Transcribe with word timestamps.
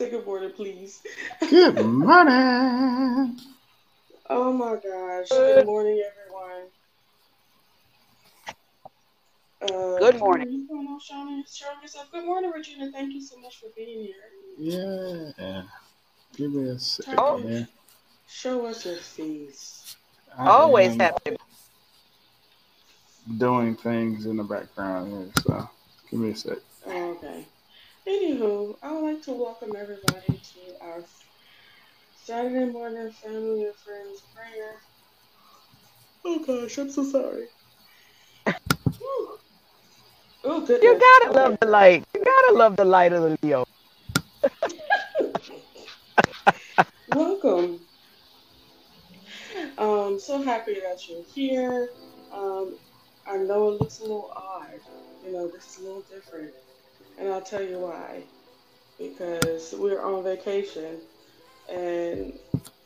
like 0.00 0.12
everybody 0.12 0.48
say 0.48 0.52
please. 0.54 1.02
Good 1.50 1.84
morning. 1.84 3.38
Oh 4.28 4.52
my 4.52 4.74
gosh. 4.74 5.28
Good 5.28 5.66
morning, 5.66 6.02
everyone. 6.10 6.68
Uh, 9.62 9.98
Good 9.98 10.18
morning. 10.18 10.66
What's 10.68 10.68
going 10.68 10.86
on, 10.86 11.00
Shauna? 11.00 11.96
Shauna. 11.96 12.10
Good 12.12 12.24
morning, 12.24 12.50
Regina. 12.50 12.90
Thank 12.92 13.14
you 13.14 13.22
so 13.22 13.38
much 13.38 13.58
for 13.58 13.68
being 13.76 14.12
here. 14.58 15.32
Yeah. 15.38 15.62
Give 16.36 16.52
me 16.52 16.68
a 16.70 16.78
second. 16.78 17.14
Oh. 17.18 17.38
here. 17.38 17.68
Show 18.28 18.66
us 18.66 18.84
your 18.84 18.96
face. 18.96 19.96
Always 20.38 20.96
happy. 20.96 21.36
doing 23.38 23.76
things 23.76 24.26
in 24.26 24.36
the 24.36 24.44
background 24.44 25.10
here, 25.10 25.30
so 25.42 25.70
give 26.10 26.20
me 26.20 26.30
a 26.30 26.36
sec. 26.36 26.58
Oh, 26.86 27.10
okay. 27.12 27.46
Anywho, 28.06 28.76
I 28.82 28.92
would 28.92 29.02
like 29.02 29.22
to 29.22 29.32
welcome 29.32 29.74
everybody 29.76 30.40
to 30.40 30.60
our 30.80 31.02
Saturday 32.14 32.70
morning 32.70 33.10
family 33.10 33.64
and 33.64 33.74
friends 33.74 34.22
prayer. 34.32 34.76
Oh 36.24 36.38
gosh, 36.38 36.78
I'm 36.78 36.88
so 36.88 37.02
sorry. 37.02 37.46
Whew. 38.98 39.38
Oh 40.44 40.60
goodness. 40.60 40.82
You 40.82 41.00
gotta 41.00 41.32
love 41.32 41.58
the 41.60 41.66
light. 41.66 42.04
You 42.14 42.22
gotta 42.24 42.54
love 42.56 42.76
the 42.76 42.84
light 42.84 43.12
of 43.12 43.22
the 43.22 43.36
Leo. 43.42 43.64
Welcome. 47.08 47.80
Um, 49.78 50.20
so 50.20 50.42
happy 50.42 50.74
that 50.74 51.08
you're 51.08 51.24
here. 51.24 51.90
Um, 52.32 52.78
I 53.26 53.38
know 53.38 53.70
it 53.70 53.80
looks 53.80 53.98
a 53.98 54.02
little 54.02 54.32
odd. 54.36 54.78
You 55.24 55.32
know, 55.32 55.48
this 55.48 55.72
is 55.72 55.78
a 55.78 55.82
little 55.82 56.02
different. 56.02 56.52
And 57.18 57.28
I'll 57.28 57.42
tell 57.42 57.62
you 57.62 57.78
why. 57.78 58.24
Because 58.98 59.74
we're 59.78 60.02
on 60.02 60.24
vacation. 60.24 61.00
And, 61.70 62.32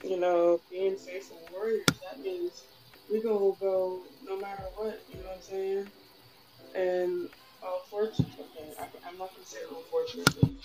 you 0.02 0.18
know, 0.18 0.60
being 0.70 0.96
faithful 0.96 1.38
warriors, 1.52 1.84
that 2.02 2.20
means 2.20 2.64
we're 3.10 3.22
to 3.22 3.56
go 3.60 4.02
no 4.24 4.38
matter 4.38 4.64
what. 4.76 5.02
You 5.08 5.18
know 5.18 5.24
what 5.28 5.36
I'm 5.36 5.42
saying? 5.42 5.86
And 6.74 7.28
unfortunately, 7.62 8.34
okay, 8.40 8.72
I, 8.78 8.86
I'm 9.08 9.18
not 9.18 9.34
to 9.36 9.44
say 9.44 9.58
unfortunately. 9.68 10.58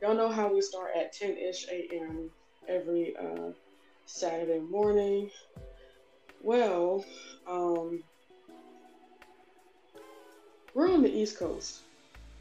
Y'all 0.00 0.14
know 0.14 0.28
how 0.30 0.52
we 0.52 0.60
start 0.60 0.90
at 0.96 1.12
10 1.12 1.36
ish 1.36 1.66
a.m. 1.68 2.30
every 2.68 3.14
uh, 3.16 3.50
Saturday 4.06 4.60
morning. 4.60 5.30
Well, 6.42 7.04
um, 7.48 8.02
we're 10.74 10.92
on 10.92 11.02
the 11.02 11.12
East 11.12 11.38
Coast. 11.38 11.80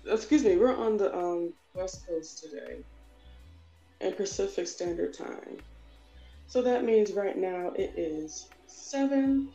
Excuse 0.06 0.44
me, 0.44 0.58
we're 0.58 0.76
on 0.76 0.98
the 0.98 1.16
um, 1.16 1.54
West 1.74 2.08
Coast 2.08 2.44
today 2.44 2.78
and 4.00 4.18
Pacific 4.18 4.68
Standard 4.68 5.14
Time. 5.14 5.58
So 6.48 6.62
that 6.64 6.84
means 6.84 7.12
right 7.14 7.38
now 7.38 7.72
it 7.76 7.94
is 7.96 8.50
7 8.68 9.50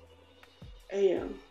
a.m. 0.93 1.35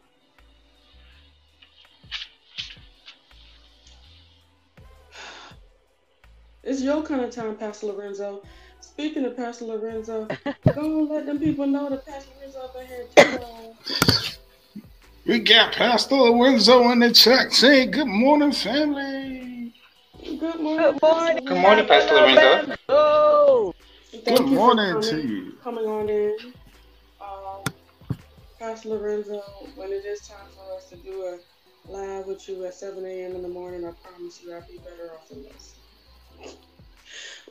It's 6.63 6.81
your 6.81 7.03
kind 7.03 7.21
of 7.21 7.29
time, 7.29 7.55
Pastor 7.57 7.85
Lorenzo. 7.87 8.41
Speaking 8.79 9.23
of 9.25 9.37
Pastor 9.37 9.65
Lorenzo, 9.65 10.25
go 10.73 10.99
and 10.99 11.09
let 11.09 11.27
them 11.27 11.37
people 11.37 11.67
know 11.67 11.89
that 11.89 12.07
Pastor 12.07 12.31
Lorenzo 12.39 12.59
up 12.61 12.75
in 12.75 12.87
here 12.87 13.05
too. 13.15 14.44
We 15.25 15.39
got 15.39 15.73
Pastor 15.73 16.13
Lorenzo 16.15 16.91
in 16.91 16.99
the 16.99 17.11
chat 17.11 17.51
saying, 17.51 17.89
Good 17.91 18.07
morning, 18.07 18.51
family. 18.51 19.73
Good 20.23 20.59
morning. 20.59 20.91
Good 20.93 21.01
morning. 21.01 21.45
Good 21.45 21.57
morning, 21.57 21.87
Pastor 21.87 22.13
Lorenzo. 22.13 22.75
Oh, 22.89 23.73
Thank 24.11 24.37
Good 24.37 24.47
morning 24.49 24.93
coming, 24.93 25.09
to 25.09 25.27
you. 25.27 25.53
Coming 25.63 25.85
on 25.85 26.09
in. 26.09 26.37
Um, 27.19 27.63
Pastor 28.59 28.89
Lorenzo, 28.89 29.41
when 29.75 29.91
it 29.91 30.05
is 30.05 30.27
time 30.27 30.45
for 30.55 30.77
us 30.77 30.89
to 30.89 30.97
do 30.97 31.23
a 31.23 31.91
live 31.91 32.27
with 32.27 32.47
you 32.47 32.63
at 32.65 32.75
7 32.75 33.03
a.m. 33.03 33.31
in 33.31 33.41
the 33.41 33.49
morning, 33.49 33.83
I 33.83 33.93
promise 34.07 34.39
you 34.43 34.53
I'll 34.53 34.61
be 34.69 34.77
better 34.77 35.11
off 35.11 35.27
than 35.29 35.41
this. 35.41 35.73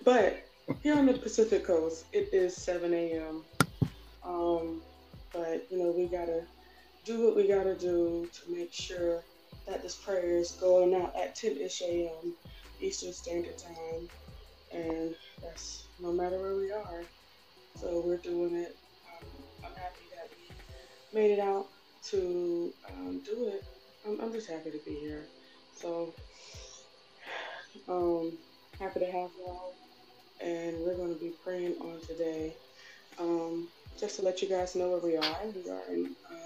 But 0.05 0.47
here 0.85 0.97
on 0.97 1.07
the 1.07 1.15
Pacific 1.15 1.65
Coast, 1.65 2.05
it 2.13 2.29
is 2.33 2.55
7 2.55 2.95
a.m. 2.95 3.43
Um, 4.25 4.81
but, 5.33 5.67
you 5.73 5.79
know, 5.79 5.91
we 5.91 6.07
got 6.07 6.27
to 6.27 6.43
do 7.05 7.27
what 7.27 7.37
we 7.37 7.49
got 7.49 7.65
to 7.65 7.77
do 7.77 8.29
to 8.33 8.53
make 8.53 8.73
sure 8.73 9.25
that 9.67 9.83
this 9.83 9.97
prayer 9.97 10.39
is 10.39 10.57
going 10.61 10.95
out 10.95 11.13
at 11.17 11.37
10 11.37 11.59
ish 11.59 11.83
a.m. 11.83 12.37
Eastern 12.81 13.13
Standard 13.13 13.59
Time. 13.59 14.09
And 14.73 15.15
that's 15.43 15.89
no 15.99 16.13
matter 16.13 16.41
where 16.41 16.57
we 16.57 16.71
are. 16.73 17.05
So 17.75 18.03
we're 18.05 18.19
doing 18.19 18.55
it. 18.57 18.77
Um, 19.05 19.45
I'm 19.65 19.77
happy 19.77 20.09
that 20.17 20.31
we 20.37 20.59
made 21.13 21.33
it 21.33 21.41
out 21.41 21.67
to 22.11 22.73
um, 22.89 23.23
do 23.25 23.49
it. 23.49 23.63
I'm, 24.07 24.21
I'm 24.21 24.33
just 24.33 24.51
happy 24.51 24.71
to 24.71 24.81
be 24.85 24.95
here. 24.97 25.31
So, 25.73 26.15
um, 27.89 28.39
happy 28.81 29.01
to 29.01 29.07
have 29.07 29.31
y'all. 29.39 29.75
And 30.41 30.79
we're 30.81 30.97
going 30.97 31.15
to 31.15 31.21
be 31.21 31.35
praying 31.43 31.77
on 31.81 32.01
today. 32.07 32.57
Um, 33.19 33.69
just 33.99 34.17
to 34.17 34.23
let 34.23 34.43
you 34.43 34.49
guys 34.49 34.75
know 34.77 34.91
where 34.91 35.01
we 35.01 35.17
are, 35.17 35.37
we 35.55 35.71
are 35.71 35.85
in 35.93 36.17
uh, 36.31 36.44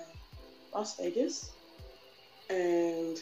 Las 0.79 0.97
Vegas. 0.97 1.51
And 2.51 3.21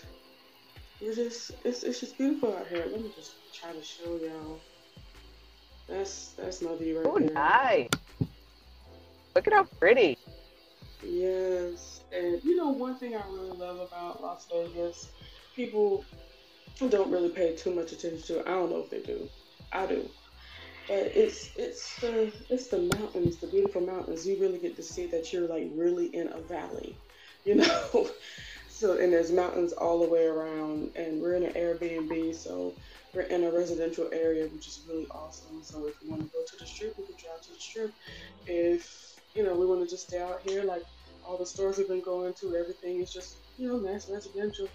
we're 1.00 1.15
just, 1.15 1.53
it's, 1.65 1.84
it's 1.84 2.00
just 2.00 2.19
beautiful 2.19 2.55
out 2.55 2.67
here. 2.67 2.84
Let 2.91 3.00
me 3.00 3.11
just 3.17 3.33
try 3.55 3.72
to 3.72 3.83
show 3.83 4.17
y'all. 4.17 4.61
That's 5.89 6.33
that's 6.37 6.61
my 6.62 6.77
view 6.77 6.99
right 6.99 7.06
oh, 7.09 7.19
there. 7.19 7.31
nice. 7.31 7.89
Look 9.34 9.47
at 9.47 9.53
how 9.53 9.65
pretty. 9.65 10.19
Yes, 11.03 12.00
and 12.12 12.43
you 12.43 12.56
know 12.56 12.71
one 12.71 12.97
thing 12.97 13.15
I 13.15 13.22
really 13.31 13.56
love 13.56 13.78
about 13.78 14.21
Las 14.21 14.49
Vegas, 14.53 15.11
people 15.55 16.05
don't 16.91 17.11
really 17.11 17.28
pay 17.28 17.55
too 17.55 17.72
much 17.72 17.93
attention 17.93 18.22
to. 18.22 18.41
it. 18.41 18.49
I 18.49 18.50
don't 18.50 18.71
know 18.71 18.81
if 18.81 18.91
they 18.91 19.00
do. 19.00 19.28
I 19.72 19.87
do. 19.87 20.09
But 20.89 21.12
it's 21.15 21.50
it's 21.56 22.00
the 22.00 22.33
it's 22.50 22.66
the 22.66 22.78
mountains, 22.99 23.37
the 23.37 23.47
beautiful 23.47 23.81
mountains. 23.81 24.27
You 24.27 24.41
really 24.41 24.59
get 24.59 24.77
to 24.77 24.83
see 24.83 25.06
that 25.06 25.33
you're 25.33 25.49
like 25.49 25.71
really 25.75 26.06
in 26.06 26.28
a 26.33 26.41
valley, 26.41 26.97
you 27.47 27.55
know. 27.55 28.11
so 28.69 28.99
and 28.99 29.12
there's 29.12 29.33
mountains 29.33 29.73
all 29.73 30.01
the 30.01 30.11
way 30.11 30.25
around, 30.27 30.91
and 30.97 31.21
we're 31.23 31.37
in 31.37 31.45
an 31.45 31.55
Airbnb, 31.55 32.34
so 32.34 32.75
we're 33.15 33.23
in 33.23 33.45
a 33.45 33.53
residential 33.53 34.11
area, 34.12 34.49
which 34.53 34.67
is 34.67 34.84
really 34.89 35.07
awesome. 35.11 35.62
So 35.62 35.87
if 35.87 35.95
you 36.03 36.11
want 36.11 36.23
to 36.23 36.29
go 36.29 36.41
to 36.47 36.57
the 36.59 36.67
strip, 36.67 36.95
we 36.99 37.07
can 37.07 37.15
drive 37.19 37.41
to 37.43 37.53
the 37.53 37.59
strip. 37.59 37.95
If 38.47 38.87
you 39.34 39.45
know 39.45 39.55
we 39.55 39.67
want 39.67 39.83
to 39.83 39.89
just 39.89 40.09
stay 40.09 40.21
out 40.21 40.41
here, 40.45 40.65
like 40.65 40.83
all 41.27 41.39
the 41.39 41.47
stores 41.47 41.79
we've 41.79 41.89
been 41.89 42.03
going 42.03 42.34
to, 42.41 42.57
everything 42.57 43.01
is 43.01 43.12
just 43.12 43.39
you 43.57 43.69
know 43.69 43.78
nice 43.78 44.11
residential. 44.13 44.69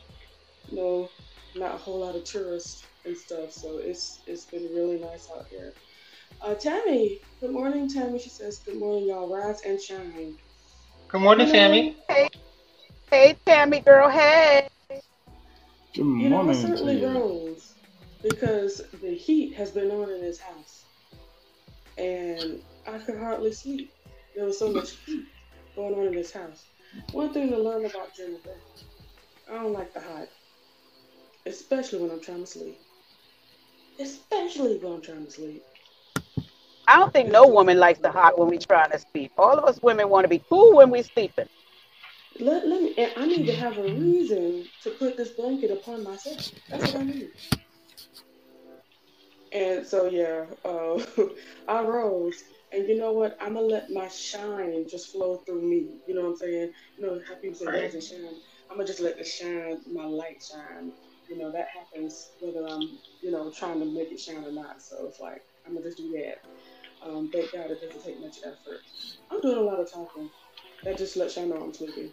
No, 0.72 1.09
not 1.56 1.76
a 1.76 1.78
whole 1.78 2.00
lot 2.00 2.16
of 2.16 2.24
tourists 2.24 2.84
and 3.06 3.16
stuff. 3.16 3.52
So 3.52 3.79
it's 3.84 4.24
it's 4.26 4.46
been 4.46 4.70
really 4.74 5.00
nice 5.00 5.28
out 5.35 5.46
here. 5.52 5.74
Uh, 6.44 6.56
Tammy, 6.56 7.20
good 7.40 7.52
morning, 7.52 7.88
Tammy. 7.88 8.17
She 8.17 8.29
says, 8.29 8.62
"Good 8.66 8.79
morning, 8.79 9.09
y'all. 9.09 9.29
Rise 9.29 9.62
and 9.66 9.79
shine." 9.79 10.38
Good 11.09 11.22
morning, 11.22 11.52
Tammy. 11.52 11.97
Hey, 12.08 12.29
hey, 13.11 13.35
Tammy 13.46 13.81
girl. 13.81 14.09
Hey. 14.09 14.67
Good 14.90 16.05
You 16.05 16.29
know, 16.29 16.41
it 16.41 16.46
morning 16.46 16.53
certainly 16.55 17.02
you. 17.02 17.08
grows 17.09 17.73
because 18.23 18.81
the 19.02 19.13
heat 19.13 19.53
has 19.55 19.72
been 19.72 19.91
on 19.91 20.09
in 20.09 20.22
this 20.22 20.40
house, 20.40 20.85
and 21.97 22.61
I 22.87 22.97
could 22.97 23.19
hardly 23.19 23.52
sleep. 23.52 23.91
There 24.35 24.46
was 24.46 24.58
so 24.58 24.72
much 24.72 24.91
heat 25.05 25.25
going 25.75 25.93
on 25.96 26.08
in 26.08 26.16
this 26.16 26.31
house. 26.31 26.66
One 27.11 27.34
thing 27.34 27.49
to 27.49 27.58
learn 27.58 27.85
about 27.85 28.16
Jennifer, 28.16 28.55
I 29.49 29.55
don't 29.55 29.73
like 29.73 29.93
the 29.93 29.99
hot, 29.99 30.29
especially 31.46 31.99
when 32.02 32.11
I'm 32.11 32.22
trying 32.22 32.41
to 32.41 32.47
sleep. 32.47 32.79
Especially 33.99 34.78
when 34.78 34.93
I'm 34.93 35.02
trying 35.02 35.25
to 35.25 35.31
sleep. 35.31 35.64
I 36.87 36.97
don't 36.97 37.14
think 37.14 37.29
no 37.31 37.47
woman 37.47 37.78
likes 37.78 37.99
the 37.99 38.11
hot 38.11 38.40
when 38.40 38.49
we 38.49 38.57
trying 38.57 38.91
to 38.91 38.99
sleep. 38.99 39.31
All 39.37 39.57
of 39.57 39.66
us 39.66 39.81
women 39.81 40.09
want 40.09 40.23
to 40.23 40.29
be 40.29 40.41
cool 40.49 40.78
when 40.78 40.90
we're 40.90 41.03
sleeping. 41.03 41.47
Let, 42.39 42.67
let 42.67 42.81
me. 42.81 42.95
I 43.16 43.25
need 43.25 43.45
to 43.47 43.55
have 43.55 43.78
a 43.78 43.83
reason 43.83 44.66
to 44.83 44.91
put 44.91 45.17
this 45.17 45.31
blanket 45.31 45.72
upon 45.72 46.03
myself. 46.03 46.51
That's 46.69 46.93
what 46.93 47.01
I 47.01 47.03
need. 47.03 47.29
And 49.51 49.85
so 49.85 50.05
yeah, 50.09 50.45
uh, 50.63 51.03
I 51.67 51.83
rose, 51.83 52.41
and 52.72 52.87
you 52.87 52.97
know 52.97 53.11
what? 53.11 53.37
I'm 53.41 53.55
gonna 53.55 53.66
let 53.66 53.89
my 53.91 54.07
shine 54.07 54.85
just 54.89 55.11
flow 55.11 55.37
through 55.45 55.61
me. 55.61 55.89
You 56.07 56.16
know 56.16 56.22
what 56.22 56.29
I'm 56.29 56.35
saying? 56.37 56.72
You 56.97 57.05
know 57.05 57.19
how 57.28 57.35
people 57.35 57.57
say 57.57 57.66
rise 57.66 57.93
and 57.93 58.03
shine. 58.03 58.39
I'm 58.69 58.78
gonna 58.78 58.87
just 58.87 59.01
let 59.01 59.17
the 59.17 59.25
shine, 59.25 59.81
my 59.91 60.05
light 60.05 60.41
shine. 60.41 60.93
You 61.29 61.37
know 61.37 61.51
that 61.51 61.67
happens 61.75 62.31
whether 62.39 62.66
I'm, 62.66 62.81
you 63.22 63.31
know, 63.31 63.51
trying 63.51 63.79
to 63.79 63.85
make 63.85 64.11
it 64.11 64.19
shine 64.19 64.43
or 64.45 64.51
not. 64.51 64.81
So 64.81 65.05
it's 65.07 65.19
like 65.19 65.41
I'm 65.66 65.73
gonna 65.73 65.85
just 65.85 65.97
do 65.97 66.11
that. 66.13 66.45
Um, 67.05 67.29
thank 67.33 67.51
God 67.51 67.72
it 67.72 67.81
doesn't 67.81 68.03
take 68.03 68.22
much 68.22 68.37
effort. 68.45 68.79
I'm 69.29 69.41
doing 69.41 69.57
a 69.57 69.61
lot 69.61 69.79
of 69.79 69.91
talking. 69.91 70.29
That 70.83 70.97
just 70.97 71.17
lets 71.17 71.35
y'all 71.35 71.47
know 71.47 71.57
I'm 71.57 71.73
sleepy. 71.73 72.11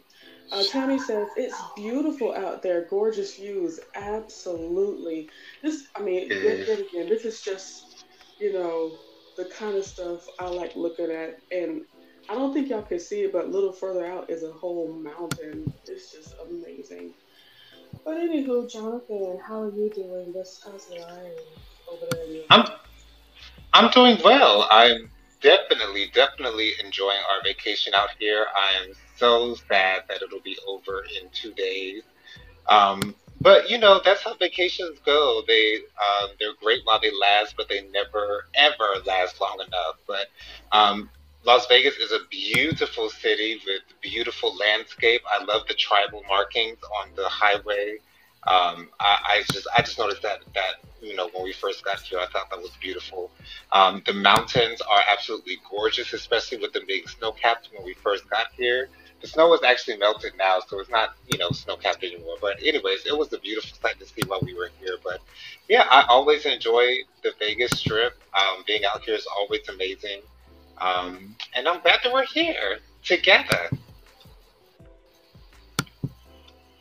Uh, 0.50 0.64
Tammy 0.64 0.98
says 0.98 1.28
it's 1.36 1.56
beautiful 1.76 2.34
out 2.34 2.62
there, 2.62 2.86
gorgeous 2.88 3.36
views. 3.36 3.80
Absolutely. 3.94 5.28
This, 5.62 5.86
I 5.94 6.02
mean, 6.02 6.28
yet, 6.30 6.66
yet 6.66 6.78
again, 6.80 7.08
this 7.08 7.24
is 7.24 7.42
just, 7.42 8.04
you 8.40 8.52
know, 8.52 8.92
the 9.36 9.44
kind 9.46 9.76
of 9.76 9.84
stuff 9.84 10.26
I 10.38 10.48
like 10.48 10.74
looking 10.74 11.10
at. 11.10 11.38
And 11.50 11.82
I 12.28 12.34
don't 12.34 12.52
think 12.54 12.68
y'all 12.68 12.82
can 12.82 12.98
see 12.98 13.22
it, 13.22 13.32
but 13.32 13.46
a 13.46 13.48
little 13.48 13.72
further 13.72 14.06
out 14.06 14.30
is 14.30 14.42
a 14.42 14.52
whole 14.52 14.92
mountain. 14.92 15.72
It's 15.86 16.12
just 16.12 16.34
amazing. 16.48 17.12
But 18.04 18.16
anywho, 18.16 18.70
Jonathan, 18.70 19.38
how 19.46 19.62
are 19.62 19.70
you 19.70 19.90
doing? 19.94 20.32
What's 20.32 20.64
how's 20.64 20.88
life 20.90 21.32
over 21.90 22.06
there? 22.10 22.42
I'm 22.50 22.64
I'm 23.74 23.90
doing 23.90 24.18
well. 24.24 24.66
I'm 24.70 25.10
definitely, 25.40 26.10
definitely 26.14 26.72
enjoying 26.82 27.20
our 27.30 27.42
vacation 27.44 27.94
out 27.94 28.08
here. 28.18 28.46
I 28.56 28.82
am 28.82 28.94
so 29.18 29.54
sad 29.68 30.02
that 30.08 30.22
it'll 30.22 30.40
be 30.40 30.56
over 30.66 31.04
in 31.20 31.28
two 31.32 31.52
days. 31.52 32.02
Um, 32.68 33.14
but 33.40 33.70
you 33.70 33.78
know, 33.78 34.00
that's 34.04 34.22
how 34.22 34.34
vacations 34.34 34.98
go. 35.04 35.42
They 35.46 35.76
um, 35.76 36.30
they're 36.38 36.54
great 36.60 36.80
while 36.84 37.00
they 37.00 37.10
last, 37.20 37.56
but 37.56 37.68
they 37.68 37.82
never 37.88 38.46
ever 38.54 38.94
last 39.06 39.40
long 39.40 39.58
enough. 39.66 39.96
But 40.06 40.26
um, 40.72 41.10
Las 41.44 41.66
Vegas 41.68 41.96
is 41.96 42.12
a 42.12 42.20
beautiful 42.30 43.08
city 43.10 43.60
with 43.64 43.82
beautiful 44.00 44.56
landscape. 44.56 45.22
I 45.30 45.44
love 45.44 45.62
the 45.68 45.74
tribal 45.74 46.22
markings 46.28 46.78
on 47.00 47.10
the 47.14 47.28
highway. 47.28 47.98
Um, 48.46 48.88
I, 49.00 49.18
I 49.24 49.42
just 49.52 49.68
I 49.76 49.82
just 49.82 49.98
noticed 49.98 50.22
that 50.22 50.40
that 50.54 50.74
you 51.00 51.14
know 51.14 51.28
when 51.32 51.44
we 51.44 51.52
first 51.52 51.84
got 51.84 52.00
here, 52.00 52.18
I 52.18 52.26
thought 52.26 52.50
that 52.50 52.58
was 52.58 52.72
beautiful. 52.80 53.30
Um, 53.72 54.02
the 54.04 54.14
mountains 54.14 54.80
are 54.80 55.00
absolutely 55.10 55.58
gorgeous, 55.70 56.12
especially 56.12 56.58
with 56.58 56.72
the 56.72 56.82
big 56.88 57.08
snow 57.08 57.32
capped 57.32 57.68
when 57.72 57.84
we 57.84 57.94
first 57.94 58.28
got 58.28 58.48
here. 58.56 58.88
The 59.20 59.26
snow 59.26 59.52
is 59.54 59.62
actually 59.64 59.96
melted 59.96 60.32
now, 60.38 60.60
so 60.66 60.78
it's 60.78 60.90
not, 60.90 61.16
you 61.26 61.38
know, 61.38 61.50
snow 61.50 61.76
capped 61.76 62.04
anymore. 62.04 62.36
But 62.40 62.62
anyways, 62.62 63.04
it 63.04 63.16
was 63.16 63.32
a 63.32 63.38
beautiful 63.38 63.76
sight 63.80 63.98
to 63.98 64.06
see 64.06 64.22
while 64.26 64.40
we 64.42 64.54
were 64.54 64.70
here. 64.80 64.96
But 65.02 65.20
yeah, 65.68 65.86
I 65.90 66.04
always 66.08 66.46
enjoy 66.46 66.98
the 67.22 67.32
Vegas 67.38 67.72
Strip. 67.72 68.14
Um, 68.38 68.62
being 68.66 68.84
out 68.84 69.02
here 69.02 69.14
is 69.14 69.26
always 69.26 69.68
amazing. 69.68 70.20
Um, 70.80 71.34
and 71.54 71.66
I'm 71.66 71.80
glad 71.80 71.98
that 72.04 72.12
we're 72.12 72.26
here 72.26 72.78
together. 73.02 73.70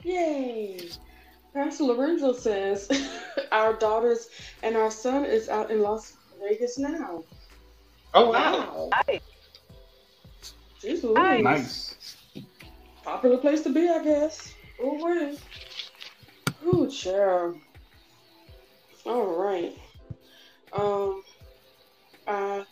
Yay! 0.03 0.89
Pastor 1.53 1.85
Lorenzo 1.85 2.33
says 2.33 2.87
our 3.51 3.73
daughters 3.73 4.29
and 4.61 4.77
our 4.77 4.91
son 4.91 5.25
is 5.25 5.49
out 5.49 5.71
in 5.71 5.81
Las 5.81 6.17
Vegas 6.39 6.77
now. 6.77 7.23
Oh 8.13 8.29
wow! 8.29 8.89
Nice. 9.07 9.21
Jeez 10.81 11.13
Nice. 11.13 11.43
Nice. 11.43 12.16
Popular 13.07 13.37
place 13.37 13.61
to 13.61 13.69
be, 13.69 13.87
I 13.87 14.03
guess. 14.03 14.53
Oh, 14.81 14.99
wait. 15.01 15.39
Ooh, 16.65 16.91
child. 16.91 17.57
All 19.05 19.41
right. 19.41 19.73
Um, 20.73 21.23
uh, 22.27 22.65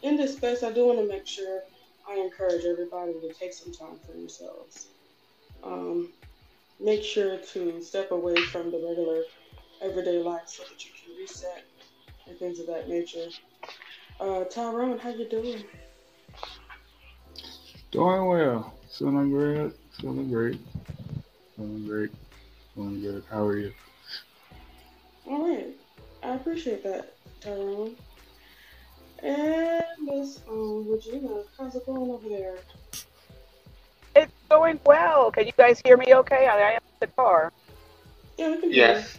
in 0.00 0.16
this 0.16 0.38
space, 0.38 0.62
I 0.62 0.72
do 0.72 0.86
want 0.86 1.00
to 1.00 1.06
make 1.06 1.26
sure 1.26 1.64
I 2.08 2.14
encourage 2.14 2.64
everybody 2.64 3.12
to 3.12 3.34
take 3.34 3.52
some 3.52 3.74
time 3.74 3.98
for 4.06 4.12
themselves. 4.12 4.86
Um, 5.62 6.14
make 6.80 7.02
sure 7.04 7.36
to 7.36 7.82
step 7.82 8.10
away 8.10 8.36
from 8.36 8.70
the 8.70 8.78
regular 8.78 9.24
everyday 9.82 10.18
life 10.18 10.46
so 10.46 10.62
that 10.62 10.82
you 10.82 10.92
can 10.98 11.14
reset 11.14 11.62
and 12.26 12.38
things 12.38 12.58
of 12.58 12.68
that 12.68 12.88
nature. 12.88 13.28
Uh, 14.18 14.44
Tyrone, 14.44 14.96
how 14.96 15.10
you 15.10 15.28
doing? 15.28 15.62
Doing 17.90 18.24
well. 18.24 18.78
Feeling 18.94 19.30
great. 19.32 19.72
Feeling 20.00 20.30
great. 20.30 20.60
Feeling 21.56 21.88
great. 21.88 22.10
Feeling 22.74 23.00
good. 23.00 23.24
How 23.28 23.44
are 23.44 23.58
you? 23.58 23.72
All 25.26 25.48
right. 25.48 25.66
I 26.22 26.34
appreciate 26.36 26.84
that, 26.84 27.12
Tyrone. 27.40 27.96
And 29.20 29.82
Miss 30.00 30.38
um, 30.48 30.86
Regina, 30.88 31.42
how's 31.58 31.74
it 31.74 31.84
going 31.86 32.08
over 32.08 32.28
there? 32.28 32.58
It's 34.14 34.32
going 34.48 34.78
well. 34.86 35.32
Can 35.32 35.46
you 35.46 35.52
guys 35.56 35.80
hear 35.84 35.96
me 35.96 36.14
okay? 36.14 36.46
I 36.46 36.56
I 36.56 36.70
am 36.72 36.74
in 36.74 36.80
the 37.00 37.06
car. 37.08 37.52
Yeah, 38.38 38.50
we 38.50 38.60
can 38.60 38.70
hear 38.70 38.86
Yes. 38.86 39.18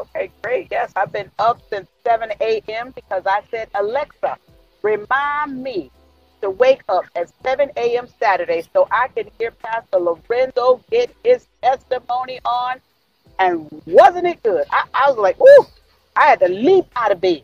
Okay, 0.00 0.32
great. 0.42 0.66
Yes, 0.68 0.90
I've 0.96 1.12
been 1.12 1.30
up 1.38 1.62
since 1.72 1.86
7 2.04 2.32
a.m. 2.40 2.92
because 2.92 3.22
I 3.24 3.42
said, 3.52 3.68
Alexa, 3.74 4.36
remind 4.82 5.62
me 5.62 5.92
to 6.42 6.50
wake 6.50 6.82
up 6.88 7.04
at 7.16 7.32
7 7.42 7.70
a.m. 7.76 8.06
Saturday 8.20 8.62
so 8.72 8.86
I 8.90 9.08
can 9.08 9.30
hear 9.38 9.50
Pastor 9.50 9.98
Lorenzo 9.98 10.80
get 10.90 11.14
his 11.24 11.46
testimony 11.62 12.40
on. 12.44 12.80
And 13.38 13.68
wasn't 13.86 14.26
it 14.26 14.42
good? 14.42 14.66
I, 14.70 14.84
I 14.92 15.10
was 15.10 15.18
like, 15.18 15.40
ooh, 15.40 15.66
I 16.14 16.26
had 16.26 16.40
to 16.40 16.48
leap 16.48 16.86
out 16.94 17.12
of 17.12 17.20
bed. 17.20 17.42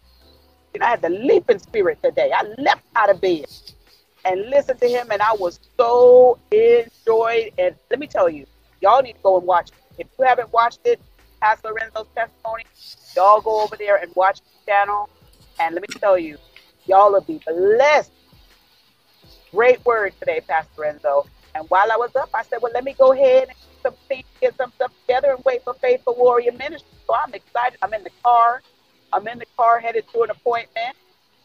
And 0.75 0.83
I 0.83 0.91
had 0.91 1.03
to 1.03 1.09
leap 1.09 1.49
in 1.51 1.59
spirit 1.59 1.99
today. 2.03 2.31
I 2.35 2.43
leapt 2.59 2.85
out 2.95 3.11
of 3.11 3.21
bed 3.21 3.47
and 4.25 4.51
listened 4.51 4.81
to 4.81 4.89
him, 4.89 5.09
and 5.11 5.23
I 5.23 5.33
was 5.33 5.59
so 5.77 6.39
enjoyed. 6.51 7.53
And 7.59 7.75
let 7.91 7.99
me 7.99 8.07
tell 8.07 8.29
you, 8.29 8.47
y'all 8.81 9.03
need 9.03 9.15
to 9.15 9.23
go 9.23 9.39
and 9.39 9.47
watch 9.47 9.71
it. 9.71 9.75
If 9.99 10.07
you 10.19 10.25
haven't 10.25 10.53
watched 10.53 10.81
it, 10.85 11.01
Pastor 11.41 11.69
Lorenzo's 11.69 12.07
testimony, 12.15 12.65
y'all 13.17 13.41
go 13.41 13.63
over 13.63 13.77
there 13.77 13.97
and 13.97 14.15
watch 14.15 14.41
the 14.41 14.71
channel. 14.73 15.09
And 15.59 15.75
let 15.75 15.83
me 15.83 15.89
tell 15.99 16.19
you, 16.19 16.37
y'all 16.87 17.13
will 17.13 17.21
be 17.23 17.41
blessed. 17.47 18.13
Great 19.53 19.85
word 19.87 20.13
today, 20.21 20.41
Pastor 20.47 20.71
Lorenzo. 20.77 21.27
And 21.55 21.65
while 21.71 21.91
I 21.91 21.97
was 21.97 22.15
up, 22.17 22.31
I 22.35 22.43
said, 22.43 22.59
well, 22.61 22.73
let 22.75 22.85
me 22.85 22.93
go 22.93 23.13
ahead 23.13 23.49
and 23.49 23.57
get 23.57 23.83
some 23.83 23.95
things, 24.09 24.25
get 24.41 24.57
some 24.57 24.73
stuff 24.73 24.93
together 25.07 25.33
and 25.35 25.45
wait 25.45 25.65
for 25.65 25.75
Faithful 25.75 26.15
Warrior 26.17 26.53
Ministry. 26.53 26.91
So 27.07 27.15
I'm 27.15 27.33
excited. 27.33 27.79
I'm 27.83 27.95
in 27.95 28.05
the 28.05 28.11
car. 28.23 28.63
I'm 29.13 29.27
in 29.27 29.39
the 29.39 29.47
car 29.57 29.81
headed 29.81 30.05
to 30.13 30.23
an 30.23 30.31
appointment. 30.31 30.97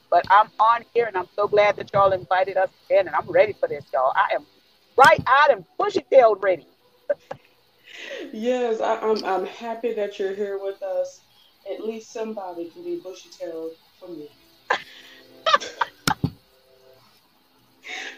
But 0.10 0.26
I'm 0.30 0.50
on 0.60 0.84
here 0.94 1.06
and 1.06 1.18
I'm 1.18 1.30
so 1.36 1.48
glad 1.48 1.78
that 1.78 1.92
y'all 1.94 2.12
invited 2.12 2.58
us 2.58 2.70
in 2.90 3.08
and 3.08 3.16
I'm 3.16 3.28
ready 3.28 3.54
for 3.54 3.68
this, 3.68 3.86
y'all. 3.94 4.14
I 4.16 4.36
am 4.36 4.46
right 4.98 5.22
out 5.26 5.52
and 5.52 5.66
bushy 5.78 6.06
tailed 6.12 6.44
ready. 6.44 6.68
Yes, 8.32 8.82
I, 8.82 8.98
I'm. 9.00 9.24
I'm 9.24 9.46
happy 9.46 9.94
that 9.94 10.20
you're 10.20 10.34
here 10.34 10.60
with 10.62 10.82
us. 10.82 11.22
At 11.72 11.86
least 11.86 12.12
somebody 12.12 12.70
can 12.70 12.84
be 12.84 13.00
bushy 13.04 13.30
tailed 13.30 13.72
for 14.00 14.10
me. 14.10 14.30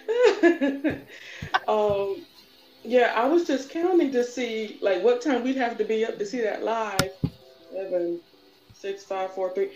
um, 1.68 2.26
yeah, 2.84 3.14
I 3.16 3.28
was 3.28 3.46
just 3.46 3.70
counting 3.70 4.12
to 4.12 4.24
see 4.24 4.78
like 4.82 5.04
what 5.04 5.22
time 5.22 5.44
we'd 5.44 5.58
have 5.58 5.78
to 5.78 5.86
be 5.86 6.06
up 6.06 6.18
to 6.20 6.26
see 6.26 6.42
that 6.42 6.64
live. 6.64 7.12
Seven, 7.72 8.20
six, 8.74 9.04
five, 9.04 9.34
four, 9.34 9.54
three. 9.54 9.72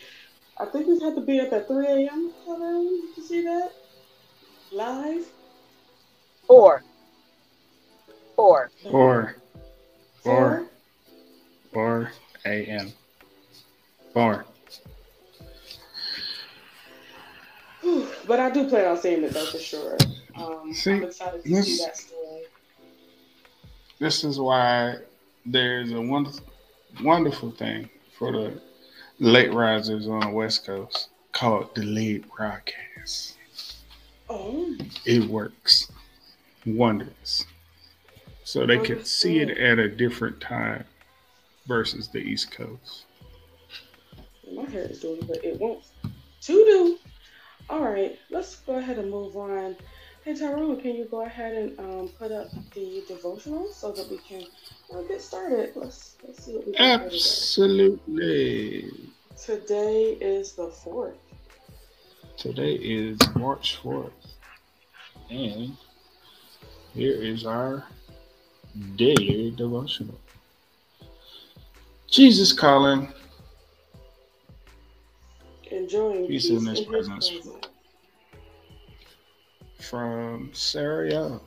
I 0.58 0.66
think 0.66 0.88
we'd 0.88 1.02
have 1.02 1.16
to 1.16 1.22
be 1.22 1.40
up 1.40 1.54
at 1.54 1.68
three 1.68 1.88
a.m. 1.88 2.32
Tyrone, 2.46 3.16
to 3.16 3.22
see 3.22 3.44
that 3.44 3.72
live. 4.72 5.26
Four. 6.48 6.84
Four. 8.36 8.72
Four. 8.84 8.92
Four. 8.92 9.32
Four. 10.24 10.70
4 11.74 12.12
a.m. 12.46 12.92
4. 14.14 14.46
But 18.30 18.40
I 18.40 18.52
do 18.52 18.70
plan 18.70 18.86
on 18.86 18.98
seeing 18.98 19.24
it 19.24 19.34
though 19.34 19.44
for 19.46 19.58
sure. 19.58 19.98
Um, 20.36 20.72
See, 20.72 20.92
I'm 20.92 21.04
excited 21.04 21.44
to 21.44 21.50
this- 21.50 21.66
see 21.80 21.84
that 21.84 21.98
story. 21.98 22.44
This 23.98 24.24
is 24.24 24.40
why 24.40 24.98
there's 25.48 25.92
a 25.92 26.00
wonderful, 26.00 26.46
wonderful 27.04 27.50
thing 27.50 27.90
for 28.20 28.32
the 28.32 28.62
late 29.18 29.52
risers 29.52 30.08
on 30.08 30.20
the 30.20 30.30
West 30.30 30.64
Coast 30.64 31.10
called 31.32 31.74
delayed 31.74 32.30
broadcast. 32.30 33.36
Oh, 34.30 34.76
It 35.06 35.24
works 35.24 35.92
wonders. 36.68 37.48
So 38.44 38.68
they 38.68 38.78
can 38.78 39.04
see 39.06 39.40
it 39.40 39.50
at 39.58 39.80
a 39.80 39.90
different 39.90 40.40
time 40.40 40.86
versus 41.66 42.10
the 42.10 42.20
East 42.20 42.52
Coast. 42.52 43.06
my 44.54 44.66
hair 44.70 44.84
is 44.84 45.00
doing, 45.00 45.26
but 45.26 45.44
it 45.44 45.60
won't. 45.60 45.84
To 46.42 46.54
do. 46.54 47.00
All 47.70 47.82
right, 47.82 48.18
let's 48.30 48.58
go 48.58 48.78
ahead 48.78 48.98
and 48.98 49.12
move 49.12 49.36
on. 49.36 49.76
Hey 50.26 50.34
Tyrone, 50.34 50.82
can 50.82 50.96
you 50.96 51.06
go 51.06 51.24
ahead 51.26 51.54
and 51.56 51.80
um, 51.80 52.10
put 52.20 52.32
up 52.32 52.48
the 52.74 53.04
devotional 53.08 53.72
so 53.72 53.92
that 53.92 54.10
we 54.10 54.18
can 54.18 54.44
uh, 54.94 55.02
get 55.04 55.22
started? 55.22 55.72
Let's 55.76 56.18
let's 56.26 56.44
see 56.44 56.56
what 56.56 56.66
we 56.66 56.74
got 56.74 56.80
here 56.80 56.98
today. 56.98 57.16
Absolutely. 57.16 58.92
Today 59.38 60.18
is 60.20 60.54
the 60.54 60.68
fourth. 60.68 61.16
Today 62.40 62.76
is 62.76 63.18
March 63.36 63.80
4th. 63.84 64.12
And 65.30 65.76
here 66.94 67.22
is 67.22 67.46
our 67.46 67.86
daily 68.96 69.52
devotional. 69.52 70.18
Jesus 72.10 72.54
calling. 72.54 73.14
In 75.72 75.78
enjoying 75.78 76.28
peace, 76.28 76.50
peace 76.50 76.60
in 76.60 76.66
His, 76.66 76.82
presence. 76.82 77.30
Presence. 77.30 77.68
From 79.80 80.50
Sarah. 80.54 81.40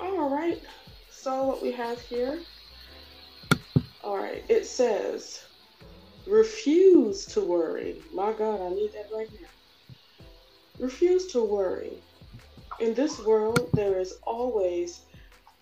All 0.00 0.28
right. 0.30 0.60
So 1.10 1.44
what 1.44 1.62
we 1.62 1.72
have 1.72 2.00
here. 2.00 2.40
All 4.02 4.18
right. 4.18 4.44
It 4.48 4.66
says, 4.66 5.44
refuse 6.26 7.26
to 7.26 7.40
worry. 7.40 8.02
My 8.12 8.32
God, 8.32 8.60
I 8.60 8.70
need 8.70 8.92
that 8.92 9.08
right 9.14 9.28
now. 9.40 9.48
Refuse 10.78 11.26
to 11.28 11.42
worry. 11.42 12.02
In 12.80 12.92
this 12.92 13.24
world, 13.24 13.70
there 13.72 13.98
is 13.98 14.18
always, 14.22 15.02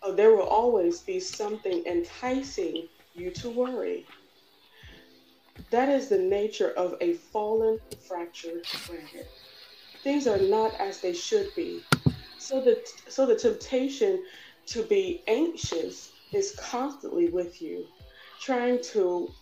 uh, 0.02 0.12
there 0.12 0.34
will 0.34 0.48
always 0.48 1.00
be 1.00 1.20
something 1.20 1.84
enticing 1.86 2.88
you 3.14 3.30
to 3.30 3.50
worry. 3.50 4.06
That 5.74 5.88
is 5.88 6.08
the 6.08 6.18
nature 6.18 6.70
of 6.76 6.94
a 7.00 7.14
fallen, 7.14 7.80
fractured 8.06 8.62
planet. 8.62 9.28
Things 10.04 10.28
are 10.28 10.38
not 10.38 10.72
as 10.78 11.00
they 11.00 11.12
should 11.12 11.52
be. 11.56 11.82
So 12.38 12.60
the, 12.60 12.80
so 13.08 13.26
the 13.26 13.34
temptation 13.34 14.22
to 14.66 14.84
be 14.84 15.24
anxious 15.26 16.12
is 16.32 16.54
constantly 16.60 17.28
with 17.28 17.60
you, 17.60 17.88
trying 18.40 18.82
to 18.92 19.32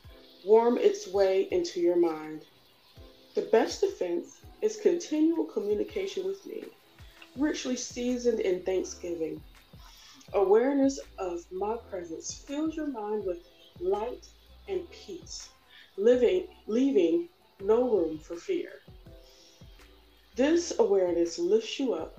worm 0.47 0.79
its 0.79 1.07
way 1.07 1.49
into 1.51 1.81
your 1.81 1.97
mind. 1.97 2.47
The 3.35 3.43
best 3.53 3.83
defense 3.83 4.41
is 4.63 4.79
continual 4.79 5.45
communication 5.45 6.25
with 6.25 6.47
me, 6.47 6.65
richly 7.37 7.77
seasoned 7.77 8.41
in 8.41 8.63
thanksgiving. 8.63 9.43
Awareness 10.33 10.99
of 11.19 11.45
my 11.53 11.77
presence 11.91 12.33
fills 12.33 12.75
your 12.75 12.87
mind 12.87 13.27
with 13.27 13.41
light 13.81 14.27
and 14.67 14.91
peace, 14.91 15.51
living, 15.97 16.47
leaving 16.67 17.29
no 17.61 17.89
room 17.89 18.19
for 18.19 18.37
fear. 18.37 18.81
This 20.35 20.73
awareness 20.79 21.39
lifts 21.39 21.79
you 21.79 21.93
up, 21.95 22.19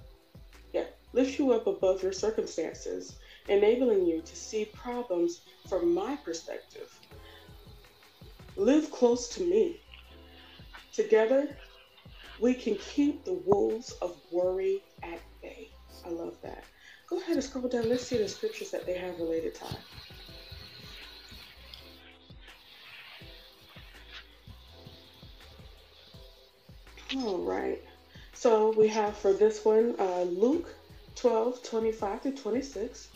yeah, 0.74 0.86
lifts 1.14 1.40
you 1.40 1.52
up 1.52 1.68
above 1.68 2.04
your 2.04 2.14
circumstances, 2.14 3.18
enabling 3.48 4.06
you 4.06 4.22
to 4.22 4.36
see 4.36 4.66
problems 4.66 5.42
from 5.68 5.94
my 5.94 6.16
perspective. 6.18 7.00
Live 8.56 8.92
close 8.92 9.28
to 9.30 9.44
me. 9.44 9.82
Together, 10.94 11.58
we 12.40 12.54
can 12.54 12.76
keep 12.76 13.26
the 13.26 13.34
wolves 13.34 13.94
of 14.02 14.16
worry 14.32 14.84
at 15.02 15.20
bay. 15.42 15.70
I 16.06 16.10
love 16.10 16.36
that. 16.44 16.64
Go 17.08 17.20
ahead 17.20 17.36
and 17.36 17.44
scroll 17.44 17.68
down. 17.68 17.90
Let's 17.90 18.06
see 18.06 18.18
the 18.18 18.28
scriptures 18.28 18.72
that 18.72 18.86
they 18.86 18.98
have 18.98 19.18
related 19.20 19.56
to. 19.56 19.66
All 27.16 27.38
right. 27.38 27.80
So 28.34 28.72
we 28.72 28.88
have 28.88 29.16
for 29.16 29.34
this 29.34 29.64
one 29.64 29.96
uh, 30.00 30.24
Luke 30.24 30.74
12 31.16 31.62
25 31.62 32.24
to 32.24 32.32
26. 32.32 33.10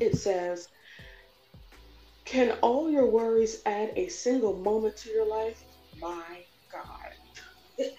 It 0.00 0.16
says, 0.16 0.68
Can 2.24 2.56
all 2.62 2.90
your 2.90 3.06
worries 3.06 3.62
add 3.66 3.92
a 3.96 4.08
single 4.08 4.54
moment 4.54 4.96
to 4.98 5.10
your 5.10 5.28
life? 5.28 5.62
My 6.00 6.44
God. 6.72 7.12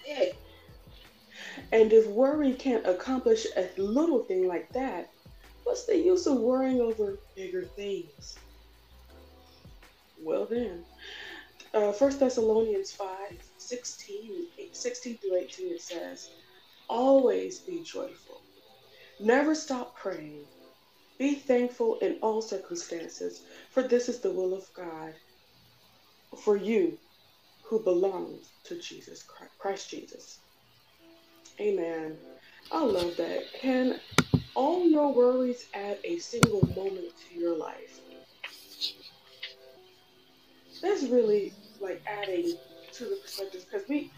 and 1.72 1.94
if 1.94 2.08
worry 2.08 2.54
can't 2.54 2.88
accomplish 2.88 3.46
a 3.56 3.70
little 3.78 4.24
thing 4.24 4.48
like 4.48 4.72
that, 4.74 5.08
what's 5.66 5.86
the 5.86 5.98
use 5.98 6.26
of 6.26 6.40
worrying 6.40 6.82
over 6.82 7.20
bigger 7.36 7.64
things? 7.64 8.38
Well, 10.24 10.46
then, 10.46 10.84
uh, 11.76 11.92
1 11.92 12.18
Thessalonians 12.18 12.92
5 12.92 13.51
16, 13.72 14.48
16 14.74 15.18
through 15.18 15.38
18, 15.38 15.68
it 15.72 15.82
says, 15.82 16.30
Always 16.90 17.60
be 17.60 17.82
joyful. 17.84 18.42
Never 19.18 19.56
stop 19.56 19.96
praying. 19.96 20.44
Be 21.18 21.36
thankful 21.36 21.98
in 22.00 22.18
all 22.22 22.42
circumstances, 22.42 23.44
for 23.70 23.84
this 23.84 24.10
is 24.10 24.20
the 24.20 24.30
will 24.30 24.54
of 24.54 24.68
God 24.74 25.14
for 26.38 26.58
you 26.58 26.98
who 27.64 27.80
belong 27.80 28.40
to 28.66 28.78
Jesus 28.78 29.24
Christ, 29.24 29.54
Christ 29.58 29.90
Jesus. 29.90 30.40
Amen. 31.62 32.18
I 32.74 32.84
love 32.84 33.16
that. 33.16 33.44
Can 33.58 34.02
all 34.54 34.86
your 34.86 35.14
worries 35.14 35.68
add 35.74 35.98
a 36.04 36.18
single 36.20 36.68
moment 36.76 37.14
to 37.30 37.40
your 37.40 37.56
life? 37.56 38.02
That's 40.82 41.04
really 41.04 41.54
like 41.80 42.02
adding 42.06 42.58
to 43.06 43.10
the 43.10 43.18
perspective 43.22 43.64
because 43.70 43.88
we 43.90 44.14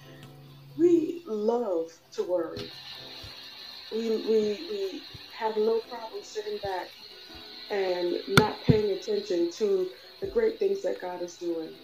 we 0.77 1.23
love 1.27 1.89
to 2.13 2.23
worry. 2.23 2.73
We, 3.91 4.17
we, 4.17 4.67
we 4.71 5.07
have 5.37 5.57
no 5.57 5.81
problem 5.81 6.23
sitting 6.23 6.59
back 6.63 6.91
and 7.69 8.17
not 8.27 8.63
paying 8.63 8.91
attention 8.91 9.49
to 9.57 9.91
the 10.21 10.27
great 10.27 10.59
things 10.59 10.83
that 10.83 11.01
God 11.01 11.23
is 11.23 11.37
doing. 11.37 11.77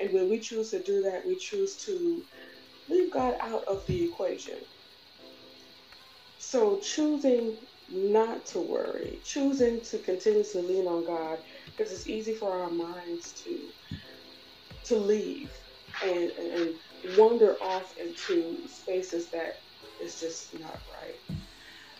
And 0.00 0.12
when 0.12 0.30
we 0.30 0.40
choose 0.40 0.70
to 0.72 0.82
do 0.82 1.02
that, 1.02 1.26
we 1.26 1.36
choose 1.36 1.78
to 1.86 2.26
leave 2.88 3.12
God 3.12 3.36
out 3.40 3.64
of 3.68 3.86
the 3.86 4.04
equation. 4.04 4.62
So 6.38 6.80
choosing 6.80 7.58
not 7.88 8.46
to 8.46 8.60
worry, 8.60 9.20
choosing 9.24 9.82
to 9.82 10.00
continue 10.00 10.44
to 10.52 10.60
lean 10.60 10.86
on 10.88 11.04
God, 11.04 11.40
because 11.76 11.92
it's 11.92 12.08
easy 12.08 12.34
for 12.34 12.62
our 12.62 12.70
minds 12.72 13.34
to 13.44 13.72
to 14.84 14.98
leave 14.98 15.52
and, 16.02 16.32
and 16.32 16.74
wander 17.16 17.56
off 17.62 17.94
into 17.98 18.66
spaces 18.68 19.30
that 19.30 19.62
is 20.00 20.20
just 20.20 20.58
not 20.58 20.82
right. 20.92 21.20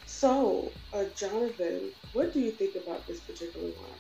So, 0.07 0.75
uh, 0.93 1.05
Jonathan, 1.17 1.93
what 2.13 2.33
do 2.33 2.41
you 2.41 2.53
think 2.53 2.77
about 2.77 3.07
this 3.07 3.21
particular 3.21 3.69
one? 3.69 3.99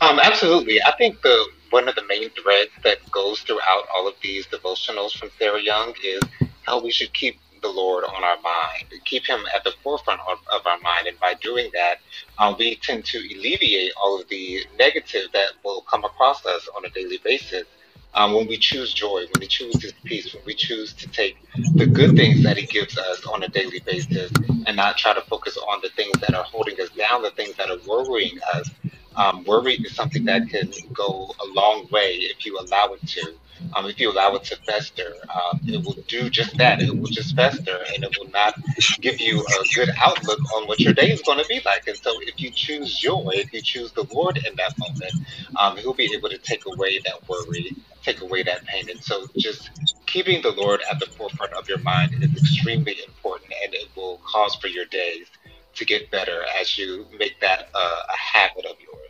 Um, 0.00 0.20
absolutely. 0.20 0.80
I 0.82 0.92
think 0.96 1.22
the 1.22 1.44
one 1.70 1.88
of 1.88 1.96
the 1.96 2.06
main 2.08 2.30
threads 2.30 2.70
that 2.84 2.98
goes 3.10 3.40
throughout 3.40 3.84
all 3.94 4.08
of 4.08 4.14
these 4.22 4.46
devotionals 4.46 5.12
from 5.12 5.30
Sarah 5.38 5.60
Young 5.62 5.94
is 6.04 6.20
how 6.62 6.80
we 6.82 6.90
should 6.90 7.12
keep 7.12 7.40
the 7.62 7.68
Lord 7.68 8.04
on 8.04 8.22
our 8.22 8.40
mind, 8.40 8.84
keep 9.04 9.26
Him 9.28 9.40
at 9.54 9.64
the 9.64 9.72
forefront 9.82 10.20
of, 10.30 10.38
of 10.52 10.66
our 10.66 10.78
mind. 10.80 11.08
And 11.08 11.18
by 11.18 11.34
doing 11.42 11.70
that, 11.74 11.96
um, 12.38 12.56
we 12.58 12.76
tend 12.76 13.04
to 13.06 13.18
alleviate 13.18 13.92
all 14.02 14.20
of 14.20 14.28
the 14.28 14.60
negative 14.78 15.26
that 15.32 15.50
will 15.64 15.82
come 15.90 16.04
across 16.04 16.46
us 16.46 16.68
on 16.76 16.84
a 16.84 16.90
daily 16.90 17.18
basis 17.24 17.66
um, 18.14 18.34
when 18.34 18.48
we 18.48 18.58
choose 18.58 18.94
joy, 18.94 19.26
when 19.32 19.40
we 19.40 19.46
choose 19.46 19.80
His 19.82 19.92
peace, 20.04 20.34
when 20.34 20.44
we 20.46 20.54
choose 20.54 20.92
to 20.94 21.08
take 21.08 21.38
the 21.74 21.86
good 21.86 22.16
things 22.16 22.42
that 22.44 22.56
He 22.58 22.66
gives 22.66 22.98
us 22.98 23.24
on 23.26 23.42
a 23.44 23.48
daily 23.48 23.80
basis 23.80 24.32
and 24.66 24.76
not 24.76 24.98
try 24.98 25.14
to 25.14 25.22
focus 25.22 25.56
on 25.56 25.80
the 25.82 25.90
things 25.90 26.18
that 26.20 26.34
are 26.34 26.44
holding 26.44 26.80
us 26.80 26.90
down, 26.90 27.22
the 27.22 27.30
things 27.32 27.56
that 27.56 27.70
are 27.70 27.78
worrying 27.86 28.38
us. 28.54 28.70
Um, 29.16 29.44
worry 29.44 29.74
is 29.74 29.94
something 29.94 30.24
that 30.26 30.48
can 30.50 30.70
go 30.94 31.34
a 31.42 31.46
long 31.54 31.88
way 31.90 32.14
if 32.14 32.46
you 32.46 32.58
allow 32.60 32.94
it 32.94 33.06
to. 33.08 33.34
Um, 33.74 33.86
if 33.86 34.00
you 34.00 34.12
allow 34.12 34.34
it 34.34 34.44
to 34.44 34.56
fester, 34.66 35.14
um, 35.34 35.60
it 35.66 35.84
will 35.84 35.98
do 36.08 36.30
just 36.30 36.56
that. 36.58 36.82
It 36.82 36.96
will 36.96 37.08
just 37.08 37.36
fester 37.36 37.78
and 37.94 38.04
it 38.04 38.16
will 38.18 38.30
not 38.30 38.54
give 39.00 39.20
you 39.20 39.40
a 39.40 39.64
good 39.74 39.90
outlook 40.00 40.40
on 40.56 40.66
what 40.68 40.80
your 40.80 40.94
day 40.94 41.10
is 41.10 41.22
going 41.22 41.38
to 41.38 41.46
be 41.48 41.60
like. 41.64 41.86
And 41.86 41.96
so, 41.98 42.12
if 42.22 42.40
you 42.40 42.50
choose 42.50 42.96
joy, 42.98 43.30
if 43.34 43.52
you 43.52 43.62
choose 43.62 43.92
the 43.92 44.06
Lord 44.12 44.38
in 44.38 44.54
that 44.56 44.74
moment, 44.78 45.14
um, 45.60 45.76
He'll 45.76 45.94
be 45.94 46.10
able 46.14 46.30
to 46.30 46.38
take 46.38 46.64
away 46.66 47.00
that 47.04 47.28
worry 47.28 47.76
take 48.02 48.20
away 48.20 48.42
that 48.44 48.64
pain. 48.66 48.88
And 48.90 49.02
so 49.02 49.26
just 49.38 49.70
keeping 50.06 50.42
the 50.42 50.52
Lord 50.52 50.80
at 50.90 50.98
the 51.00 51.06
forefront 51.16 51.52
of 51.54 51.68
your 51.68 51.80
mind 51.80 52.14
is 52.22 52.36
extremely 52.36 52.96
important 53.06 53.52
and 53.64 53.74
it 53.74 53.90
will 53.96 54.20
cause 54.32 54.56
for 54.56 54.68
your 54.68 54.86
days 54.86 55.28
to 55.76 55.84
get 55.84 56.10
better 56.10 56.44
as 56.60 56.76
you 56.78 57.06
make 57.18 57.40
that 57.40 57.70
uh, 57.74 58.02
a 58.08 58.38
habit 58.38 58.64
of 58.66 58.76
yours. 58.80 59.07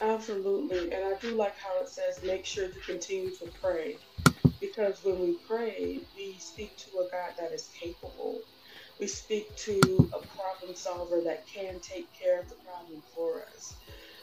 Absolutely. 0.00 0.92
And 0.92 1.04
I 1.04 1.18
do 1.18 1.34
like 1.36 1.56
how 1.56 1.80
it 1.80 1.88
says 1.88 2.20
make 2.22 2.44
sure 2.46 2.68
to 2.68 2.80
continue 2.80 3.34
to 3.36 3.46
pray. 3.60 3.98
Because 4.60 5.02
when 5.04 5.20
we 5.20 5.34
pray, 5.46 6.06
we 6.16 6.38
speak 6.38 6.76
to 6.78 6.90
a 6.98 7.08
God 7.10 7.34
that 7.38 7.52
is 7.52 7.68
capable. 7.80 8.42
We 9.00 9.06
speak 9.08 9.54
to 9.56 10.10
a 10.12 10.20
problem 10.36 10.74
solver 10.76 11.22
that 11.24 11.46
can 11.46 11.80
take 11.80 12.12
care 12.12 12.40
of 12.40 12.48
the 12.48 12.56
problem 12.56 13.02
for 13.14 13.44
us. 13.54 13.78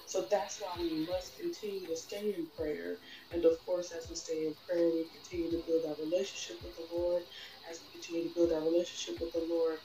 So 0.06 0.28
that's 0.30 0.60
why 0.62 0.76
we 0.80 1.06
must 1.10 1.38
continue 1.38 1.86
to 1.88 1.96
stay 1.98 2.34
in 2.38 2.48
prayer. 2.58 3.00
And 3.32 3.46
of 3.46 3.58
course, 3.66 3.92
as 3.92 4.10
we 4.10 4.16
stay 4.16 4.46
in 4.48 4.56
prayer, 4.68 4.90
we 4.92 5.10
continue 5.14 5.52
to 5.52 5.64
build 5.66 5.86
our 5.88 5.96
relationship 5.96 6.58
with 6.64 6.76
the 6.76 6.88
Lord. 6.96 7.24
As 7.70 7.82
we 7.82 7.90
continue 7.92 8.30
to 8.30 8.36
build 8.36 8.52
our 8.54 8.62
relationship 8.64 9.20
with 9.22 9.34
the 9.34 9.46
Lord, 9.50 9.80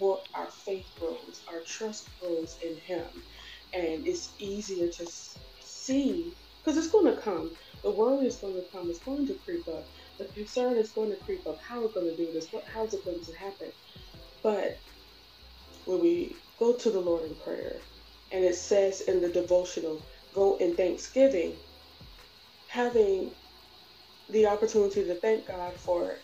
more 0.00 0.22
our 0.34 0.50
faith 0.50 0.86
grows, 0.98 1.42
our 1.48 1.60
trust 1.62 2.10
grows 2.20 2.56
in 2.62 2.76
Him. 2.76 3.24
And 3.74 4.06
it's 4.06 4.34
easier 4.40 4.88
to 4.88 5.06
see, 5.60 6.36
because 6.64 6.78
it's 6.78 6.92
going 6.92 7.14
to 7.14 7.20
come. 7.20 7.56
The 7.84 7.92
worry 7.94 8.26
is 8.26 8.38
going 8.40 8.56
to 8.56 8.64
come. 8.72 8.88
It's 8.90 9.02
going 9.04 9.26
to 9.26 9.38
creep 9.44 9.68
up. 9.68 9.86
The 10.18 10.28
concern 10.34 10.78
is 10.78 10.92
going 10.92 11.10
to 11.10 11.18
creep 11.24 11.46
up. 11.48 11.58
How 11.66 11.80
are 11.80 11.88
we 11.88 11.94
going 11.94 12.16
to 12.16 12.16
do 12.26 12.32
this? 12.32 12.48
What, 12.50 12.64
how 12.72 12.86
is 12.86 12.94
it 12.94 13.04
going 13.04 13.22
to 13.24 13.34
happen? 13.38 13.72
But 14.42 14.72
when 15.84 16.00
we 16.00 16.44
go 16.58 16.76
to 16.76 16.90
the 16.90 17.00
Lord 17.00 17.30
in 17.30 17.36
prayer, 17.38 17.84
and 18.32 18.44
it 18.44 18.56
says 18.56 19.02
in 19.02 19.20
the 19.22 19.30
devotional, 19.32 20.04
go 20.34 20.56
in 20.58 20.76
thanksgiving. 20.76 21.58
having 22.66 23.34
the 24.28 24.46
opportunity 24.46 25.04
to 25.04 25.20
thank 25.20 25.46
God 25.48 25.78
for 25.78 26.22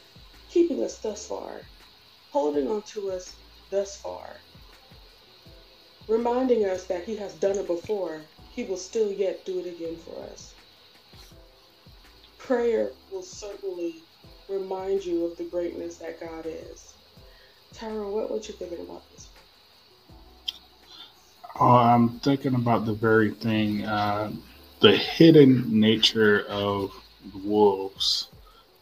keeping 0.51 0.83
us 0.85 1.01
thus 1.01 1.27
far, 1.27 1.65
holding 2.31 2.69
on 2.69 2.83
to 2.95 3.11
us 3.13 3.41
thus 3.71 3.97
far, 3.99 4.43
reminding 6.13 6.67
us 6.67 6.85
that 6.85 7.05
He 7.05 7.17
has 7.17 7.33
done 7.35 7.59
it 7.59 7.67
before, 7.67 8.21
He 8.51 8.65
will 8.65 8.77
still 8.77 9.11
yet 9.11 9.47
do 9.47 9.59
it 9.61 9.67
again 9.67 9.97
for 9.97 10.23
us. 10.25 10.55
Prayer 12.39 12.93
will 13.11 13.23
certainly 13.23 14.05
remind 14.49 15.05
you 15.05 15.25
of 15.25 15.39
the 15.39 15.45
greatness 15.45 15.97
that 15.99 16.21
God 16.21 16.45
is. 16.47 16.97
Tyrone, 17.73 18.13
what 18.13 18.31
what 18.31 18.47
you 18.47 18.55
thinking 18.55 18.81
about 18.81 19.11
this? 19.11 19.31
Oh, 21.59 21.77
I'm 21.77 22.21
thinking 22.21 22.55
about 22.55 22.85
the 22.85 22.95
very 22.95 23.31
thing, 23.31 23.85
uh, 23.85 24.33
the 24.81 24.93
hidden 24.93 25.81
nature 25.81 26.45
of 26.49 26.93
wolves 27.45 28.29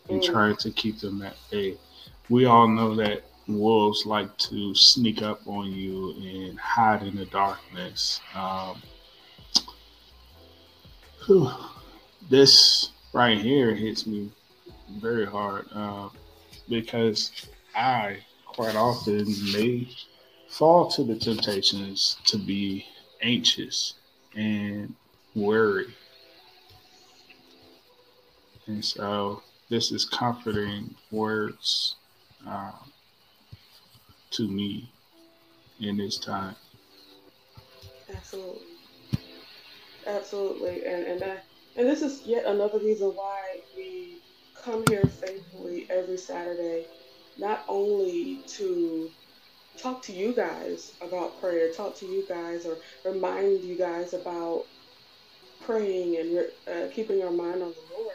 and 0.08 0.20
Mm. 0.20 0.25
trying 0.25 0.56
to 0.56 0.70
keep 0.72 0.99
them 0.99 1.22
at 1.22 1.37
bay. 1.50 1.76
We 2.28 2.46
all 2.46 2.66
know 2.66 2.96
that 2.96 3.29
wolves 3.59 4.07
like 4.07 4.37
to 4.38 4.75
sneak 4.75 5.23
up 5.23 5.40
on 5.47 5.73
you 5.73 6.12
and 6.12 6.59
hide 6.59 7.02
in 7.02 7.16
the 7.16 7.26
darkness. 7.26 8.21
Um, 8.35 8.83
whew, 11.26 11.50
this 12.28 12.90
right 13.12 13.38
here 13.38 13.75
hits 13.75 14.07
me 14.07 14.30
very 14.99 15.26
hard 15.26 15.66
uh, 15.75 16.09
because 16.69 17.49
I 17.75 18.19
quite 18.47 18.76
often 18.76 19.26
may 19.52 19.88
fall 20.49 20.90
to 20.90 21.04
the 21.04 21.16
temptations 21.16 22.16
to 22.26 22.38
be 22.38 22.85
anxious 23.23 23.95
and 24.35 24.95
worry. 25.35 25.95
And 28.66 28.85
so 28.85 29.42
this 29.69 29.92
is 29.92 30.04
comforting 30.04 30.95
words 31.11 31.97
uh, 32.47 32.73
to 34.30 34.49
me 34.49 34.94
in 35.78 35.96
this 35.96 36.18
time. 36.18 36.56
Absolutely. 38.08 38.66
Absolutely. 40.06 40.84
And 40.84 41.04
and 41.06 41.20
that 41.20 41.46
and 41.76 41.88
this 41.88 42.02
is 42.02 42.26
yet 42.26 42.46
another 42.46 42.80
reason 42.80 43.10
why 43.10 43.62
we 43.76 44.22
come 44.54 44.84
here 44.84 45.06
faithfully 45.08 45.88
every 45.90 46.18
Saturday, 46.18 46.87
not 47.37 47.64
only 47.68 48.44
to 48.56 49.14
talk 49.78 50.02
to 50.04 50.12
you 50.12 50.34
guys 50.34 50.96
about 51.00 51.40
prayer, 51.40 51.72
talk 51.72 51.96
to 51.99 52.06
you 52.06 52.26
guys 52.28 52.66
or 52.66 52.82
remind 53.04 53.62
you 53.64 53.76
guys 53.78 54.14
about 54.14 54.66
praying 55.60 56.16
and 56.16 56.38
uh, 56.66 56.88
keeping 56.92 57.22
our 57.22 57.30
mind 57.32 57.62
on 57.62 57.75
the 57.75 57.87
Lord, 57.90 58.14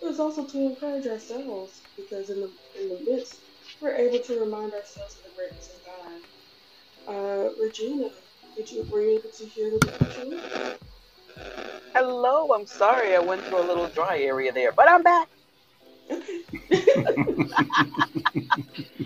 but 0.00 0.08
it's 0.10 0.20
also 0.20 0.46
to 0.46 0.58
encourage 0.58 1.06
ourselves 1.06 1.88
because 1.96 2.30
in 2.30 2.40
the 2.40 2.56
in 2.74 2.88
the 2.88 3.00
midst 3.04 3.42
we're 3.82 3.94
able 3.96 4.18
to 4.20 4.40
remind 4.40 4.72
ourselves 4.72 5.16
of 5.18 5.24
the 5.24 5.30
greatness 5.36 5.70
of 5.74 5.84
God. 7.06 7.14
Uh, 7.14 7.50
Regina, 7.60 8.08
did 8.56 8.70
you 8.70 8.84
were 8.90 9.02
you 9.02 9.18
able 9.18 9.30
to 9.30 9.44
hear 9.44 9.70
the 9.70 9.78
devotion? 9.80 10.40
Hello, 11.94 12.52
I'm 12.54 12.66
sorry 12.66 13.14
I 13.16 13.20
went 13.20 13.42
through 13.44 13.60
a 13.60 13.66
little 13.66 13.88
dry 13.88 14.20
area 14.20 14.52
there, 14.52 14.72
but 14.72 14.88
I'm 14.88 15.02
back. 15.02 15.28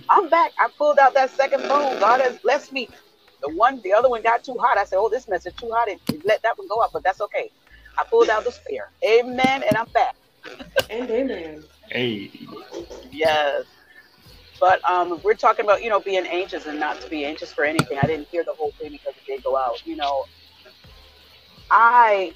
I'm 0.09 0.29
back. 0.29 0.53
I 0.59 0.69
pulled 0.77 0.99
out 0.99 1.15
that 1.15 1.31
second 1.31 1.63
phone. 1.63 1.99
God 2.01 2.21
has 2.21 2.37
blessed 2.39 2.73
me. 2.73 2.91
The 3.43 3.51
one, 3.51 3.81
the 3.83 3.93
other 3.93 4.09
one 4.11 4.23
got 4.23 4.45
too 4.45 4.57
hot. 4.61 4.79
I 4.79 4.85
said, 4.85 4.97
"Oh, 4.99 5.09
this 5.09 5.29
message 5.29 5.57
too 5.57 5.71
hot." 5.73 5.89
It, 5.89 6.01
it 6.09 6.23
let 6.25 6.43
that 6.43 6.59
one 6.59 6.69
go 6.69 6.83
out, 6.83 6.91
but 6.93 7.03
that's 7.05 7.21
okay. 7.23 7.51
I 7.99 8.05
pulled 8.11 8.29
out 8.31 8.45
the 8.45 8.53
spare. 8.53 8.91
Amen, 9.05 9.63
and 9.67 9.77
I'm 9.77 9.87
back. 9.95 10.17
and 10.91 11.11
amen. 11.11 11.65
Hey, 11.91 12.31
Yes. 13.11 13.65
But 14.61 14.81
um, 14.89 15.21
we're 15.25 15.35
talking 15.35 15.65
about 15.67 15.83
you 15.83 15.91
know 15.91 16.01
being 16.01 16.27
anxious 16.27 16.67
and 16.67 16.81
not 16.81 17.01
to 17.03 17.09
be 17.09 17.25
anxious 17.27 17.53
for 17.55 17.65
anything. 17.65 17.99
I 17.99 18.07
didn't 18.07 18.29
hear 18.31 18.45
the 18.45 18.55
whole 18.59 18.75
thing 18.81 18.93
because 18.93 19.15
it 19.17 19.25
did 19.27 19.43
go 19.45 19.57
out. 19.59 19.81
You 19.85 19.97
know, 19.97 20.27
I 21.71 22.35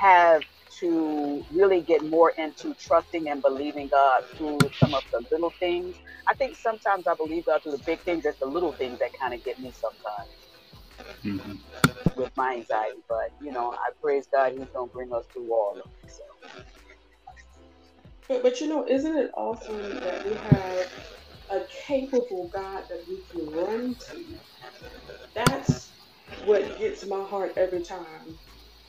have 0.00 0.44
to 0.80 1.46
really 1.50 1.82
get 1.82 2.02
more 2.04 2.32
into 2.38 2.74
trusting 2.80 3.28
and 3.30 3.42
believing 3.42 3.88
God 3.92 4.22
through 4.36 4.70
some 4.82 4.94
of 4.94 5.04
the 5.12 5.22
little 5.32 5.54
things. 5.60 5.96
I 6.28 6.34
think 6.34 6.56
sometimes 6.56 7.06
I 7.08 7.14
believe 7.16 7.46
God 7.46 7.62
through 7.62 7.72
the 7.72 7.82
big 7.86 8.02
things. 8.04 8.24
It's 8.26 8.38
the 8.40 8.48
little 8.48 8.74
things 8.78 8.98
that 9.00 9.10
kind 9.20 9.34
of 9.34 9.44
get 9.44 9.58
me 9.60 9.72
sometimes 9.72 10.50
Mhm. 11.24 11.60
with 12.16 12.30
my 12.36 12.54
anxiety. 12.56 13.04
But 13.08 13.30
you 13.40 13.52
know, 13.52 13.72
I 13.72 13.90
praise 14.02 14.28
God. 14.32 14.52
He's 14.54 14.68
gonna 14.74 14.90
bring 14.94 15.10
us 15.14 15.26
through 15.34 15.52
all 15.52 15.74
of 15.74 15.78
it. 15.78 16.10
So. 16.10 16.24
But 18.28 18.42
but 18.42 18.60
you 18.60 18.68
know, 18.68 18.86
isn't 18.88 19.16
it 19.16 19.32
awesome 19.36 20.00
that 20.00 20.24
we 20.26 20.34
have 20.36 20.86
a 21.50 21.62
capable 21.86 22.50
God 22.54 22.84
that 22.90 23.04
we 23.08 23.24
can 23.30 23.46
run 23.50 23.96
to? 24.10 24.40
That's 25.34 25.94
what 26.38 26.78
gets 26.78 27.06
my 27.06 27.24
heart 27.24 27.54
every 27.58 27.82
time. 27.84 28.40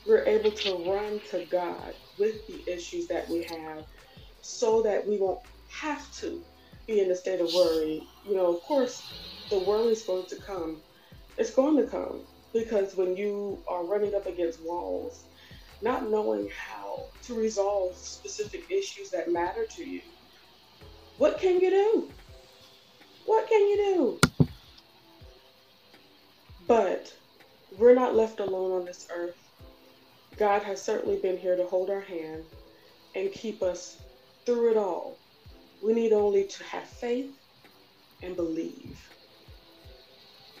We're 0.06 0.26
able 0.26 0.52
to 0.52 0.84
run 0.90 1.20
to 1.30 1.46
God 1.46 1.94
with 2.18 2.36
the 2.48 2.64
issues 2.68 3.08
that 3.08 3.28
we 3.30 3.44
have 3.44 3.84
so 4.40 4.82
that 4.84 5.06
we 5.06 5.18
won't 5.18 5.40
have 5.80 6.06
to 6.20 6.44
be 6.86 7.00
in 7.00 7.10
a 7.12 7.16
state 7.16 7.40
of 7.40 7.52
worry. 7.52 8.08
You 8.22 8.36
know, 8.36 8.56
of 8.56 8.62
course, 8.62 9.12
the 9.50 9.60
worry 9.60 9.92
is 9.92 10.04
going 10.06 10.26
to 10.28 10.40
come. 10.46 10.84
It's 11.38 11.54
going 11.54 11.76
to 11.78 11.90
come 11.90 12.28
because 12.54 12.96
when 12.96 13.16
you 13.16 13.64
are 13.68 13.86
running 13.86 14.14
up 14.14 14.26
against 14.26 14.60
walls, 14.64 15.26
not 15.82 16.10
knowing 16.10 16.50
how 16.56 17.10
to 17.24 17.34
resolve 17.38 17.96
specific 17.96 18.62
issues 18.70 19.10
that 19.12 19.30
matter 19.32 19.66
to 19.76 19.84
you, 19.84 20.02
what 21.16 21.40
can 21.40 21.60
you 21.60 21.70
do? 21.70 22.17
What 23.28 23.46
can 23.46 23.60
you 23.60 23.76
do? 23.76 24.46
But 26.66 27.12
we're 27.76 27.94
not 27.94 28.16
left 28.16 28.40
alone 28.40 28.72
on 28.72 28.86
this 28.86 29.06
earth. 29.14 29.36
God 30.38 30.62
has 30.62 30.80
certainly 30.80 31.18
been 31.20 31.36
here 31.36 31.54
to 31.54 31.66
hold 31.66 31.90
our 31.90 32.00
hand 32.00 32.42
and 33.14 33.30
keep 33.30 33.62
us 33.62 33.98
through 34.46 34.70
it 34.70 34.76
all. 34.78 35.18
We 35.84 35.92
need 35.92 36.14
only 36.14 36.44
to 36.44 36.64
have 36.64 36.84
faith 36.84 37.36
and 38.22 38.34
believe. 38.34 38.98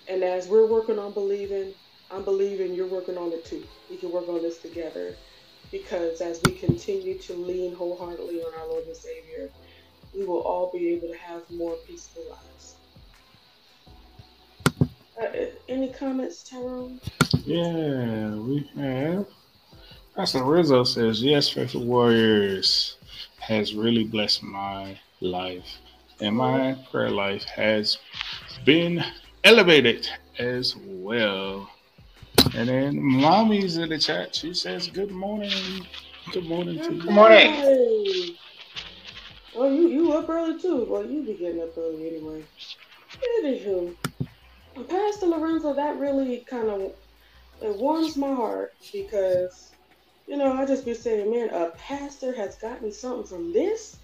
And 0.06 0.22
as 0.22 0.46
we're 0.46 0.66
working 0.66 0.98
on 0.98 1.14
believing, 1.14 1.72
I'm 2.10 2.22
believing 2.22 2.74
you're 2.74 2.86
working 2.86 3.16
on 3.16 3.32
it 3.32 3.46
too. 3.46 3.64
We 3.88 3.96
can 3.96 4.12
work 4.12 4.28
on 4.28 4.42
this 4.42 4.58
together 4.58 5.16
because 5.70 6.20
as 6.20 6.42
we 6.44 6.52
continue 6.52 7.18
to 7.18 7.32
lean 7.32 7.74
wholeheartedly 7.74 8.42
on 8.42 8.52
our 8.60 8.68
Lord 8.68 8.84
and 8.84 8.96
Savior, 8.96 9.48
we 10.14 10.24
will 10.24 10.40
all 10.40 10.70
be 10.72 10.88
able 10.88 11.08
to 11.08 11.18
have 11.18 11.42
more 11.50 11.74
peaceful 11.86 12.22
lives. 12.30 12.74
Uh, 15.20 15.46
any 15.68 15.92
comments, 15.92 16.42
Tyrone? 16.42 17.00
Yeah, 17.44 18.34
we 18.34 18.70
have. 18.76 19.26
Pastor 20.14 20.44
Rizzo 20.44 20.84
says, 20.84 21.22
Yes, 21.22 21.48
Faithful 21.48 21.84
Warriors 21.84 22.96
has 23.38 23.74
really 23.74 24.04
blessed 24.04 24.42
my 24.42 24.98
life, 25.20 25.66
and 26.20 26.36
my 26.36 26.76
prayer 26.90 27.10
life 27.10 27.44
has 27.44 27.98
been 28.64 29.02
elevated 29.44 30.08
as 30.38 30.76
well. 30.76 31.68
And 32.54 32.68
then 32.68 33.00
mommy's 33.00 33.76
in 33.76 33.88
the 33.88 33.98
chat. 33.98 34.34
She 34.34 34.54
says, 34.54 34.88
Good 34.88 35.10
morning. 35.10 35.86
Good 36.32 36.46
morning 36.46 36.78
to 36.78 36.94
you. 36.94 37.02
Good 37.02 37.10
morning. 37.10 38.36
Oh, 39.60 39.68
you, 39.68 39.88
you 39.88 40.12
up 40.12 40.28
early 40.28 40.56
too. 40.56 40.86
Well, 40.88 41.04
you 41.04 41.24
be 41.24 41.34
getting 41.34 41.60
up 41.60 41.76
early 41.76 42.06
anyway. 42.06 42.44
Anywho, 43.40 43.92
Pastor 44.88 45.26
Lorenzo, 45.26 45.74
that 45.74 45.98
really 45.98 46.46
kind 46.48 46.68
of 46.68 46.80
it 47.60 47.76
warms 47.76 48.16
my 48.16 48.32
heart 48.32 48.74
because, 48.92 49.72
you 50.28 50.36
know, 50.36 50.52
I 50.52 50.64
just 50.64 50.84
be 50.84 50.94
saying, 50.94 51.28
man, 51.28 51.50
a 51.50 51.70
pastor 51.70 52.32
has 52.36 52.54
gotten 52.54 52.92
something 52.92 53.26
from 53.26 53.52
this. 53.52 53.98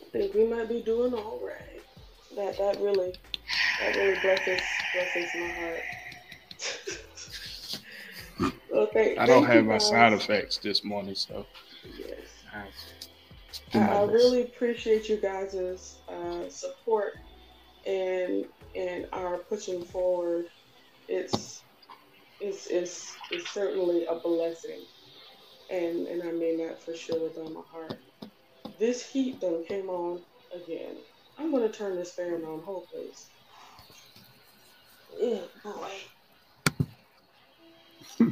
I 0.00 0.08
think 0.12 0.32
we 0.32 0.46
might 0.46 0.70
be 0.70 0.80
doing 0.80 1.12
all 1.12 1.38
right. 1.44 1.82
That 2.34 2.56
that 2.56 2.80
really 2.80 3.12
that 3.80 3.96
really 3.96 4.18
blesses 4.22 4.62
blesses 4.94 5.30
my 5.34 5.48
heart. 5.60 5.82
well, 8.72 8.88
thank, 8.94 9.18
I 9.18 9.26
don't 9.26 9.44
have 9.44 9.66
my 9.66 9.76
sound 9.76 10.14
effects 10.14 10.56
this 10.56 10.82
morning, 10.82 11.16
so 11.16 11.44
Yes. 11.98 13.01
I 13.52 13.72
do 13.72 13.74
I, 13.74 13.82
my 13.82 13.98
I 13.98 14.00
best. 14.00 14.04
really 14.04 14.42
appreciate 14.42 15.08
you 15.08 15.20
guys' 15.20 16.00
uh, 16.08 16.48
support 16.48 17.14
and 17.86 18.46
and 18.76 19.06
our 19.12 19.44
pushing 19.48 19.84
forward. 19.84 20.46
It's 21.08 21.64
it's 22.40 22.68
it's 22.68 23.22
it's 23.30 23.52
certainly 23.52 24.06
a 24.06 24.20
blessing, 24.20 24.86
and 25.70 26.06
and 26.08 26.22
I 26.22 26.32
mean 26.32 26.58
that 26.66 26.82
for 26.84 26.94
sure 26.94 27.22
with 27.22 27.36
all 27.38 27.50
my 27.50 27.62
heart. 27.70 28.00
This 28.78 29.06
heat 29.06 29.40
though 29.40 29.62
came 29.68 29.88
on 29.90 30.24
again. 30.54 30.98
I'm 31.38 31.52
gonna 31.52 31.72
turn 31.72 31.96
this 31.96 32.14
fan 32.14 32.44
on. 32.44 32.62
Hold 32.64 32.88
please. 32.92 33.30
Yeah, 35.18 35.42
boy. 35.62 35.90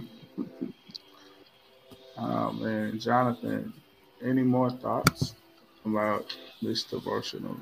oh 2.18 2.52
man, 2.52 3.00
Jonathan, 3.00 3.74
any 4.24 4.42
more 4.42 4.70
thoughts 4.70 5.34
about 5.84 6.34
this 6.62 6.84
devotional? 6.84 7.56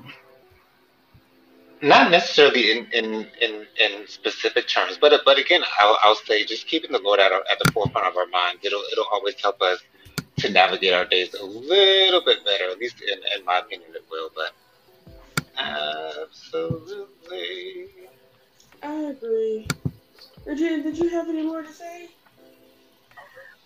Not 1.81 2.11
necessarily 2.11 2.71
in, 2.71 2.87
in, 2.91 3.27
in, 3.41 3.65
in 3.79 4.05
specific 4.07 4.67
terms, 4.67 4.97
but 4.99 5.21
but 5.23 5.39
again, 5.39 5.61
I'll, 5.79 5.97
I'll 6.03 6.15
say 6.15 6.43
just 6.43 6.67
keeping 6.67 6.91
the 6.91 6.99
Lord 6.99 7.21
at, 7.21 7.31
our, 7.31 7.41
at 7.49 7.57
the 7.63 7.71
forefront 7.71 8.05
of 8.05 8.17
our 8.17 8.27
minds. 8.27 8.65
It'll 8.65 8.83
it'll 8.91 9.07
always 9.11 9.35
help 9.41 9.61
us 9.61 9.79
to 10.39 10.49
navigate 10.49 10.93
our 10.93 11.05
days 11.05 11.33
a 11.35 11.45
little 11.45 12.21
bit 12.23 12.43
better. 12.43 12.69
At 12.69 12.79
least 12.79 13.01
in, 13.01 13.17
in 13.37 13.45
my 13.45 13.59
opinion, 13.59 13.91
it 13.95 14.03
will. 14.11 14.29
But 14.35 14.51
absolutely, 15.57 17.87
I 18.83 18.93
agree. 18.93 19.65
Regina, 20.45 20.83
did 20.83 20.97
you 20.97 21.07
have 21.09 21.29
any 21.29 21.43
more 21.43 21.61
to 21.61 21.71
say? 21.71 22.09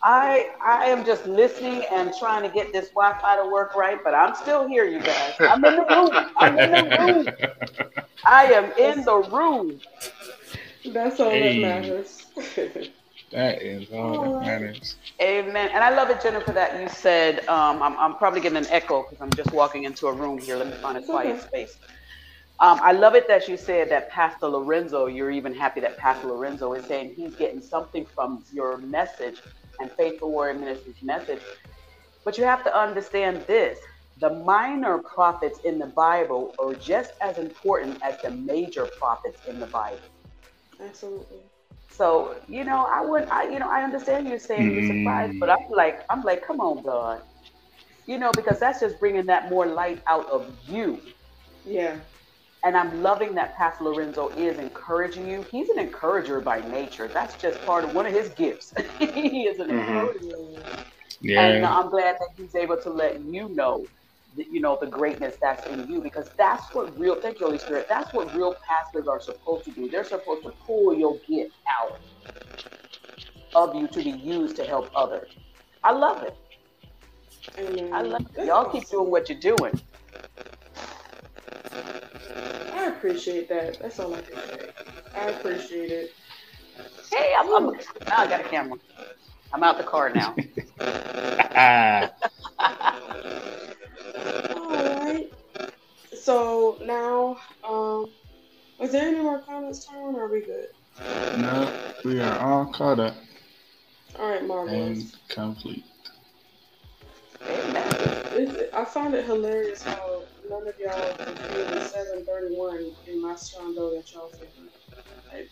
I 0.04 0.52
I 0.66 0.86
am 0.88 1.06
just 1.06 1.26
listening 1.28 1.86
and 1.92 2.14
trying 2.20 2.44
to 2.44 2.50
get 2.50 2.74
this 2.74 2.90
Wi-Fi 2.90 3.38
to 3.38 3.50
work 3.50 3.76
right, 3.76 4.00
but 4.04 4.14
I'm 4.16 4.36
still 4.36 4.68
here, 4.68 4.86
you 4.86 5.02
guys. 5.02 5.36
I'm 5.48 5.64
in 5.66 5.76
the 5.76 5.86
room. 5.86 6.32
I'm 6.38 6.58
in 6.60 6.72
the 6.72 6.94
room. 7.00 7.28
I 8.26 8.46
am 8.46 8.72
in 8.80 9.06
the 9.06 9.18
room. 9.18 9.82
That's 10.86 11.20
all 11.20 11.32
Hey. 11.32 11.40
that 11.40 11.58
matters. 11.60 12.26
That 13.32 13.62
is 13.64 13.92
all 13.92 14.20
that 14.20 14.40
matters. 14.40 14.98
Amen. 15.22 15.70
And 15.74 15.84
I 15.84 15.96
love 15.96 16.10
it, 16.12 16.22
Jennifer, 16.22 16.54
that 16.54 16.80
you 16.82 16.90
said 16.90 17.48
um, 17.48 17.82
I'm, 17.84 17.98
I'm 17.98 18.16
probably 18.18 18.42
getting 18.42 18.58
an 18.58 18.68
echo 18.70 19.04
because 19.04 19.22
I'm 19.22 19.34
just 19.36 19.54
walking 19.54 19.86
into 19.86 20.08
a 20.08 20.14
room 20.14 20.40
here. 20.40 20.58
Let 20.58 20.68
me 20.68 20.74
find 20.76 20.98
a 20.98 21.02
quiet 21.02 21.38
okay. 21.38 21.42
space. 21.42 21.78
Um, 22.60 22.80
I 22.84 22.94
love 22.94 23.16
it 23.16 23.28
that 23.30 23.48
you 23.48 23.58
said 23.58 23.90
that 23.92 24.10
Pastor 24.12 24.48
Lorenzo, 24.48 25.08
you're 25.08 25.32
even 25.32 25.54
happy 25.56 25.82
that 25.82 25.98
Pastor 25.98 26.28
Lorenzo 26.28 26.74
is 26.74 26.86
saying 26.86 27.14
he's 27.16 27.36
getting 27.36 27.62
something 27.62 28.06
from 28.16 28.46
your 28.52 28.78
message 28.80 29.42
and 29.80 29.92
Faithful 29.92 30.32
Warrior 30.32 30.60
Ministries 30.60 31.02
message. 31.02 31.42
But 32.26 32.38
you 32.38 32.44
have 32.44 32.64
to 32.64 32.78
understand 32.78 33.46
this 33.48 33.80
the 34.20 34.30
minor 34.30 35.00
prophets 35.00 35.60
in 35.66 35.80
the 35.80 35.88
Bible 35.88 36.54
are 36.60 36.74
just 36.76 37.14
as 37.22 37.38
important 37.38 38.02
as 38.04 38.22
the 38.22 38.30
major 38.30 38.88
prophets 39.00 39.42
in 39.48 39.60
the 39.60 39.66
Bible. 39.68 40.00
Absolutely. 40.80 41.40
So, 41.90 42.36
you 42.48 42.64
know, 42.64 42.88
I 42.90 43.02
would 43.06 43.28
I 43.30 43.50
you 43.52 43.60
know, 43.60 43.70
I 43.70 43.84
understand 43.84 44.28
you 44.28 44.40
saying 44.40 44.74
you're 44.74 44.86
surprised, 44.86 45.40
but 45.40 45.50
I'm 45.50 45.70
like 45.72 46.04
I'm 46.10 46.24
like, 46.24 46.46
come 46.46 46.60
on, 46.60 46.84
God. 46.84 47.22
You 48.06 48.18
know, 48.18 48.32
because 48.36 48.60
that's 48.60 48.80
just 48.80 49.00
bringing 49.00 49.26
that 49.28 49.50
more 49.50 49.66
light 49.66 50.02
out 50.08 50.30
of 50.30 50.56
you. 50.68 51.00
Yeah. 51.66 51.98
And 52.64 52.78
I'm 52.78 53.02
loving 53.02 53.36
that 53.36 53.56
Pastor 53.58 53.86
Lorenzo 53.86 54.34
is 54.38 54.60
encouraging 54.60 55.28
you. 55.28 55.46
He's 55.50 55.70
an 55.70 55.80
encourager 55.80 56.42
by 56.42 56.62
nature. 56.62 57.12
That's 57.14 57.36
just 57.36 57.64
part 57.66 57.86
of 57.86 57.94
one 57.94 58.06
of 58.06 58.14
his 58.14 58.32
gifts. 58.32 58.74
he 59.00 59.44
is 59.48 59.60
an 59.60 59.70
Mhm. 59.70 59.72
encourager. 59.72 60.38
Yeah. 61.22 61.42
And 61.42 61.66
I'm 61.66 61.90
glad 61.90 62.16
that 62.16 62.30
he's 62.38 62.56
able 62.56 62.78
to 62.84 62.92
let 62.92 63.22
you 63.22 63.50
know, 63.50 63.88
that, 64.38 64.48
you 64.52 64.62
know, 64.62 64.78
the 64.82 64.88
greatness 64.88 65.38
that's 65.42 65.66
in 65.68 65.88
you 65.88 66.02
because 66.04 66.32
that's 66.38 66.66
what 66.74 66.98
real, 67.00 67.22
thank 67.22 67.40
you, 67.40 67.48
Holy 67.48 67.60
Spirit, 67.60 67.88
that's 67.90 68.14
what 68.14 68.34
real 68.36 68.58
pastors 68.68 69.08
are 69.08 69.22
supposed 69.22 69.66
to 69.66 69.72
do. 69.74 69.90
They're 69.92 70.06
supposed 70.06 70.44
to 70.46 70.52
pull 70.66 70.94
your 70.96 71.20
gift 71.30 71.56
out 71.82 72.00
of 73.56 73.76
you 73.76 73.88
to 73.90 74.02
be 74.04 74.12
used 74.12 74.58
to 74.58 74.66
help 74.66 74.92
others. 74.96 75.32
I 75.84 75.94
love 75.94 76.24
it. 76.24 76.36
Amen. 77.60 77.94
I 77.94 78.02
love 78.04 78.22
it. 78.36 78.46
Y'all 78.46 78.72
keep 78.72 78.90
doing 78.90 79.12
what 79.12 79.30
you're 79.30 79.40
doing. 79.40 79.74
I 82.72 82.93
appreciate 83.04 83.50
that. 83.50 83.82
That's 83.82 84.00
all 84.00 84.14
I 84.14 84.22
can 84.22 84.36
say. 84.38 84.70
I 85.14 85.26
appreciate 85.28 85.92
it. 85.92 86.14
Hey, 87.12 87.34
I'm, 87.38 87.54
I'm 87.54 87.66
now 88.08 88.18
I 88.18 88.28
got 88.28 88.40
a 88.40 88.44
camera. 88.46 88.78
I'm 89.52 89.62
out 89.62 89.78
the 89.78 89.84
car 89.84 90.10
now. 90.10 90.34
Ah, 90.80 92.10
All 94.56 94.72
right. 94.72 95.30
So 96.18 96.80
now, 96.86 97.36
um, 97.68 98.10
is 98.80 98.94
there 98.94 99.10
any 99.10 99.20
more 99.20 99.40
comments, 99.40 99.86
Tyrone? 99.86 100.16
Or 100.16 100.24
are 100.24 100.32
we 100.32 100.40
good? 100.40 100.68
no, 101.36 101.70
we 102.06 102.22
are 102.22 102.40
all 102.40 102.68
caught 102.68 103.02
up 103.02 103.16
All 104.18 104.30
right, 104.30 104.48
marvelous. 104.48 104.78
and 104.80 105.12
complete. 105.28 105.84
Amen. 107.50 107.86
It's, 108.32 108.74
I 108.74 108.86
find 108.86 109.14
it 109.14 109.26
hilarious 109.26 109.84
how 109.84 110.24
none 110.50 110.68
of 110.68 110.74
y'all 110.80 111.20
can 111.26 111.38
feel 111.38 111.68
the 111.70 111.82
731 111.82 112.92
in 113.06 113.22
my 113.22 113.34
strondo 113.34 113.96
that 113.96 114.06
y'all 114.14 114.32
feel. 114.40 114.50
Like, 115.32 115.52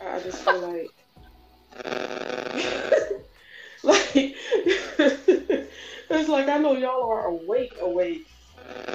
I 0.00 0.16
I 0.16 0.20
just 0.20 0.44
feel 0.44 0.60
like, 0.60 0.92
like, 3.82 4.10
it's 6.10 6.28
like 6.28 6.48
I 6.48 6.58
know 6.58 6.76
y'all 6.76 7.08
are 7.10 7.26
awake, 7.26 7.74
awake, 7.80 8.28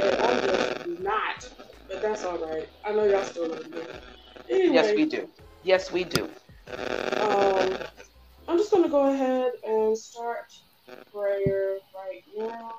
and 0.02 0.16
I'm 0.20 0.42
just 0.42 0.74
not. 0.86 1.36
But 1.88 2.02
that's 2.02 2.24
all 2.24 2.40
right. 2.40 2.68
I 2.86 2.94
know 2.94 3.06
y'all 3.06 3.24
still 3.24 3.50
love 3.50 3.68
me. 3.70 3.88
Anyway, 4.50 4.76
Yes, 4.76 4.96
we 4.96 5.06
do. 5.06 5.30
Yes, 5.64 5.92
we 5.92 6.04
do. 6.04 6.30
um, 7.20 7.78
I'm 8.48 8.58
just 8.58 8.72
gonna 8.72 8.90
go 8.90 9.12
ahead 9.12 9.52
and 9.64 9.98
start 9.98 10.52
prayer 11.12 11.80
right 11.94 12.24
now 12.36 12.72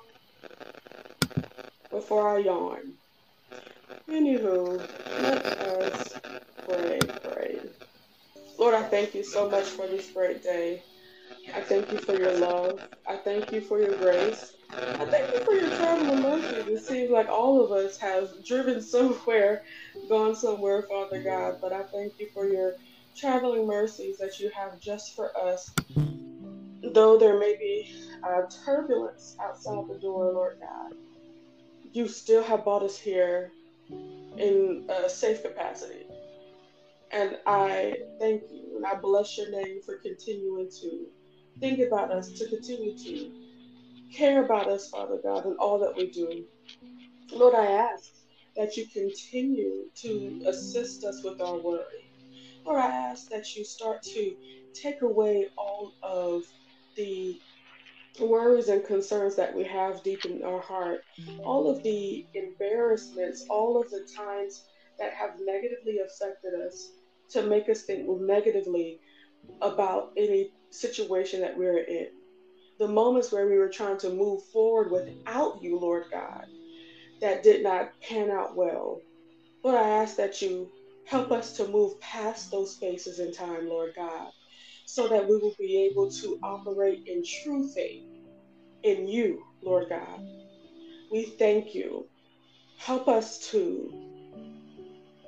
before 1.90 2.36
I 2.36 2.38
yawn. 2.38 2.94
Anywho, 4.08 4.78
let 5.22 5.46
us 5.46 6.14
pray, 6.66 6.98
pray. 7.22 7.60
Lord, 8.58 8.74
I 8.74 8.82
thank 8.84 9.14
you 9.14 9.24
so 9.24 9.48
much 9.48 9.64
for 9.64 9.86
this 9.86 10.10
great 10.10 10.42
day. 10.42 10.82
I 11.54 11.60
thank 11.60 11.92
you 11.92 11.98
for 11.98 12.16
your 12.16 12.38
love. 12.38 12.80
I 13.06 13.16
thank 13.16 13.52
you 13.52 13.60
for 13.60 13.80
your 13.80 13.96
grace. 13.96 14.54
I 14.72 15.04
thank 15.06 15.32
you 15.32 15.40
for 15.44 15.54
your 15.54 15.70
traveling 15.76 16.22
mercies. 16.22 16.66
It 16.66 16.84
seems 16.84 17.10
like 17.10 17.28
all 17.28 17.64
of 17.64 17.72
us 17.72 17.98
have 17.98 18.44
driven 18.44 18.80
somewhere, 18.94 19.62
gone 20.08 20.34
somewhere, 20.34 20.86
Father 20.88 21.22
God, 21.22 21.56
but 21.60 21.72
I 21.72 21.82
thank 21.94 22.14
you 22.18 22.28
for 22.32 22.48
your 22.48 22.74
traveling 23.16 23.66
mercies 23.66 24.18
that 24.18 24.38
you 24.38 24.50
have 24.54 24.78
just 24.80 25.14
for 25.16 25.36
us. 25.36 25.74
Though 26.82 27.18
there 27.18 27.38
may 27.38 27.56
be 27.58 27.86
uh, 28.26 28.42
turbulence 28.64 29.36
outside 29.42 29.84
the 29.88 29.98
door, 29.98 30.32
Lord 30.32 30.58
God, 30.60 30.94
you 31.92 32.08
still 32.08 32.42
have 32.42 32.64
brought 32.64 32.82
us 32.82 32.98
here 32.98 33.52
in 33.90 34.88
a 34.88 35.08
safe 35.08 35.42
capacity. 35.42 36.06
And 37.10 37.38
I 37.46 37.96
thank 38.18 38.42
you 38.50 38.76
and 38.76 38.86
I 38.86 38.94
bless 38.94 39.36
your 39.36 39.50
name 39.50 39.80
for 39.84 39.96
continuing 39.96 40.70
to 40.80 41.06
think 41.58 41.80
about 41.80 42.12
us, 42.12 42.30
to 42.38 42.48
continue 42.48 42.96
to 42.96 43.30
care 44.12 44.44
about 44.44 44.68
us, 44.68 44.88
Father 44.90 45.18
God, 45.22 45.46
in 45.46 45.56
all 45.58 45.78
that 45.80 45.96
we 45.96 46.10
do. 46.10 46.44
Lord, 47.32 47.54
I 47.54 47.66
ask 47.66 48.10
that 48.56 48.76
you 48.76 48.86
continue 48.86 49.84
to 49.96 50.42
assist 50.46 51.04
us 51.04 51.22
with 51.24 51.40
our 51.40 51.58
worry. 51.58 52.10
Lord, 52.64 52.80
I 52.80 52.88
ask 52.88 53.28
that 53.30 53.56
you 53.56 53.64
start 53.64 54.02
to 54.02 54.34
take 54.74 55.02
away 55.02 55.48
all 55.56 55.92
of 56.02 56.42
the 56.96 57.40
worries 58.18 58.68
and 58.68 58.84
concerns 58.84 59.36
that 59.36 59.54
we 59.54 59.64
have 59.64 60.02
deep 60.02 60.24
in 60.24 60.42
our 60.42 60.60
heart, 60.60 61.02
mm-hmm. 61.20 61.40
all 61.40 61.70
of 61.70 61.82
the 61.82 62.26
embarrassments, 62.34 63.46
all 63.48 63.80
of 63.80 63.90
the 63.90 64.06
times 64.16 64.64
that 64.98 65.12
have 65.14 65.34
negatively 65.40 65.98
affected 65.98 66.54
us 66.66 66.90
to 67.30 67.42
make 67.42 67.68
us 67.68 67.82
think 67.82 68.06
negatively 68.20 68.98
about 69.62 70.12
any 70.16 70.50
situation 70.70 71.40
that 71.40 71.56
we're 71.56 71.78
in. 71.84 72.08
The 72.78 72.88
moments 72.88 73.30
where 73.30 73.46
we 73.46 73.56
were 73.56 73.68
trying 73.68 73.98
to 73.98 74.10
move 74.10 74.42
forward 74.46 74.90
without 74.90 75.62
you, 75.62 75.78
Lord 75.78 76.04
God, 76.10 76.46
that 77.20 77.42
did 77.42 77.62
not 77.62 77.92
pan 78.00 78.30
out 78.30 78.56
well. 78.56 79.00
But 79.62 79.74
I 79.74 79.88
ask 80.02 80.16
that 80.16 80.40
you 80.40 80.70
help 81.04 81.30
us 81.30 81.56
to 81.56 81.68
move 81.68 82.00
past 82.00 82.50
those 82.50 82.74
spaces 82.74 83.18
in 83.18 83.32
time, 83.32 83.68
Lord 83.68 83.92
God, 83.94 84.30
so 84.90 85.06
that 85.06 85.28
we 85.28 85.36
will 85.36 85.54
be 85.56 85.88
able 85.88 86.10
to 86.10 86.38
operate 86.42 87.06
in 87.06 87.22
true 87.24 87.68
faith 87.68 88.02
in 88.82 89.06
you, 89.06 89.44
Lord 89.62 89.88
God. 89.88 90.20
We 91.12 91.24
thank 91.24 91.74
you. 91.76 92.06
Help 92.76 93.06
us 93.06 93.50
to 93.50 93.92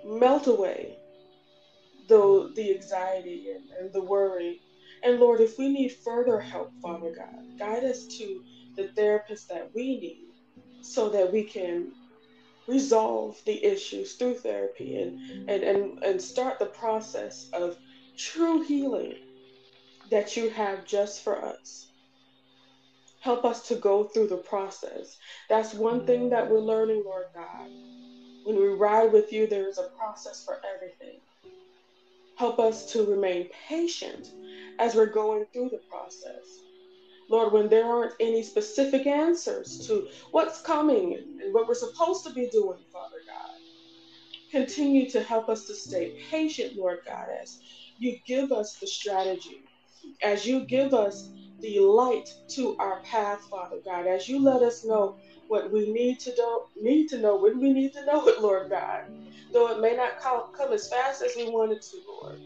melt 0.04 0.48
away 0.48 0.96
the, 2.08 2.52
the 2.56 2.74
anxiety 2.74 3.52
and, 3.54 3.70
and 3.78 3.92
the 3.92 4.02
worry. 4.02 4.60
And 5.04 5.20
Lord, 5.20 5.40
if 5.40 5.58
we 5.58 5.68
need 5.68 5.90
further 6.04 6.40
help, 6.40 6.72
Father 6.82 7.14
God, 7.14 7.58
guide 7.58 7.84
us 7.84 8.06
to 8.18 8.42
the 8.76 8.88
therapist 8.96 9.48
that 9.50 9.70
we 9.74 10.00
need 10.00 10.28
so 10.80 11.08
that 11.10 11.32
we 11.32 11.44
can 11.44 11.92
resolve 12.66 13.40
the 13.46 13.64
issues 13.64 14.14
through 14.14 14.34
therapy 14.34 15.00
and, 15.00 15.48
and, 15.48 15.62
and, 15.62 16.02
and 16.02 16.20
start 16.20 16.58
the 16.58 16.66
process 16.66 17.48
of 17.52 17.76
true 18.16 18.62
healing 18.62 19.14
that 20.12 20.36
you 20.36 20.50
have 20.50 20.84
just 20.84 21.24
for 21.24 21.42
us. 21.42 21.86
Help 23.20 23.46
us 23.46 23.66
to 23.68 23.76
go 23.76 24.04
through 24.04 24.26
the 24.26 24.36
process. 24.36 25.16
That's 25.48 25.72
one 25.72 26.06
thing 26.06 26.28
that 26.28 26.50
we're 26.50 26.60
learning, 26.60 27.02
Lord 27.04 27.24
God. 27.34 27.70
When 28.44 28.56
we 28.56 28.68
ride 28.68 29.10
with 29.10 29.32
you, 29.32 29.46
there 29.46 29.68
is 29.68 29.78
a 29.78 29.88
process 29.96 30.44
for 30.44 30.60
everything. 30.76 31.18
Help 32.36 32.58
us 32.58 32.92
to 32.92 33.06
remain 33.06 33.48
patient 33.68 34.32
as 34.78 34.94
we're 34.94 35.06
going 35.06 35.46
through 35.50 35.70
the 35.70 35.80
process. 35.90 36.44
Lord, 37.30 37.54
when 37.54 37.70
there 37.70 37.86
aren't 37.86 38.14
any 38.20 38.42
specific 38.42 39.06
answers 39.06 39.86
to 39.86 40.08
what's 40.30 40.60
coming 40.60 41.14
and 41.42 41.54
what 41.54 41.66
we're 41.66 41.74
supposed 41.74 42.26
to 42.26 42.34
be 42.34 42.50
doing, 42.50 42.80
Father 42.92 43.22
God, 43.26 43.56
continue 44.50 45.08
to 45.10 45.22
help 45.22 45.48
us 45.48 45.66
to 45.68 45.74
stay 45.74 46.22
patient, 46.30 46.76
Lord 46.76 46.98
God, 47.06 47.28
as 47.40 47.60
you 47.96 48.18
give 48.26 48.52
us 48.52 48.76
the 48.78 48.86
strategy, 48.86 49.62
as 50.22 50.46
you 50.46 50.64
give 50.64 50.94
us 50.94 51.30
the 51.60 51.78
light 51.80 52.34
to 52.48 52.76
our 52.78 53.00
path, 53.00 53.40
Father 53.50 53.78
God, 53.84 54.06
as 54.06 54.28
you 54.28 54.40
let 54.40 54.62
us 54.62 54.84
know 54.84 55.16
what 55.48 55.70
we 55.70 55.92
need 55.92 56.18
to 56.20 56.34
know, 56.36 56.66
need 56.80 57.08
to 57.08 57.18
know 57.18 57.36
when 57.36 57.60
we 57.60 57.72
need 57.72 57.92
to 57.92 58.04
know 58.04 58.26
it, 58.26 58.40
Lord 58.40 58.70
God, 58.70 59.04
though 59.52 59.68
it 59.68 59.80
may 59.80 59.94
not 59.94 60.18
come, 60.18 60.44
come 60.56 60.72
as 60.72 60.88
fast 60.88 61.22
as 61.22 61.36
we 61.36 61.48
want 61.48 61.72
it 61.72 61.82
to, 61.82 61.96
Lord. 62.08 62.40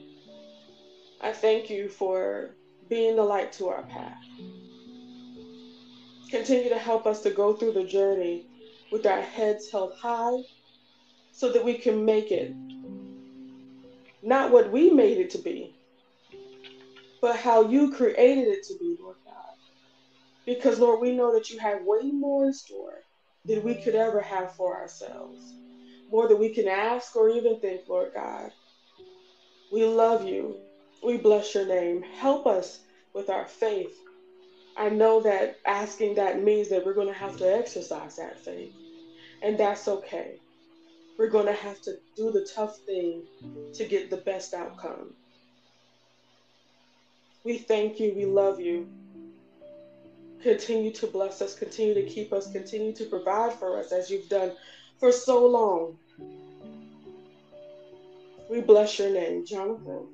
I 1.21 1.33
thank 1.33 1.71
you 1.71 1.89
for 1.89 2.51
being 2.89 3.17
the 3.17 3.23
light 3.23 3.53
to 3.55 3.69
our 3.69 3.83
path. 3.85 4.23
Continue 6.31 6.69
to 6.69 6.79
help 6.79 7.07
us 7.07 7.23
to 7.23 7.31
go 7.31 7.55
through 7.55 7.73
the 7.73 7.85
journey 7.85 8.47
with 8.93 9.07
our 9.07 9.21
heads 9.21 9.71
held 9.71 9.95
high 9.95 10.43
so 11.33 11.51
that 11.53 11.65
we 11.65 11.75
can 11.75 12.05
make 12.05 12.31
it 12.31 12.55
not 14.23 14.51
what 14.51 14.71
we 14.73 14.91
made 14.91 15.19
it 15.19 15.31
to 15.31 15.39
be, 15.39 15.76
but 17.21 17.37
how 17.37 17.69
you 17.69 17.93
created 17.93 18.49
it 18.49 18.65
to 18.69 18.79
be, 18.79 18.97
Lord 19.01 19.17
God. 19.25 19.35
Because, 20.45 20.79
Lord, 20.79 21.01
we 21.01 21.13
know 21.13 21.33
that 21.35 21.51
you 21.51 21.59
have 21.59 21.83
way 21.85 22.11
more 22.11 22.47
in 22.47 22.53
store 22.53 23.03
than 23.45 23.63
we 23.63 23.75
could 23.75 23.95
ever 23.95 24.21
have 24.21 24.55
for 24.55 24.77
ourselves, 24.77 25.55
more 26.11 26.29
than 26.29 26.39
we 26.39 26.51
can 26.51 26.69
ask 26.69 27.17
or 27.17 27.29
even 27.29 27.61
think, 27.61 27.83
Lord 27.89 28.13
God. 28.15 28.53
We 29.73 29.85
love 29.85 30.27
you. 30.27 30.57
We 31.05 31.17
bless 31.17 31.55
your 31.55 31.67
name. 31.67 32.03
Help 32.03 32.47
us 32.47 32.81
with 33.15 33.31
our 33.31 33.47
faith 33.47 33.97
I 34.77 34.91
know 34.91 35.23
that 35.23 35.59
asking 35.65 36.17
that 36.17 36.43
means 36.43 36.69
that 36.69 36.85
we're 36.85 36.95
going 36.95 37.09
to 37.09 37.15
have 37.15 37.39
to 37.39 37.57
exercise 37.57 38.17
that 38.17 38.39
faith. 38.39 38.75
And 39.43 39.59
that's 39.59 39.89
okay. 39.89 40.39
We're 41.19 41.31
going 41.31 41.47
to 41.47 41.55
have 41.55 41.81
to 41.83 41.97
do 42.15 42.31
the 42.31 42.47
tough 42.55 42.79
thing 42.81 43.23
to 43.75 43.85
get 43.87 44.11
the 44.11 44.19
best 44.19 44.53
outcome. 44.53 45.15
We 47.47 47.59
thank 47.59 48.01
you. 48.01 48.13
We 48.13 48.25
love 48.27 48.59
you. 48.59 48.89
Continue 50.43 50.91
to 50.95 51.07
bless 51.07 51.41
us. 51.41 51.55
Continue 51.55 51.95
to 51.95 52.03
keep 52.03 52.33
us. 52.33 52.51
Continue 52.51 52.93
to 52.95 53.05
provide 53.05 53.53
for 53.53 53.79
us 53.79 53.93
as 53.93 54.11
you've 54.11 54.29
done 54.29 54.51
for 54.99 55.13
so 55.13 55.47
long. 55.47 55.97
We 58.51 58.61
bless 58.63 58.99
your 58.99 59.11
name, 59.11 59.47
Jonathan. 59.47 60.09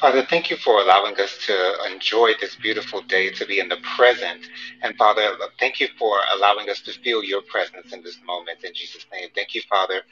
Father, 0.00 0.24
thank 0.30 0.50
you 0.50 0.56
for 0.58 0.80
allowing 0.82 1.18
us 1.20 1.38
to 1.46 1.74
enjoy 1.92 2.32
this 2.40 2.56
beautiful 2.56 3.02
day, 3.02 3.30
to 3.32 3.46
be 3.46 3.60
in 3.60 3.68
the 3.68 3.78
present. 3.96 4.40
And 4.82 4.96
Father, 4.96 5.32
thank 5.60 5.80
you 5.80 5.88
for 5.98 6.18
allowing 6.36 6.70
us 6.70 6.80
to 6.82 6.92
feel 6.92 7.24
your 7.24 7.42
presence 7.42 7.92
in 7.92 8.02
this 8.04 8.18
moment 8.26 8.64
in 8.64 8.74
Jesus' 8.74 9.06
name. 9.12 9.28
Thank 9.34 9.54
you, 9.54 9.62
Father, 9.70 10.02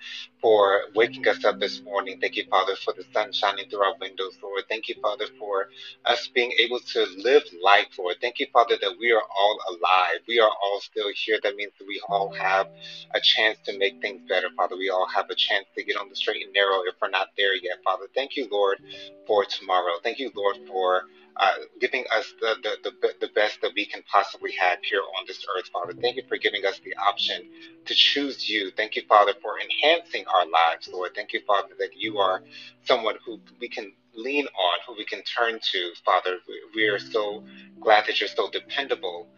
for 0.43 0.83
waking 0.97 1.29
us 1.29 1.45
up 1.45 1.61
this 1.61 1.83
morning. 1.85 2.19
Thank 2.21 2.37
you, 2.37 2.45
Father, 2.51 2.77
for 2.77 2.95
the 2.97 3.05
sun 3.15 3.33
shining 3.33 3.67
through 3.71 3.83
our 3.85 3.95
windows, 4.01 4.39
Lord. 4.43 4.65
Thank 4.71 4.89
you, 4.89 4.97
Father, 5.03 5.27
for 5.39 5.69
us 6.07 6.31
being 6.35 6.53
able 6.61 6.81
to 6.81 7.07
live 7.19 7.45
life, 7.63 7.89
Lord. 7.99 8.17
Thank 8.21 8.41
you, 8.41 8.49
Father, 8.53 8.77
that 8.83 8.95
we 9.01 9.13
are 9.13 9.23
all 9.39 9.59
alive. 9.71 10.21
We 10.29 10.41
are 10.41 10.51
all 10.65 10.81
still 10.81 11.11
here. 11.15 11.41
That 11.43 11.57
means 11.57 11.73
that 11.79 11.87
we 11.89 12.01
all 12.09 12.33
have 12.41 12.67
a 13.15 13.21
chance 13.21 13.59
to 13.67 13.79
make 13.79 13.97
things 14.03 14.23
better, 14.29 14.49
Father. 14.57 14.77
We 14.77 14.91
all 14.91 15.07
have 15.15 15.27
a 15.31 15.37
chance 15.37 15.67
to 15.77 15.85
get 15.85 15.97
on 15.99 16.09
the 16.09 16.17
straight 16.17 16.45
and 16.45 16.53
narrow 16.55 16.81
if 16.89 16.95
we're 17.03 17.11
not 17.11 17.29
there 17.37 17.55
yet, 17.55 17.79
Father. 17.85 18.07
Thank 18.15 18.37
you, 18.37 18.49
Lord, 18.51 18.79
for 19.27 19.45
tomorrow 19.45 19.78
tomorrow. 19.79 19.95
Thank 20.03 20.19
you, 20.19 20.31
Lord, 20.37 20.57
for 20.69 21.05
uh, 21.37 21.53
giving 21.81 22.05
us 22.17 22.35
the, 22.41 22.57
the, 22.63 22.79
the, 22.85 22.93
the 23.21 23.29
best 23.35 23.61
that 23.63 23.73
we 23.77 23.87
can 23.87 24.03
possibly 24.13 24.53
have 24.61 24.79
here 24.83 25.01
on 25.19 25.25
this 25.27 25.45
earth, 25.59 25.69
Father. 25.73 25.95
Thank 26.01 26.17
you 26.17 26.25
for 26.29 26.39
giving 26.39 26.67
us 26.67 26.81
the 26.85 26.95
option 26.97 27.43
to 27.87 27.95
choose 27.95 28.49
you. 28.49 28.73
Thank 28.77 28.97
you, 28.97 29.03
Father, 29.09 29.35
for 29.43 29.55
enhancing 29.61 30.25
our 30.35 30.47
lives, 30.47 30.89
Lord. 30.93 31.13
Thank 31.15 31.33
you, 31.33 31.41
Father, 31.47 31.71
that 31.79 31.91
you 31.97 32.19
are 32.19 32.43
someone 32.87 33.17
who 33.25 33.41
we 33.61 33.69
can 33.69 33.93
lean 34.15 34.47
on, 34.47 34.79
who 34.87 34.95
we 34.99 35.07
can 35.07 35.23
turn 35.25 35.61
to, 35.73 35.93
Father. 36.05 36.39
We 36.75 36.87
are 36.89 36.99
so 37.01 37.45
glad 37.81 38.07
that 38.09 38.21
you're 38.21 38.29
so 38.29 38.51
dependable. 38.51 39.29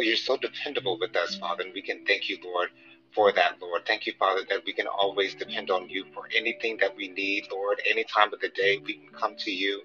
You're 0.00 0.16
so 0.16 0.36
dependable 0.38 0.98
with 1.00 1.16
us, 1.16 1.36
Father, 1.36 1.64
and 1.64 1.74
we 1.74 1.82
can 1.82 2.04
thank 2.06 2.28
you, 2.28 2.38
Lord, 2.44 2.70
for 3.14 3.32
that, 3.32 3.54
Lord. 3.62 3.86
Thank 3.86 4.06
you, 4.06 4.14
Father, 4.18 4.42
that 4.50 4.62
we 4.66 4.72
can 4.74 4.86
always 4.88 5.34
depend 5.34 5.70
on 5.70 5.88
you 5.88 6.06
for 6.14 6.24
anything 6.36 6.78
that 6.80 6.96
we 6.96 7.08
need, 7.08 7.44
Lord. 7.52 7.80
Any 7.88 8.04
time 8.04 8.32
of 8.34 8.40
the 8.40 8.50
day, 8.50 8.78
we 8.86 8.94
can 8.94 9.08
come 9.18 9.36
to 9.40 9.50
you 9.52 9.82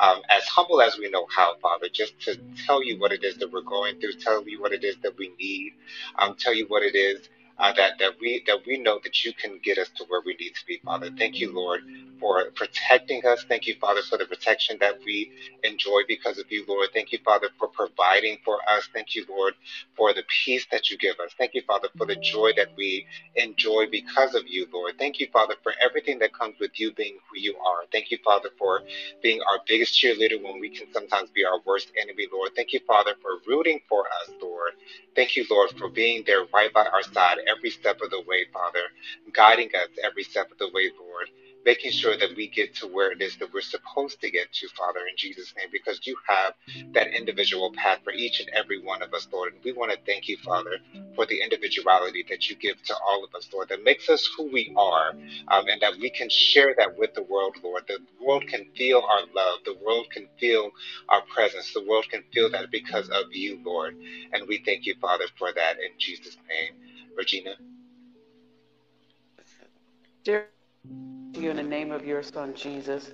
um, 0.00 0.20
as 0.30 0.44
humble 0.46 0.82
as 0.82 0.98
we 0.98 1.10
know 1.10 1.26
how, 1.34 1.56
Father, 1.62 1.88
just 1.92 2.18
to 2.22 2.36
tell 2.66 2.82
you 2.84 2.98
what 2.98 3.12
it 3.12 3.24
is 3.24 3.36
that 3.38 3.52
we're 3.52 3.62
going 3.62 3.96
through, 4.00 4.14
tell 4.14 4.46
you 4.48 4.60
what 4.60 4.72
it 4.72 4.84
is 4.84 4.96
that 5.02 5.18
we 5.18 5.30
need, 5.40 5.72
um, 6.18 6.34
tell 6.38 6.54
you 6.54 6.66
what 6.68 6.82
it 6.82 6.96
is 6.96 7.20
uh, 7.58 7.72
that 7.74 7.94
that 8.00 8.12
we 8.20 8.42
that 8.46 8.60
we 8.66 8.78
know 8.78 9.00
that 9.04 9.24
you 9.24 9.32
can 9.34 9.60
get 9.62 9.78
us 9.78 9.90
to 9.96 10.04
where 10.08 10.22
we 10.24 10.36
need 10.40 10.50
to 10.54 10.66
be, 10.66 10.80
Father. 10.84 11.10
Thank 11.18 11.40
you, 11.40 11.54
Lord, 11.54 11.80
for 12.20 12.44
protecting 12.56 13.24
us. 13.26 13.44
Thank 13.48 13.66
you, 13.66 13.76
Father, 13.80 14.02
for 14.02 14.18
the 14.18 14.26
protection 14.26 14.78
that 14.80 14.96
we 15.06 15.30
enjoy 15.64 16.02
because 16.08 16.38
of 16.38 16.46
you, 16.50 16.64
Lord. 16.68 16.90
Thank 16.94 17.12
you, 17.12 17.18
Father, 17.24 17.48
for 17.58 17.68
providing 17.68 18.38
for 18.44 18.58
us. 18.68 18.88
Thank 18.94 19.14
you, 19.14 19.24
Lord, 19.28 19.54
for 19.96 20.14
the 20.14 20.24
peace 20.44 20.66
that 20.72 20.90
you 20.90 20.98
give 20.98 21.16
us. 21.20 21.32
Thank 21.38 21.54
you, 21.54 21.62
Father, 21.66 21.88
for 21.96 22.06
the 22.06 22.16
joy 22.16 22.52
that 22.56 22.68
we 22.76 23.06
enjoy 23.36 23.86
because 23.90 24.34
of 24.34 24.44
you, 24.46 24.66
Lord. 24.72 24.94
Thank 24.98 25.20
you, 25.20 25.28
Father, 25.32 25.54
for 25.62 25.72
everything 25.84 26.18
that 26.20 26.32
comes 26.34 26.56
with 26.60 26.72
you 26.80 26.92
being 26.92 27.18
who 27.30 27.38
you 27.40 27.56
are. 27.58 27.84
Thank 27.92 28.10
you, 28.10 28.18
Father, 28.24 28.50
for 28.58 28.82
being 29.22 29.40
our 29.42 29.60
biggest 29.66 29.94
cheerleader 29.94 30.42
when 30.42 30.60
we 30.60 30.70
can 30.70 30.88
sometimes 30.92 31.30
be 31.30 31.44
our 31.44 31.60
worst 31.66 31.92
enemy, 32.00 32.26
Lord. 32.32 32.52
Thank 32.56 32.72
you, 32.74 32.80
Father, 32.86 33.14
for 33.22 33.40
rooting 33.48 33.80
for 33.88 34.02
us, 34.22 34.32
Lord. 34.42 34.72
Thank 35.16 35.36
you, 35.36 35.46
Lord, 35.50 35.70
for 35.78 35.90
being 35.90 36.24
there 36.26 36.46
right 36.54 36.72
by 36.72 36.86
our 36.86 37.02
side 37.02 37.38
every 37.48 37.70
step 37.70 38.00
of 38.02 38.10
the 38.10 38.22
way, 38.26 38.46
Father, 38.52 38.80
guiding 39.32 39.70
us 39.76 39.88
every 40.04 40.24
step 40.24 40.50
of 40.52 40.58
the 40.58 40.70
way, 40.74 40.90
Lord 40.98 41.28
making 41.66 41.92
sure 41.92 42.16
that 42.18 42.36
we 42.36 42.48
get 42.48 42.74
to 42.76 42.88
where 42.88 43.12
it 43.12 43.22
is 43.22 43.36
that 43.38 43.52
we're 43.54 43.62
supposed 43.62 44.20
to 44.22 44.30
get 44.30 44.52
to, 44.52 44.68
Father, 44.70 45.00
in 45.10 45.16
Jesus' 45.16 45.54
name, 45.58 45.68
because 45.72 46.00
you 46.06 46.16
have 46.28 46.54
that 46.94 47.08
individual 47.08 47.72
path 47.74 48.00
for 48.04 48.12
each 48.12 48.40
and 48.40 48.50
every 48.50 48.82
one 48.82 49.02
of 49.02 49.14
us, 49.14 49.28
Lord. 49.32 49.54
And 49.54 49.64
we 49.64 49.72
want 49.72 49.92
to 49.92 49.98
thank 50.06 50.28
you, 50.28 50.38
Father, 50.38 50.78
for 51.16 51.26
the 51.26 51.42
individuality 51.42 52.24
that 52.30 52.50
you 52.50 52.56
give 52.56 52.82
to 52.84 52.94
all 53.06 53.24
of 53.24 53.34
us, 53.36 53.48
Lord, 53.54 53.70
that 53.70 53.84
makes 53.84 54.10
us 54.10 54.28
who 54.38 54.50
we 54.52 54.72
are, 54.76 55.10
um, 55.48 55.68
and 55.68 55.82
that 55.82 55.98
we 56.00 56.10
can 56.10 56.30
share 56.30 56.74
that 56.78 56.98
with 56.98 57.14
the 57.14 57.24
world, 57.24 57.56
Lord. 57.62 57.84
The 57.88 58.00
world 58.24 58.46
can 58.48 58.66
feel 58.76 58.98
our 59.00 59.26
love, 59.34 59.60
the 59.66 59.76
world 59.84 60.08
can 60.12 60.28
feel 60.40 60.70
our 61.10 61.22
presence, 61.34 61.72
the 61.74 61.84
world 61.86 62.06
can 62.10 62.24
feel 62.34 62.50
that 62.52 62.72
because 62.72 63.08
of 63.10 63.32
you, 63.32 63.60
Lord. 63.64 63.96
And 64.32 64.48
we 64.48 64.62
thank 64.64 64.86
you, 64.86 64.96
Father, 65.00 65.26
for 65.38 65.52
that 65.54 65.76
in 65.78 65.92
Jesus' 65.98 66.38
name. 66.48 66.83
Regina. 67.16 67.54
Dear 70.24 70.48
you 71.36 71.50
in 71.50 71.56
the 71.56 71.62
name 71.62 71.92
of 71.92 72.06
your 72.06 72.22
son 72.22 72.54
Jesus. 72.54 73.12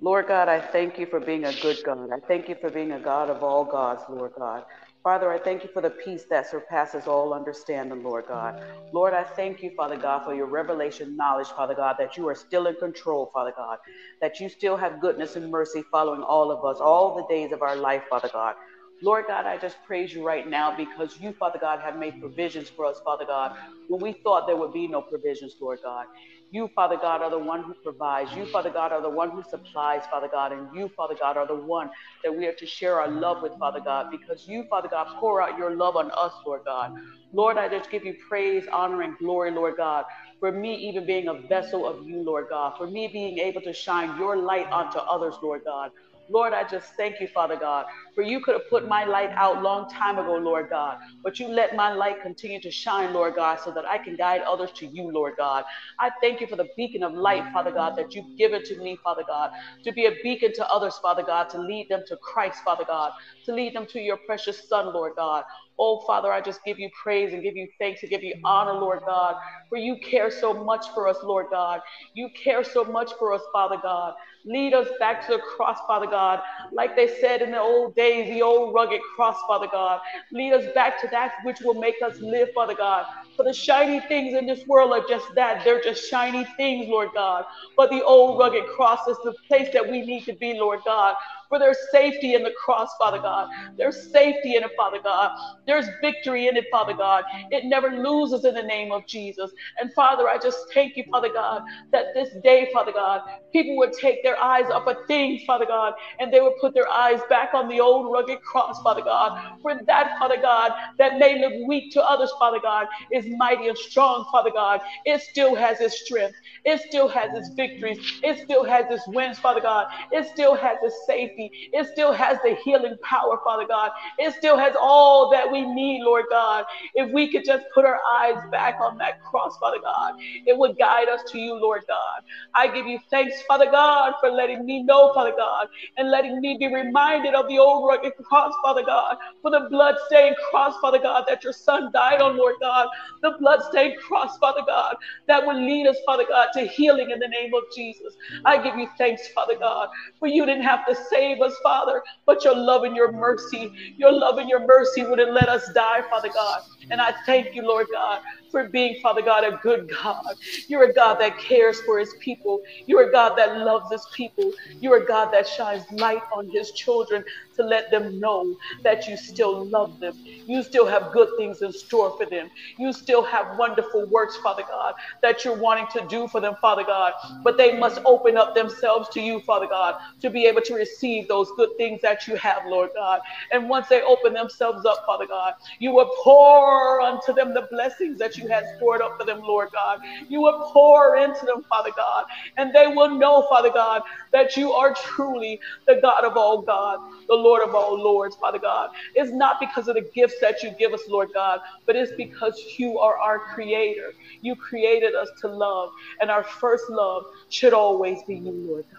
Lord 0.00 0.28
God, 0.28 0.48
I 0.48 0.60
thank 0.60 0.98
you 0.98 1.06
for 1.06 1.20
being 1.20 1.44
a 1.44 1.52
good 1.62 1.78
God. 1.84 2.10
I 2.12 2.20
thank 2.28 2.48
you 2.48 2.56
for 2.60 2.70
being 2.70 2.92
a 2.92 3.00
God 3.00 3.30
of 3.30 3.42
all 3.44 3.64
gods, 3.64 4.02
Lord 4.10 4.32
God. 4.38 4.64
Father, 5.04 5.32
I 5.32 5.38
thank 5.38 5.64
you 5.64 5.70
for 5.72 5.82
the 5.82 5.90
peace 5.90 6.24
that 6.30 6.48
surpasses 6.50 7.06
all 7.06 7.34
understanding, 7.34 8.02
Lord 8.02 8.26
God. 8.28 8.54
Lord, 8.92 9.14
I 9.14 9.24
thank 9.24 9.62
you, 9.62 9.72
Father 9.76 9.96
God, 9.96 10.24
for 10.24 10.34
your 10.34 10.46
revelation 10.46 11.16
knowledge, 11.16 11.48
Father 11.48 11.74
God, 11.74 11.96
that 11.98 12.16
you 12.16 12.28
are 12.28 12.34
still 12.34 12.66
in 12.66 12.76
control, 12.76 13.30
Father 13.32 13.52
God, 13.56 13.78
that 14.20 14.40
you 14.40 14.48
still 14.48 14.76
have 14.76 15.00
goodness 15.00 15.36
and 15.36 15.50
mercy 15.50 15.84
following 15.90 16.22
all 16.22 16.50
of 16.52 16.64
us 16.64 16.80
all 16.80 17.16
the 17.16 17.26
days 17.34 17.52
of 17.52 17.62
our 17.62 17.76
life, 17.76 18.02
Father 18.10 18.30
God. 18.32 18.54
Lord 19.02 19.26
God, 19.28 19.46
I 19.46 19.58
just 19.58 19.76
praise 19.86 20.14
you 20.14 20.24
right 20.26 20.48
now 20.48 20.76
because 20.76 21.18
you, 21.20 21.34
Father 21.34 21.58
God, 21.60 21.80
have 21.80 21.98
made 21.98 22.20
provisions 22.20 22.70
for 22.70 22.86
us, 22.86 23.00
Father 23.04 23.26
God, 23.26 23.52
when 23.88 24.00
we 24.00 24.14
thought 24.24 24.46
there 24.46 24.56
would 24.56 24.72
be 24.72 24.88
no 24.88 25.02
provisions, 25.02 25.56
Lord 25.60 25.80
God. 25.84 26.06
You, 26.50 26.70
Father 26.74 26.96
God, 26.96 27.22
are 27.22 27.30
the 27.30 27.38
one 27.38 27.64
who 27.64 27.74
provides. 27.82 28.30
You, 28.36 28.46
Father 28.46 28.70
God, 28.70 28.92
are 28.92 29.02
the 29.02 29.10
one 29.10 29.30
who 29.30 29.42
supplies, 29.42 30.02
Father 30.10 30.28
God. 30.32 30.52
And 30.52 30.68
you, 30.76 30.90
Father 30.96 31.16
God, 31.20 31.36
are 31.36 31.46
the 31.46 31.56
one 31.56 31.90
that 32.24 32.34
we 32.34 32.46
are 32.46 32.54
to 32.54 32.66
share 32.66 33.00
our 33.00 33.08
love 33.10 33.38
with, 33.42 33.52
Father 33.60 33.80
God, 33.84 34.06
because 34.10 34.46
you, 34.48 34.64
Father 34.70 34.88
God, 34.88 35.08
pour 35.20 35.42
out 35.42 35.58
your 35.58 35.74
love 35.76 35.96
on 35.96 36.10
us, 36.12 36.32
Lord 36.46 36.62
God. 36.66 36.92
Lord, 37.32 37.58
I 37.58 37.68
just 37.68 37.90
give 37.90 38.04
you 38.04 38.14
praise, 38.28 38.64
honor, 38.72 39.02
and 39.02 39.18
glory, 39.18 39.50
Lord 39.50 39.76
God, 39.76 40.04
for 40.40 40.52
me 40.52 40.74
even 40.76 41.06
being 41.06 41.28
a 41.28 41.34
vessel 41.48 41.86
of 41.86 42.06
you, 42.06 42.22
Lord 42.22 42.46
God, 42.50 42.74
for 42.78 42.86
me 42.86 43.08
being 43.08 43.38
able 43.38 43.62
to 43.62 43.72
shine 43.72 44.18
your 44.18 44.36
light 44.36 44.66
onto 44.72 44.98
others, 44.98 45.34
Lord 45.42 45.62
God. 45.66 45.90
Lord, 46.32 46.54
I 46.54 46.64
just 46.68 46.94
thank 46.96 47.20
you, 47.20 47.28
Father 47.28 47.56
God, 47.56 47.86
for 48.14 48.22
you 48.22 48.40
could 48.40 48.54
have 48.54 48.68
put 48.70 48.88
my 48.88 49.04
light 49.04 49.30
out 49.36 49.62
long 49.62 49.86
time 49.90 50.18
ago, 50.18 50.36
Lord 50.36 50.68
God, 50.70 50.96
but 51.24 51.38
you 51.40 51.48
let 51.48 51.76
my 51.76 51.92
light 51.94 52.22
continue 52.22 52.60
to 52.62 52.70
shine, 52.70 53.14
Lord 53.14 53.36
God, 53.36 53.60
so 53.60 53.72
that 53.72 53.84
I 53.86 53.98
can 53.98 54.16
guide 54.16 54.42
others 54.42 54.72
to 54.76 54.86
you, 54.86 55.12
Lord 55.12 55.34
God. 55.38 55.64
I 56.00 56.10
thank 56.22 56.40
you 56.40 56.48
for 56.48 56.56
the 56.56 56.68
beacon 56.76 57.04
of 57.04 57.12
light, 57.14 57.44
Father 57.52 57.72
God, 57.72 57.94
that 57.98 58.14
you've 58.14 58.26
given 58.38 58.62
to 58.64 58.78
me, 58.78 58.98
Father 59.04 59.24
God, 59.28 59.50
to 59.84 59.92
be 59.92 60.06
a 60.06 60.12
beacon 60.22 60.52
to 60.54 60.68
others, 60.68 60.98
Father 61.02 61.24
God, 61.24 61.50
to 61.50 61.60
lead 61.60 61.88
them 61.90 62.02
to 62.08 62.16
Christ, 62.22 62.60
Father 62.64 62.84
God, 62.86 63.12
to 63.46 63.54
lead 63.54 63.74
them 63.74 63.86
to 63.92 64.00
your 64.00 64.18
precious 64.26 64.68
Son, 64.68 64.92
Lord 64.94 65.12
God. 65.16 65.44
Oh, 65.78 66.00
Father, 66.06 66.32
I 66.32 66.40
just 66.40 66.60
give 66.64 66.78
you 66.78 66.90
praise 67.02 67.32
and 67.32 67.42
give 67.42 67.56
you 67.56 67.68
thanks 67.80 68.02
and 68.02 68.10
give 68.10 68.22
you 68.22 68.34
honor, 68.44 68.74
Lord 68.74 69.00
God, 69.06 69.36
for 69.68 69.78
you 69.78 69.96
care 70.08 70.30
so 70.30 70.52
much 70.52 70.86
for 70.94 71.08
us, 71.08 71.18
Lord 71.24 71.46
God. 71.50 71.80
You 72.14 72.28
care 72.42 72.64
so 72.64 72.84
much 72.84 73.12
for 73.18 73.32
us, 73.32 73.42
Father 73.52 73.78
God. 73.82 74.14
Lead 74.44 74.74
us 74.74 74.88
back 74.98 75.24
to 75.26 75.32
the 75.32 75.38
cross, 75.38 75.78
Father 75.86 76.06
God. 76.06 76.40
Like 76.72 76.96
they 76.96 77.08
said 77.20 77.42
in 77.42 77.52
the 77.52 77.60
old 77.60 77.94
days, 77.94 78.28
the 78.28 78.42
old 78.42 78.74
rugged 78.74 79.00
cross, 79.14 79.36
Father 79.46 79.68
God. 79.70 80.00
Lead 80.32 80.52
us 80.52 80.64
back 80.74 81.00
to 81.02 81.08
that 81.12 81.32
which 81.44 81.60
will 81.62 81.74
make 81.74 81.96
us 82.04 82.16
live, 82.20 82.48
Father 82.54 82.74
God. 82.74 83.04
For 83.36 83.44
the 83.44 83.52
shiny 83.52 84.00
things 84.08 84.36
in 84.36 84.46
this 84.46 84.66
world 84.66 84.92
are 84.92 85.04
just 85.08 85.26
that. 85.36 85.64
They're 85.64 85.80
just 85.80 86.08
shiny 86.10 86.46
things, 86.56 86.88
Lord 86.88 87.10
God. 87.14 87.44
But 87.76 87.90
the 87.90 88.02
old 88.04 88.38
rugged 88.38 88.66
cross 88.76 89.06
is 89.08 89.16
the 89.24 89.34
place 89.48 89.68
that 89.72 89.88
we 89.88 90.02
need 90.02 90.24
to 90.24 90.34
be, 90.34 90.54
Lord 90.54 90.80
God. 90.84 91.14
For 91.52 91.60
there's 91.60 91.78
safety 91.92 92.34
in 92.34 92.44
the 92.44 92.54
cross, 92.64 92.90
Father 92.98 93.20
God. 93.20 93.48
There's 93.78 94.10
safety 94.12 94.56
in 94.56 94.64
it, 94.64 94.72
Father 94.76 95.00
God. 95.04 95.30
There's 95.66 95.86
victory 96.02 96.48
in 96.48 96.56
it, 96.56 96.66
Father 96.72 96.94
God. 96.94 97.24
It 97.52 97.66
never 97.66 97.90
loses 97.90 98.44
in 98.46 98.54
the 98.54 98.64
name 98.64 98.92
of 98.92 99.06
Jesus. 99.06 99.52
And 99.80 99.92
Father, 99.94 100.28
I 100.28 100.38
just 100.38 100.58
thank 100.74 100.96
you, 100.96 101.04
Father 101.12 101.30
God, 101.32 101.62
that 101.92 102.06
this 102.14 102.30
day, 102.44 102.70
Father 102.72 102.92
God, 102.92 103.22
people 103.52 103.76
would 103.78 103.92
take 104.00 104.22
their 104.24 104.42
eyes 104.42 104.70
off 104.72 104.88
of 104.88 104.96
things, 105.08 105.42
Father 105.46 105.66
God, 105.66 105.94
and 106.20 106.32
they 106.32 106.40
would 106.40 106.54
put 106.60 106.74
their 106.74 106.88
eyes 106.88 107.20
back 107.30 107.54
on 107.54 107.68
the 107.68 107.80
old 107.80 108.12
rugged 108.12 108.40
cross, 108.42 108.80
Father 108.82 109.02
God. 109.02 109.32
For 109.62 109.74
that, 109.86 110.18
Father 110.18 110.40
God, 110.40 110.72
that 110.98 111.18
may 111.18 111.40
look 111.40 111.68
weak 111.68 111.92
to 111.92 112.02
others, 112.02 112.32
Father 112.38 112.60
God, 112.62 112.86
is 113.12 113.26
mighty 113.38 113.68
and 113.68 113.78
strong, 113.78 114.24
Father 114.32 114.50
God. 114.52 114.80
It 115.04 115.20
still 115.22 115.54
has 115.54 115.80
its 115.80 116.00
strength. 116.04 116.36
It 116.64 116.80
still 116.88 117.08
has 117.08 117.30
its 117.34 117.50
victories. 117.56 117.98
It 118.22 118.38
still 118.44 118.64
has 118.64 118.86
its 118.90 119.06
wins, 119.08 119.38
Father 119.38 119.60
God. 119.60 119.86
It 120.12 120.26
still 120.32 120.54
has 120.54 120.78
its 120.82 120.96
safety. 121.06 121.41
It 121.72 121.86
still 121.92 122.12
has 122.12 122.38
the 122.44 122.56
healing 122.64 122.96
power, 123.02 123.38
Father 123.44 123.66
God. 123.66 123.90
It 124.18 124.34
still 124.34 124.56
has 124.56 124.74
all 124.80 125.30
that 125.30 125.50
we 125.50 125.62
need, 125.62 126.02
Lord 126.02 126.24
God. 126.30 126.64
If 126.94 127.10
we 127.12 127.30
could 127.30 127.44
just 127.44 127.64
put 127.74 127.84
our 127.84 127.98
eyes 128.14 128.38
back 128.50 128.76
on 128.80 128.98
that 128.98 129.22
cross, 129.22 129.56
Father 129.58 129.78
God, 129.82 130.14
it 130.46 130.56
would 130.56 130.78
guide 130.78 131.08
us 131.08 131.20
to 131.32 131.38
you, 131.38 131.54
Lord 131.54 131.82
God. 131.88 132.22
I 132.54 132.68
give 132.72 132.86
you 132.86 132.98
thanks, 133.10 133.42
Father 133.42 133.70
God, 133.70 134.14
for 134.20 134.30
letting 134.30 134.64
me 134.66 134.82
know, 134.82 135.12
Father 135.14 135.32
God, 135.36 135.68
and 135.96 136.10
letting 136.10 136.40
me 136.40 136.56
be 136.58 136.72
reminded 136.72 137.34
of 137.34 137.48
the 137.48 137.58
old 137.58 137.88
rugged 137.88 138.12
cross, 138.24 138.52
Father 138.62 138.84
God, 138.84 139.16
for 139.40 139.50
the 139.50 139.68
blood-stained 139.70 140.36
cross, 140.50 140.74
Father 140.80 140.98
God, 140.98 141.24
that 141.28 141.44
your 141.44 141.52
son 141.52 141.90
died 141.92 142.20
on, 142.20 142.36
Lord 142.36 142.56
God. 142.60 142.88
The 143.22 143.36
blood-stained 143.38 143.98
cross, 144.00 144.36
Father 144.38 144.62
God, 144.66 144.96
that 145.28 145.46
would 145.46 145.56
lead 145.56 145.86
us, 145.86 145.96
Father 146.04 146.24
God, 146.28 146.48
to 146.54 146.66
healing 146.66 147.10
in 147.10 147.18
the 147.18 147.28
name 147.28 147.54
of 147.54 147.62
Jesus. 147.74 148.14
I 148.44 148.62
give 148.62 148.76
you 148.76 148.88
thanks, 148.98 149.28
Father 149.28 149.56
God, 149.58 149.88
for 150.18 150.28
you 150.28 150.44
didn't 150.46 150.64
have 150.64 150.86
to 150.86 150.94
save 151.10 151.31
us, 151.40 151.54
Father, 151.62 152.02
but 152.26 152.44
your 152.44 152.56
love 152.56 152.84
and 152.84 152.96
your 152.96 153.12
mercy, 153.12 153.72
your 153.96 154.12
love 154.12 154.38
and 154.38 154.48
your 154.48 154.66
mercy 154.66 155.04
wouldn't 155.04 155.32
let 155.32 155.48
us 155.48 155.68
die, 155.74 156.02
Father 156.10 156.30
God. 156.32 156.62
And 156.90 157.00
I 157.00 157.14
thank 157.26 157.54
you, 157.54 157.62
Lord 157.62 157.86
God, 157.92 158.20
for 158.52 158.68
being, 158.68 158.96
Father 159.02 159.22
God, 159.22 159.42
a 159.42 159.58
good 159.62 159.90
God. 160.02 160.22
You're 160.68 160.84
a 160.90 160.94
God 160.94 161.16
that 161.18 161.38
cares 161.40 161.80
for 161.80 161.98
his 161.98 162.14
people. 162.20 162.60
You're 162.86 163.08
a 163.08 163.12
God 163.12 163.34
that 163.36 163.58
loves 163.58 163.90
his 163.90 164.06
people. 164.14 164.52
You're 164.80 165.02
a 165.02 165.06
God 165.06 165.30
that 165.32 165.48
shines 165.48 165.84
light 165.90 166.22
on 166.36 166.48
his 166.52 166.70
children 166.72 167.24
to 167.56 167.64
let 167.64 167.90
them 167.90 168.20
know 168.20 168.54
that 168.84 169.08
you 169.08 169.16
still 169.16 169.68
love 169.68 169.98
them. 170.00 170.14
You 170.46 170.62
still 170.62 170.86
have 170.86 171.12
good 171.12 171.28
things 171.38 171.62
in 171.62 171.72
store 171.72 172.14
for 172.16 172.26
them. 172.26 172.48
You 172.78 172.92
still 172.92 173.24
have 173.24 173.58
wonderful 173.58 174.06
works, 174.06 174.36
Father 174.42 174.62
God, 174.68 174.94
that 175.22 175.44
you're 175.44 175.58
wanting 175.58 175.86
to 175.92 176.06
do 176.08 176.28
for 176.28 176.40
them, 176.40 176.54
Father 176.60 176.84
God. 176.84 177.12
But 177.44 177.56
they 177.56 177.78
must 177.78 178.00
open 178.04 178.36
up 178.36 178.54
themselves 178.54 179.08
to 179.10 179.20
you, 179.20 179.40
Father 179.40 179.66
God, 179.66 179.94
to 180.20 180.30
be 180.30 180.46
able 180.46 180.62
to 180.62 180.74
receive 180.74 181.28
those 181.28 181.50
good 181.56 181.70
things 181.78 182.00
that 182.02 182.26
you 182.28 182.36
have, 182.36 182.62
Lord 182.66 182.90
God. 182.94 183.20
And 183.50 183.68
once 183.68 183.88
they 183.88 184.02
open 184.02 184.34
themselves 184.34 184.84
up, 184.84 185.02
Father 185.06 185.26
God, 185.26 185.54
you 185.78 185.92
will 185.92 186.10
pour 186.22 187.00
unto 187.00 187.32
them 187.32 187.54
the 187.54 187.66
blessings 187.70 188.18
that 188.18 188.36
you 188.36 188.41
had 188.48 188.64
stored 188.76 189.02
up 189.02 189.12
for 189.18 189.26
them, 189.26 189.40
Lord 189.42 189.68
God. 189.72 189.98
You 190.28 190.40
will 190.42 190.70
pour 190.72 191.16
into 191.16 191.44
them, 191.46 191.62
Father 191.68 191.90
God, 191.96 192.24
and 192.58 192.74
they 192.74 192.88
will 192.88 193.10
know, 193.18 193.46
Father 193.50 193.70
God, 193.72 194.02
that 194.32 194.56
you 194.56 194.72
are 194.72 194.94
truly 194.94 195.58
the 195.86 195.98
God 196.02 196.24
of 196.24 196.36
all 196.36 196.62
God, 196.62 196.98
the 197.28 197.34
Lord 197.34 197.62
of 197.68 197.74
all 197.74 197.96
lords, 197.98 198.36
Father 198.40 198.58
God. 198.58 198.90
It's 199.14 199.32
not 199.32 199.56
because 199.60 199.88
of 199.88 199.94
the 199.96 200.08
gifts 200.14 200.36
that 200.40 200.62
you 200.62 200.72
give 200.78 200.92
us, 200.92 201.02
Lord 201.08 201.28
God, 201.34 201.60
but 201.86 201.96
it's 201.96 202.12
because 202.16 202.54
you 202.78 202.98
are 202.98 203.16
our 203.18 203.40
creator. 203.54 204.12
You 204.42 204.56
created 204.56 205.14
us 205.14 205.28
to 205.42 205.48
love, 205.48 205.90
and 206.20 206.30
our 206.30 206.44
first 206.44 206.84
love 206.90 207.24
should 207.50 207.74
always 207.74 208.18
be 208.28 208.36
you, 208.36 208.52
Lord 208.68 208.84
God. 208.90 208.98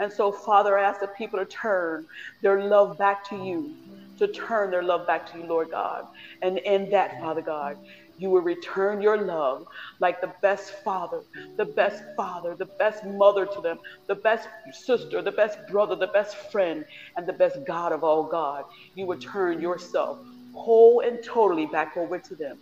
And 0.00 0.12
so, 0.12 0.32
Father, 0.32 0.78
I 0.78 0.84
ask 0.84 1.00
the 1.00 1.08
people 1.18 1.38
to 1.38 1.46
turn 1.46 2.06
their 2.42 2.62
love 2.62 2.98
back 2.98 3.28
to 3.30 3.36
you, 3.36 3.76
to 4.18 4.28
turn 4.28 4.70
their 4.70 4.82
love 4.82 5.06
back 5.06 5.30
to 5.32 5.38
you, 5.38 5.46
Lord 5.46 5.68
God. 5.70 6.04
And 6.42 6.58
in 6.58 6.90
that, 6.90 7.20
Father 7.20 7.42
God, 7.42 7.76
you 8.20 8.30
will 8.30 8.42
return 8.42 9.02
your 9.02 9.18
love 9.18 9.64
like 10.00 10.20
the 10.20 10.32
best 10.42 10.72
father, 10.84 11.22
the 11.58 11.66
best 11.76 12.02
father, 12.16 12.56
the 12.58 12.68
best 12.78 13.04
mother 13.06 13.46
to 13.46 13.62
them, 13.62 13.78
the 14.08 14.16
best 14.16 14.48
sister, 14.86 15.22
the 15.22 15.32
best 15.32 15.58
brother, 15.70 15.96
the 15.96 16.08
best 16.08 16.36
friend, 16.52 16.84
and 17.16 17.28
the 17.28 17.34
best 17.34 17.58
God 17.66 17.92
of 17.92 18.04
all 18.04 18.24
God. 18.24 18.64
You 18.94 19.06
will 19.06 19.18
turn 19.18 19.60
yourself 19.60 20.18
whole 20.54 21.00
and 21.00 21.18
totally 21.24 21.66
back 21.66 21.96
over 21.96 22.18
to 22.18 22.36
them. 22.36 22.60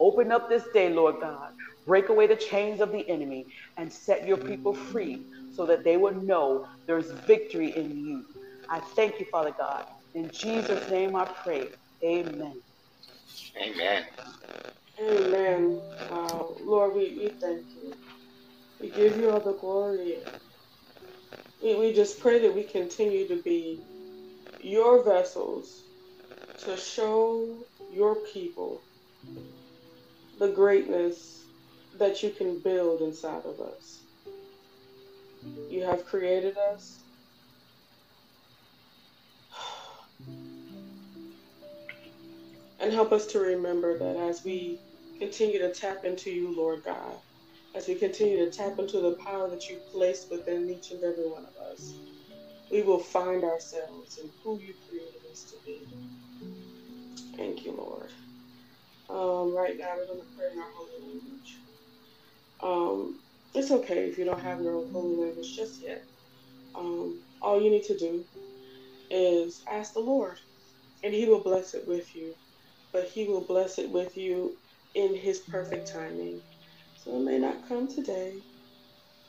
Open 0.00 0.32
up 0.32 0.48
this 0.50 0.64
day, 0.74 0.90
Lord 0.90 1.16
God. 1.20 1.50
Break 1.86 2.10
away 2.10 2.26
the 2.26 2.36
chains 2.36 2.80
of 2.80 2.92
the 2.92 3.08
enemy 3.10 3.46
and 3.78 3.92
set 3.92 4.26
your 4.26 4.38
people 4.38 4.74
free 4.74 5.26
so 5.52 5.66
that 5.66 5.84
they 5.84 5.96
will 5.98 6.14
know 6.14 6.66
there's 6.88 7.12
victory 7.26 7.76
in 7.76 7.96
you. 7.96 8.24
I 8.70 8.80
thank 8.96 9.20
you, 9.20 9.26
Father 9.32 9.54
God. 9.58 9.84
In 10.14 10.30
Jesus' 10.32 10.90
name 10.90 11.16
I 11.16 11.26
pray. 11.26 11.68
Amen. 12.04 12.60
Amen. 13.60 14.04
Amen. 15.00 15.80
Uh, 16.10 16.44
Lord, 16.62 16.94
we, 16.94 17.18
we 17.18 17.28
thank 17.28 17.64
you. 17.82 17.94
We 18.80 18.90
give 18.90 19.16
you 19.16 19.30
all 19.30 19.40
the 19.40 19.54
glory. 19.54 20.18
We, 21.62 21.74
we 21.74 21.92
just 21.92 22.20
pray 22.20 22.38
that 22.40 22.54
we 22.54 22.62
continue 22.62 23.26
to 23.28 23.42
be 23.42 23.80
your 24.62 25.02
vessels 25.02 25.82
to 26.64 26.76
show 26.76 27.64
your 27.92 28.14
people 28.32 28.82
the 30.38 30.48
greatness 30.48 31.44
that 31.98 32.22
you 32.22 32.30
can 32.30 32.60
build 32.60 33.02
inside 33.02 33.44
of 33.44 33.60
us. 33.60 34.00
You 35.68 35.82
have 35.82 36.06
created 36.06 36.56
us. 36.56 37.00
And 42.80 42.92
help 42.92 43.12
us 43.12 43.26
to 43.28 43.40
remember 43.40 43.98
that 43.98 44.16
as 44.16 44.44
we 44.44 44.82
continue 45.18 45.60
to 45.60 45.74
tap 45.74 46.04
into 46.04 46.30
you, 46.30 46.54
Lord 46.56 46.84
God, 46.84 47.20
as 47.74 47.88
we 47.88 47.96
continue 47.96 48.38
to 48.44 48.52
tap 48.52 48.78
into 48.78 49.00
the 49.00 49.16
power 49.24 49.50
that 49.50 49.68
you 49.68 49.80
placed 49.92 50.30
within 50.30 50.70
each 50.70 50.92
and 50.92 51.04
every 51.04 51.28
one 51.28 51.46
of 51.46 51.56
us, 51.72 51.94
we 52.70 52.82
will 52.82 53.00
find 53.00 53.44
ourselves 53.44 54.18
in 54.18 54.32
who 54.42 54.60
you 54.60 54.74
created 54.88 55.22
us 55.30 55.44
to 55.50 55.56
be. 55.64 55.88
Thank 57.36 57.64
you, 57.64 57.72
Lord. 57.76 58.12
Um, 59.08 59.54
right 59.56 59.76
now, 59.78 59.94
we're 59.96 60.06
going 60.06 60.20
to 60.20 60.36
pray 60.36 60.52
in 60.52 60.58
our 60.58 60.72
holy 60.74 61.00
language. 61.02 61.62
Um, 62.62 63.22
it's 63.54 63.70
okay 63.72 64.08
if 64.08 64.18
you 64.18 64.24
don't 64.24 64.40
have 64.42 64.60
your 64.60 64.76
own 64.76 64.92
holy 64.92 65.16
language 65.16 65.56
just 65.56 65.82
yet. 65.82 66.06
Um, 66.74 67.24
all 67.42 67.62
you 67.62 67.70
need 67.70 67.84
to 67.84 67.98
do 67.98 68.26
is 69.10 69.62
ask 69.70 69.94
the 69.94 70.00
Lord, 70.00 70.38
and 71.02 71.14
He 71.14 71.26
will 71.28 71.42
bless 71.42 71.74
it 71.74 71.86
with 71.86 72.14
you 72.14 72.36
but 72.94 73.08
he 73.08 73.26
will 73.26 73.40
bless 73.40 73.78
it 73.78 73.90
with 73.90 74.16
you 74.16 74.56
in 74.94 75.14
his 75.16 75.40
perfect 75.40 75.92
timing. 75.92 76.40
So 76.96 77.16
it 77.16 77.24
may 77.24 77.38
not 77.38 77.68
come 77.68 77.88
today, 77.88 78.40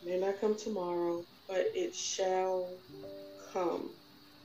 may 0.06 0.20
not 0.20 0.40
come 0.40 0.56
tomorrow, 0.56 1.26
but 1.48 1.66
it 1.74 1.96
shall 1.96 2.78
come. 3.52 3.90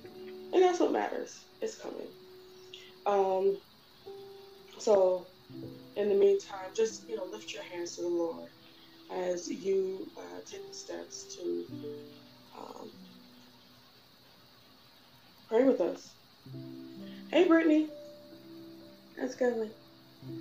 And 0.03 0.63
that's 0.63 0.81
what 0.81 0.91
matters. 0.91 1.45
It's 1.61 1.77
coming. 1.77 2.09
Um, 3.05 3.59
so 4.79 5.27
in 5.97 6.09
the 6.09 6.15
meantime, 6.15 6.71
just 6.75 7.07
you 7.07 7.17
know, 7.17 7.27
lift 7.27 7.53
your 7.53 7.63
hands 7.63 7.97
to 7.97 8.03
the 8.03 8.09
Lord 8.09 8.49
as 9.13 9.51
you 9.51 10.11
uh, 10.17 10.41
take 10.51 10.67
the 10.67 10.75
steps 10.75 11.37
to 11.37 11.67
um, 12.57 12.91
pray 15.47 15.65
with 15.65 15.83
us. 15.83 16.15
Hey, 17.31 17.47
Brittany. 17.47 17.91
How's 19.21 19.35
it 19.35 19.39
going? 19.39 19.71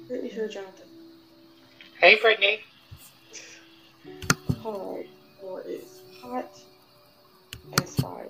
Brittany 0.07 0.29
here, 0.29 0.47
Jonathan. 0.47 0.87
Hey, 1.99 2.17
Brittany. 2.21 2.61
Hard 4.63 5.05
or 5.43 5.61
it's 5.65 5.99
hot 6.21 6.49
as 7.81 7.95
fire. 7.97 8.25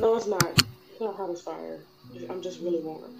No, 0.00 0.16
it's 0.16 0.26
not. 0.26 0.42
It's 0.90 1.00
not 1.00 1.14
hot 1.16 1.28
as 1.28 1.42
fire. 1.42 1.80
I'm 2.30 2.40
just 2.40 2.60
really 2.60 2.80
warm. 2.80 3.12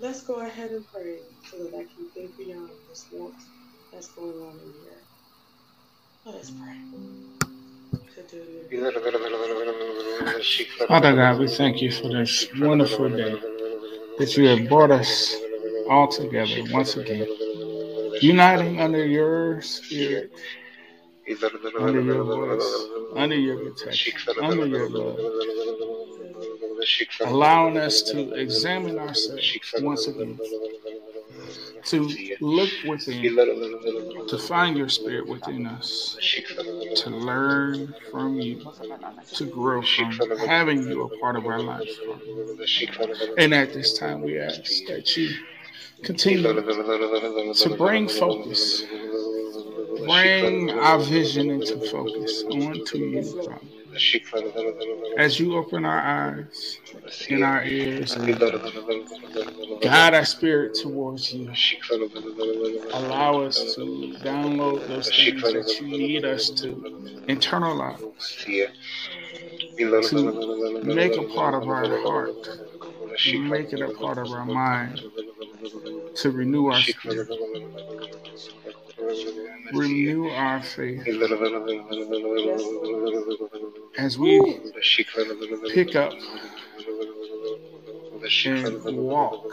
Let's 0.00 0.22
go 0.22 0.40
ahead 0.40 0.70
and 0.70 0.84
pray 0.92 1.20
so 1.50 1.64
that 1.64 1.74
I 1.74 1.84
can 1.84 2.08
think 2.12 2.36
beyond 2.36 2.68
this 2.88 3.06
warmth 3.10 3.42
that's 3.92 4.08
going 4.08 4.38
on 4.42 4.52
in 4.52 4.72
here. 4.82 4.98
Let 6.26 6.34
us 6.34 6.50
pray. 6.50 6.76
Father 10.86 11.16
God, 11.16 11.38
we 11.38 11.48
thank 11.48 11.80
you 11.80 11.90
for 11.90 12.08
this 12.08 12.48
wonderful 12.58 13.08
day. 13.08 13.40
That 14.20 14.36
you 14.36 14.46
have 14.46 14.68
brought 14.68 14.90
us 14.90 15.34
all 15.88 16.06
together 16.06 16.62
once 16.70 16.94
again, 16.94 17.26
uniting 18.20 18.78
under 18.78 19.06
your 19.06 19.62
spirit, 19.62 20.30
under 21.78 22.02
your 22.02 22.24
voice, 22.24 22.84
under 23.16 23.34
your 23.34 23.56
protection, 23.64 24.12
under 24.42 24.66
your 24.66 24.90
love, 24.90 25.18
allowing 27.24 27.78
us 27.78 28.02
to 28.02 28.34
examine 28.34 28.98
ourselves 28.98 29.58
once 29.80 30.06
again, 30.06 30.38
to 31.84 32.08
look 32.40 32.70
within, 32.86 33.22
to 34.28 34.38
find 34.38 34.76
your 34.76 34.88
spirit 34.88 35.26
within 35.26 35.66
us, 35.66 36.16
to 36.96 37.10
learn 37.10 37.94
from 38.10 38.40
you, 38.40 38.62
to 39.34 39.46
grow 39.46 39.82
from 39.82 40.12
having 40.46 40.82
you 40.82 41.02
a 41.02 41.18
part 41.20 41.36
of 41.36 41.46
our 41.46 41.60
life. 41.60 41.88
And 43.38 43.54
at 43.54 43.72
this 43.72 43.98
time, 43.98 44.22
we 44.22 44.38
ask 44.38 44.62
that 44.88 45.16
you 45.16 45.30
continue 46.02 46.42
to 46.42 47.74
bring 47.76 48.08
focus, 48.08 48.84
bring 50.04 50.70
our 50.70 50.98
vision 50.98 51.50
into 51.50 51.78
focus 51.90 52.44
onto 52.44 52.98
you, 52.98 53.22
Father. 53.44 53.79
As 55.18 55.40
you 55.40 55.56
open 55.56 55.84
our 55.84 55.98
eyes 55.98 56.78
and 57.28 57.44
our 57.44 57.64
ears 57.64 58.14
guide 59.82 60.14
our 60.14 60.24
spirit 60.24 60.74
towards 60.74 61.32
you, 61.32 61.50
allow 62.92 63.40
us 63.42 63.74
to 63.74 64.14
download 64.22 64.86
those 64.88 65.08
things 65.08 65.42
that 65.42 65.80
you 65.80 65.88
need 65.88 66.24
us 66.24 66.50
to 66.50 66.68
internalize, 67.28 68.00
to 70.08 70.82
make 70.84 71.16
a 71.16 71.22
part 71.34 71.54
of 71.54 71.68
our 71.68 71.86
heart, 72.02 72.48
make 73.40 73.72
it 73.72 73.80
a 73.80 73.92
part 73.94 74.18
of 74.18 74.30
our 74.30 74.44
mind, 74.44 75.00
to 76.16 76.30
renew 76.30 76.66
our 76.66 76.80
spirit, 76.80 77.28
renew 79.72 80.28
our 80.28 80.62
faith 80.62 81.06
as 83.98 84.18
we 84.18 84.60
pick 85.72 85.96
up 85.96 86.12
and 88.44 88.96
walk 88.96 89.46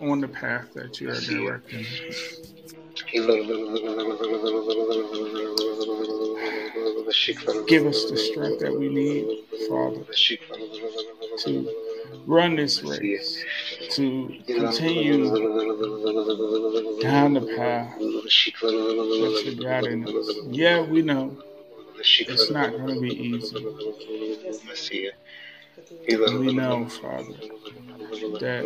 on 0.00 0.20
the 0.20 0.28
path 0.28 0.72
that 0.74 1.00
you 1.00 1.10
are 1.10 1.20
directing. 1.20 1.84
Give 7.66 7.86
us 7.86 8.10
the 8.10 8.16
strength 8.16 8.60
that 8.60 8.74
we 8.76 8.88
need, 8.88 9.44
Father, 9.68 10.04
to 11.38 11.68
run 12.26 12.56
this 12.56 12.82
race, 12.82 13.44
to 13.92 14.28
continue 14.46 15.30
down 17.00 17.34
the 17.34 17.40
path 17.56 17.98
that 17.98 19.42
you're 19.44 19.54
guiding 19.64 20.06
us. 20.08 20.30
Yeah, 20.50 20.80
we 20.82 21.02
know 21.02 21.36
it's 21.98 22.50
not 22.50 22.70
going 22.70 22.94
to 22.94 23.00
be 23.00 23.14
easy. 23.16 23.66
We 26.08 26.52
know, 26.52 26.86
Father, 26.88 27.34
that 28.40 28.64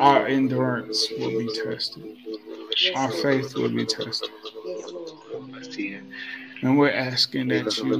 our 0.00 0.26
endurance 0.26 1.08
will 1.18 1.38
be 1.38 1.48
tested, 1.64 2.16
our 2.94 3.10
faith 3.10 3.54
will 3.54 3.70
be 3.70 3.84
tested. 3.86 4.30
And 6.62 6.78
we're 6.78 6.92
asking 6.92 7.48
that 7.48 7.76
you 7.78 7.94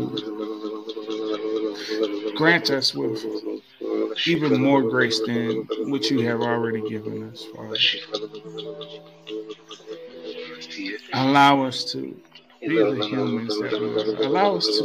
grant 2.40 2.70
us 2.70 2.94
with 2.94 3.22
even 4.26 4.62
more 4.62 4.80
grace 4.80 5.20
than 5.26 5.68
what 5.90 6.10
you 6.10 6.20
have 6.26 6.40
already 6.40 6.80
given 6.88 7.28
us, 7.30 7.44
Father. 7.54 7.76
Allow 11.12 11.64
us 11.66 11.84
to 11.92 12.18
be 12.62 12.68
the 12.68 13.06
humans 13.06 13.58
that 13.60 13.72
we 13.72 13.88
are. 13.94 14.26
Allow 14.26 14.56
us 14.56 14.66
to 14.78 14.84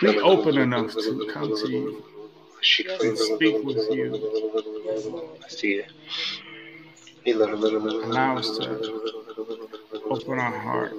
be 0.00 0.20
open 0.20 0.58
enough 0.58 0.92
to 0.92 1.28
come 1.32 1.56
to 1.56 1.68
you 1.68 2.04
and 3.02 3.18
speak 3.18 3.64
with 3.64 3.82
you. 3.90 4.14
Allow 8.04 8.36
us 8.38 8.58
to 8.58 9.69
open 10.10 10.38
our 10.40 10.58
heart 10.58 10.92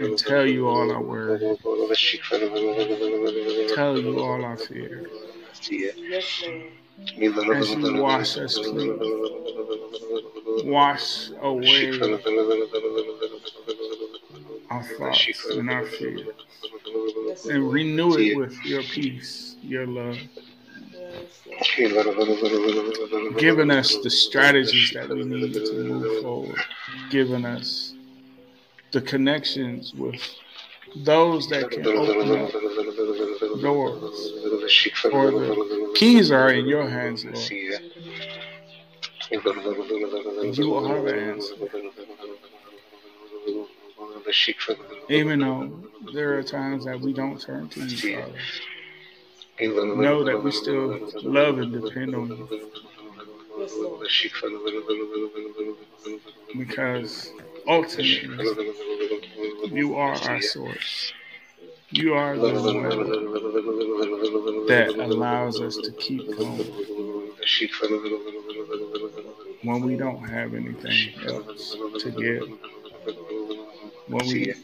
and 0.00 0.16
tell 0.18 0.46
you 0.46 0.68
all 0.68 0.90
our 0.92 1.02
words, 1.02 1.42
tell 3.74 3.98
you 3.98 4.18
all 4.20 4.44
our 4.44 4.56
fears. 4.56 5.10
As 5.56 5.70
you 7.70 8.02
wash 8.02 8.36
us 8.38 8.58
clean, 8.58 8.98
wash 10.64 11.30
away 11.42 12.00
our 14.70 14.82
thoughts 14.82 15.46
and 15.50 15.70
our 15.70 15.86
fears, 15.86 16.26
and 17.46 17.72
renew 17.72 18.16
it 18.16 18.36
with 18.36 18.56
your 18.64 18.82
peace, 18.82 19.56
your 19.62 19.86
love. 19.86 20.18
Giving 23.38 23.70
us 23.70 23.96
the 23.98 24.10
strategies 24.10 24.92
that 24.92 25.08
we 25.08 25.24
need 25.24 25.52
to 25.52 25.72
move 25.84 26.22
forward, 26.22 26.60
giving 27.10 27.44
us 27.44 27.94
the 28.92 29.00
connections 29.00 29.92
with 29.94 30.20
those 30.96 31.48
that 31.48 31.70
can 31.70 31.86
open 31.86 32.30
up 32.30 32.52
doors. 33.60 34.32
For 35.02 35.30
the 35.30 35.92
keys 35.94 36.30
are 36.30 36.50
in 36.50 36.66
your 36.66 36.88
hands, 36.88 37.24
Lord. 37.24 37.36
You 40.56 40.74
are 40.74 41.02
the 41.02 41.14
answer. 41.14 41.54
Even 45.08 45.40
though 45.40 45.70
there 46.12 46.38
are 46.38 46.42
times 46.42 46.84
that 46.84 47.00
we 47.00 47.12
don't 47.12 47.40
turn 47.40 47.68
to 47.70 47.80
you, 47.84 48.16
Father. 48.16 48.38
Know 49.60 50.24
that 50.24 50.42
we 50.42 50.50
still 50.50 50.98
love 51.22 51.58
and 51.58 51.72
depend 51.72 52.14
on 52.14 52.28
you. 52.28 52.70
Because 56.58 57.30
ultimately, 57.66 58.46
you 59.70 59.94
are 59.94 60.14
our 60.14 60.42
source. 60.42 61.12
You 61.90 62.14
are 62.14 62.36
the 62.36 62.52
one 62.52 62.88
that 64.66 64.88
allows 64.98 65.60
us 65.60 65.76
to 65.76 65.92
keep 65.92 66.26
going 66.36 66.66
when 69.62 69.82
we 69.82 69.96
don't 69.96 70.28
have 70.28 70.54
anything 70.54 71.14
else 71.28 71.76
to 72.00 72.10
give. 72.10 72.48
When 74.08 74.26
we 74.26 74.54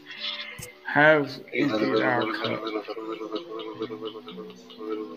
have 0.93 1.31
emptied 1.53 2.01
our 2.01 2.21
cup, 2.43 2.61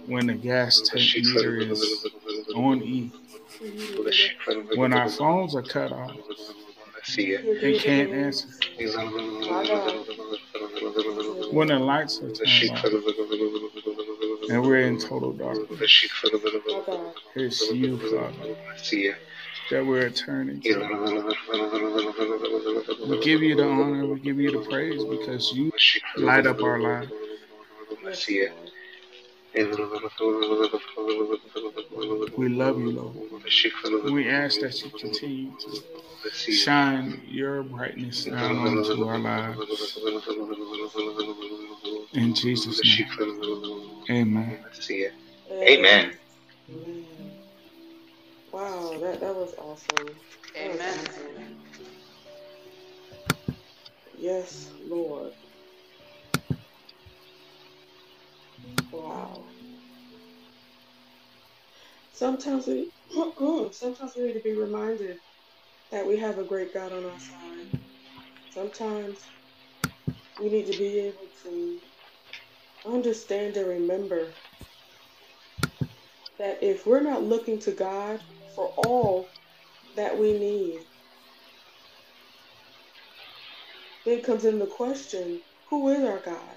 when 0.06 0.26
the 0.28 0.34
gas 0.34 0.80
tank 0.82 1.02
meter 1.16 1.58
is 1.58 2.06
on 2.54 2.80
E, 2.82 3.10
when 4.76 4.92
our 4.92 5.08
phones 5.08 5.56
are 5.56 5.62
cut 5.62 5.90
off, 5.90 6.12
and 7.18 7.80
can't 7.80 8.10
answer. 8.12 8.48
When 11.50 11.68
the 11.68 11.78
lights 11.78 12.20
are 12.20 12.30
turned 12.30 12.70
off 12.70 12.84
and 14.50 14.62
we're 14.62 14.86
in 14.86 14.98
total 15.00 15.32
darkness, 15.32 16.06
it's 17.34 17.70
you, 17.72 17.98
Father, 17.98 18.32
that 19.70 19.84
we're 19.84 20.10
turning 20.10 20.60
to. 20.60 20.78
We 23.08 23.20
give 23.20 23.42
you 23.42 23.56
the 23.56 23.64
honor, 23.68 24.06
we 24.06 24.20
give 24.20 24.38
you 24.38 24.50
the 24.52 24.66
praise 24.68 25.04
because 25.04 25.52
you 25.52 25.72
light 26.18 26.46
up 26.46 26.62
our 26.62 26.80
lives. 26.80 27.10
We 32.36 32.48
love 32.48 32.78
you, 32.78 32.90
Lord. 32.90 33.16
We 34.12 34.28
ask 34.28 34.60
that 34.60 34.82
you 34.82 34.90
continue 34.90 35.52
to 35.58 36.52
shine 36.52 37.22
your 37.26 37.62
brightness 37.62 38.24
down 38.24 38.58
onto 38.58 39.06
our 39.06 39.18
lives. 39.18 39.98
In 42.12 42.34
Jesus' 42.34 42.82
name. 42.84 43.08
Amen. 44.10 44.58
Amen. 45.52 46.18
Wow, 48.54 48.96
that, 49.00 49.18
that 49.18 49.34
was 49.34 49.52
awesome. 49.58 50.14
That 50.54 50.70
was 50.70 50.80
Amen. 50.80 50.98
awesome. 51.08 51.56
Yes, 54.16 54.70
Lord. 54.88 55.32
Wow. 58.92 59.42
Sometimes 62.12 62.68
we 62.68 62.92
sometimes 63.72 64.12
we 64.16 64.22
need 64.22 64.34
to 64.34 64.40
be 64.44 64.52
reminded 64.52 65.16
that 65.90 66.06
we 66.06 66.16
have 66.18 66.38
a 66.38 66.44
great 66.44 66.72
God 66.72 66.92
on 66.92 67.04
our 67.04 67.18
side. 67.18 67.80
Sometimes 68.50 69.18
we 70.40 70.48
need 70.48 70.70
to 70.70 70.78
be 70.78 71.00
able 71.00 71.26
to 71.42 71.80
understand 72.86 73.56
and 73.56 73.66
remember 73.68 74.28
that 76.38 76.62
if 76.62 76.86
we're 76.86 77.02
not 77.02 77.24
looking 77.24 77.58
to 77.58 77.72
God 77.72 78.20
for 78.54 78.66
all 78.86 79.28
that 79.96 80.18
we 80.18 80.32
need, 80.32 80.80
then 84.04 84.22
comes 84.22 84.44
in 84.44 84.58
the 84.58 84.66
question 84.66 85.40
who 85.68 85.88
is 85.88 86.04
our 86.04 86.20
God? 86.20 86.54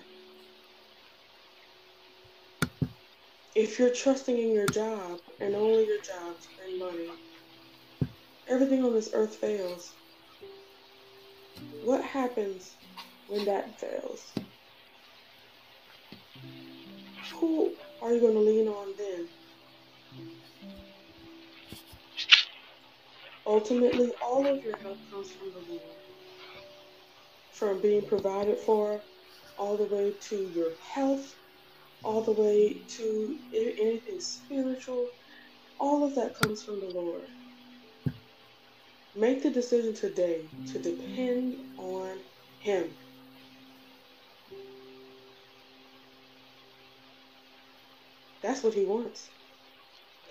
If 3.55 3.79
you're 3.79 3.93
trusting 3.93 4.37
in 4.37 4.51
your 4.51 4.67
job 4.67 5.19
and 5.39 5.55
only 5.55 5.87
your 5.87 6.01
job 6.01 6.39
to 6.39 6.47
bring 6.57 6.77
money, 6.77 7.09
everything 8.47 8.83
on 8.83 8.93
this 8.93 9.09
earth 9.13 9.35
fails. 9.35 9.95
What 11.83 12.03
happens 12.03 12.75
when 13.27 13.45
that 13.45 13.79
fails? 13.79 14.33
Who 17.35 17.73
are 18.01 18.13
you 18.13 18.19
going 18.19 18.33
to 18.33 18.39
lean 18.39 18.67
on 18.67 18.93
then? 18.97 19.27
Ultimately, 23.47 24.11
all 24.21 24.45
of 24.45 24.61
your 24.61 24.75
help 24.75 24.97
comes 25.09 25.31
from 25.31 25.53
the 25.53 25.73
Lord. 25.73 25.97
From 27.53 27.81
being 27.81 28.01
provided 28.01 28.57
for, 28.57 29.01
all 29.57 29.77
the 29.77 29.85
way 29.85 30.13
to 30.19 30.35
your 30.53 30.71
health, 30.91 31.33
all 32.03 32.21
the 32.21 32.33
way 32.33 32.73
to 32.89 33.39
anything 33.53 34.19
spiritual, 34.19 35.09
all 35.79 36.03
of 36.03 36.13
that 36.15 36.35
comes 36.35 36.61
from 36.61 36.81
the 36.81 36.87
Lord. 36.87 37.23
Make 39.15 39.43
the 39.43 39.49
decision 39.49 39.93
today 39.93 40.41
to 40.73 40.79
depend 40.79 41.55
on 41.77 42.19
Him. 42.59 42.89
That's 48.43 48.61
what 48.61 48.73
He 48.73 48.83
wants. 48.83 49.29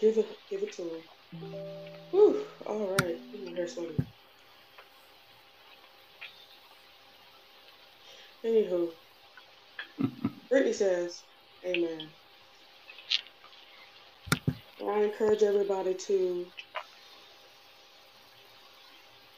Give 0.00 0.18
it, 0.18 0.28
give 0.50 0.62
it 0.62 0.72
to 0.72 0.82
Him. 0.82 1.15
Whew, 1.32 2.46
all 2.66 2.96
right. 3.00 3.16
Here's 3.54 3.76
one. 3.76 3.96
Anywho, 8.44 8.90
Brittany 10.50 10.72
says, 10.72 11.24
Amen. 11.66 12.10
And 14.80 14.90
I 14.90 15.02
encourage 15.04 15.42
everybody 15.42 15.94
to 16.06 16.46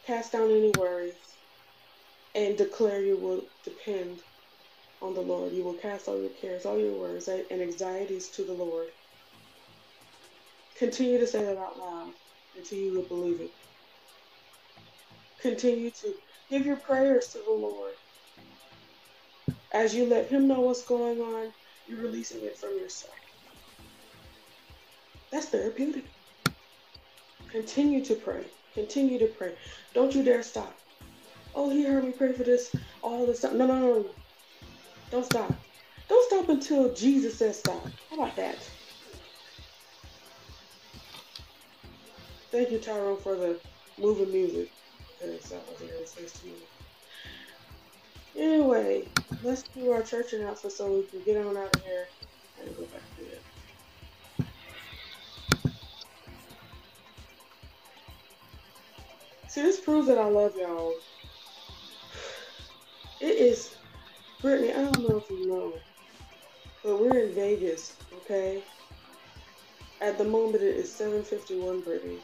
cast 0.07 0.33
down 0.33 0.51
any 0.51 0.73
worries 0.79 1.37
and 2.35 2.57
declare 2.59 3.03
you 3.03 3.19
will 3.19 3.43
depend 3.65 4.23
on 5.03 5.15
the 5.15 5.21
Lord. 5.21 5.53
You 5.53 5.65
will 5.65 5.75
cast 5.75 6.09
all 6.09 6.21
your 6.21 6.31
cares, 6.31 6.67
all 6.67 6.79
your 6.79 6.95
worries, 6.99 7.29
and 7.29 7.63
anxieties 7.63 8.31
to 8.31 8.45
the 8.45 8.53
Lord. 8.55 8.89
Continue 10.79 11.19
to 11.19 11.27
say 11.27 11.45
that 11.45 11.59
out 11.59 11.79
loud 11.79 12.13
until 12.57 12.79
you 12.79 12.95
will 12.95 13.09
believe 13.09 13.41
it. 13.41 13.51
Continue 15.41 15.91
to 15.91 16.15
give 16.49 16.65
your 16.67 16.77
prayers 16.77 17.29
to 17.31 17.39
the 17.39 17.53
Lord. 17.53 17.95
As 19.73 19.95
you 19.95 20.07
let 20.07 20.29
Him 20.29 20.49
know 20.49 20.61
what's 20.61 20.85
going 20.85 21.21
on, 21.21 21.53
you're 21.87 22.01
releasing 22.03 22.45
it 22.45 22.59
from 22.59 22.79
yourself. 22.79 23.15
That's 25.33 25.47
therapeutic. 25.47 26.07
Continue 27.51 28.05
to 28.05 28.15
pray. 28.15 28.47
Continue 28.75 29.19
to 29.19 29.27
pray. 29.27 29.55
Don't 29.95 30.15
you 30.15 30.23
dare 30.23 30.43
stop. 30.43 30.79
Oh, 31.55 31.71
he 31.71 31.85
heard 31.85 32.05
me 32.05 32.13
pray 32.13 32.33
for 32.33 32.45
this 32.45 32.75
all 33.03 33.27
this 33.27 33.41
time. 33.41 33.59
No, 33.59 33.67
no, 33.67 33.81
no, 33.81 33.95
no. 33.95 34.15
Don't 35.11 35.25
stop. 35.27 35.53
Don't 36.09 36.27
stop 36.29 36.49
until 36.49 36.95
Jesus 36.95 37.39
says 37.39 37.59
stop. 37.59 37.91
How 38.11 38.17
about 38.17 38.37
that? 38.37 38.69
Thank 42.59 42.73
you, 42.73 42.79
Tyrone, 42.79 43.21
for 43.21 43.37
the 43.37 43.61
moving 44.01 44.33
music. 44.33 44.69
Anyway, 48.37 49.07
let's 49.45 49.63
do 49.63 49.93
our 49.93 50.03
church 50.03 50.33
announcement 50.33 50.73
so 50.73 50.93
we 50.93 51.03
can 51.05 51.23
get 51.23 51.37
on 51.37 51.57
out 51.57 51.77
of 51.77 51.83
here 51.85 52.09
and 52.61 52.77
go 52.77 52.83
back 52.87 53.03
to 53.17 53.23
it. 53.23 53.43
See, 59.47 59.63
this 59.63 59.79
proves 59.79 60.09
that 60.09 60.19
I 60.19 60.29
love 60.29 60.57
y'all. 60.57 60.95
It 63.21 63.37
is, 63.37 63.77
Brittany, 64.43 64.73
I 64.73 64.83
don't 64.83 65.09
know 65.09 65.19
if 65.19 65.31
you 65.31 65.49
know, 65.49 65.75
but 66.83 67.01
we're 67.01 67.27
in 67.27 67.35
Vegas, 67.37 67.95
okay? 68.17 68.65
At 70.01 70.19
the 70.19 70.25
moment, 70.25 70.65
it 70.65 70.75
is 70.75 70.91
7.51, 70.91 71.85
Brittany. 71.85 72.19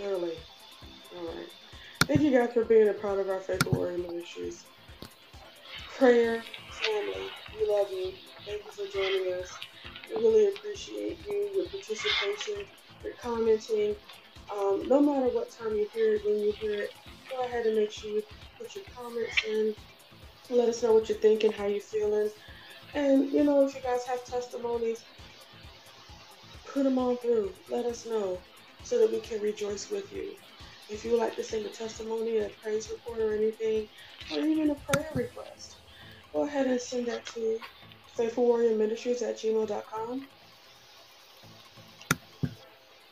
Early. 0.00 0.34
Alright. 1.16 1.48
Thank 2.06 2.20
you 2.22 2.30
guys 2.30 2.52
for 2.52 2.64
being 2.64 2.88
a 2.88 2.94
part 2.94 3.18
of 3.18 3.28
our 3.28 3.40
Faithful 3.40 3.72
Warrior 3.72 3.98
Ministries. 3.98 4.66
Prayer, 5.96 6.44
family, 6.70 7.32
we 7.52 7.66
love 7.66 7.88
you. 7.90 8.14
Thank 8.46 8.64
you 8.64 8.72
for 8.72 8.86
joining 8.92 9.32
us. 9.40 9.60
We 10.08 10.16
really 10.22 10.48
appreciate 10.48 11.18
you, 11.26 11.50
your 11.54 11.66
participation, 11.68 12.66
your 13.02 13.14
commenting. 13.20 13.96
Um, 14.52 14.84
no 14.88 15.00
matter 15.00 15.28
what 15.28 15.50
time 15.50 15.76
you 15.76 15.88
hear 15.92 16.14
it, 16.14 16.22
when 16.24 16.40
you 16.40 16.54
hear 16.58 16.82
it, 16.82 16.90
go 17.28 17.46
ahead 17.46 17.66
and 17.66 17.76
make 17.76 17.90
sure 17.90 18.10
you 18.10 18.22
put 18.58 18.74
your 18.74 18.84
comments 18.94 19.44
in. 19.44 19.74
Let 20.50 20.68
us 20.68 20.82
know 20.82 20.92
what 20.94 21.08
you're 21.08 21.18
thinking, 21.18 21.52
how 21.52 21.66
you're 21.66 21.80
feeling. 21.80 22.30
And, 22.94 23.32
you 23.32 23.44
know, 23.44 23.66
if 23.66 23.74
you 23.74 23.82
guys 23.82 24.06
have 24.06 24.24
testimonies, 24.24 25.04
put 26.64 26.84
them 26.84 26.98
on 26.98 27.18
through. 27.18 27.54
Let 27.68 27.84
us 27.86 28.06
know 28.06 28.44
so 28.82 28.98
that 28.98 29.10
we 29.10 29.20
can 29.20 29.40
rejoice 29.40 29.90
with 29.90 30.12
you. 30.12 30.34
If 30.88 31.04
you 31.04 31.12
would 31.12 31.20
like 31.20 31.36
to 31.36 31.44
send 31.44 31.66
a 31.66 31.68
testimony, 31.68 32.38
a 32.38 32.48
praise 32.62 32.90
report, 32.90 33.20
or 33.20 33.36
anything, 33.36 33.88
or 34.32 34.40
even 34.40 34.70
a 34.70 34.74
prayer 34.74 35.10
request, 35.14 35.76
go 36.32 36.44
ahead 36.44 36.66
and 36.66 36.80
send 36.80 37.06
that 37.08 37.26
to 37.26 37.58
faithfulwarriorministries 38.18 39.22
at 39.22 39.38
gmail.com. 39.38 40.28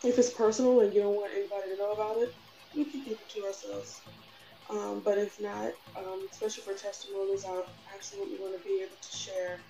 If 0.04 0.18
it's 0.18 0.30
personal 0.30 0.80
and 0.80 0.94
you 0.94 1.02
don't 1.02 1.14
want 1.14 1.32
anybody 1.32 1.70
to 1.70 1.76
know 1.76 1.92
about 1.92 2.22
it, 2.22 2.34
we 2.74 2.84
can 2.84 3.02
keep 3.02 3.20
it 3.20 3.28
to 3.30 3.44
ourselves. 3.44 4.02
Um, 4.70 5.02
but 5.04 5.18
if 5.18 5.40
not, 5.40 5.72
um, 5.96 6.26
especially 6.30 6.64
for 6.64 6.74
testimonies, 6.74 7.44
I 7.48 7.62
absolutely 7.94 8.36
want 8.38 8.56
to 8.56 8.62
be 8.64 8.82
able 8.82 8.96
to 9.00 9.16
share. 9.16 9.60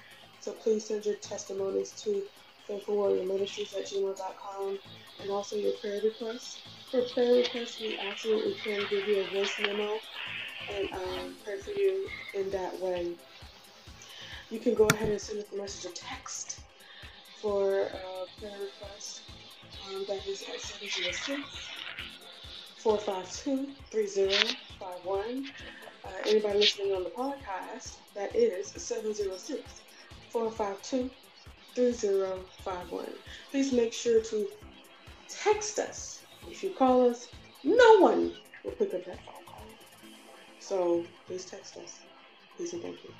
So 0.40 0.53
please 0.53 0.86
send 0.86 1.05
your 1.05 1.16
testimonies 1.16 1.92
to 2.05 2.22
faithfulwarriorministries 2.68 3.76
at 3.76 3.86
gmail.com 3.86 4.78
and 5.21 5.31
also 5.31 5.57
your 5.57 5.73
prayer 5.73 6.01
requests. 6.03 6.61
For 6.91 7.03
prayer 7.03 7.35
requests, 7.35 7.81
we 7.81 7.99
absolutely 7.99 8.55
can 8.55 8.81
give 8.91 9.09
you 9.09 9.21
a 9.21 9.35
voice 9.35 9.55
memo 9.61 9.99
and 10.73 10.93
um, 10.93 11.35
pray 11.45 11.59
for 11.59 11.71
you 11.71 12.09
in 12.35 12.51
that 12.51 12.79
way. 12.81 13.14
You 14.51 14.61
can 14.61 14.75
go 14.75 14.87
ahead 14.87 15.09
and 15.09 15.21
send 15.21 15.41
us 15.41 15.53
a 15.53 15.57
message 15.57 15.91
or 15.91 15.95
text 15.95 16.61
for 17.35 17.87
uh, 17.87 18.27
prayer 18.39 18.59
requests. 18.61 19.23
Um, 19.89 20.05
that 20.09 20.27
is 20.27 20.43
at 20.43 20.61
706 20.61 21.69
452 22.79 23.73
3051. 23.91 25.47
Uh, 26.05 26.09
anybody 26.27 26.59
listening 26.59 26.93
on 26.93 27.05
the 27.05 27.11
podcast, 27.11 27.97
that 28.14 28.35
is 28.35 28.71
706 28.71 29.81
452 30.31 31.11
3051. 31.75 33.07
Please 33.51 33.73
make 33.73 33.93
sure 33.93 34.23
to 34.23 34.49
text 35.29 35.79
us. 35.79 36.20
If 36.51 36.62
you 36.62 36.70
call 36.70 37.09
us, 37.11 37.29
no 37.64 37.99
one 37.99 38.33
will 38.64 38.72
pick 38.72 38.95
up 38.95 39.05
that 39.07 39.18
phone 39.24 39.45
call. 39.47 39.62
So 40.59 41.05
please 41.27 41.45
text 41.45 41.77
us. 41.77 42.01
Please 42.57 42.72
and 42.72 42.83
thank 42.83 43.03
you. 43.05 43.11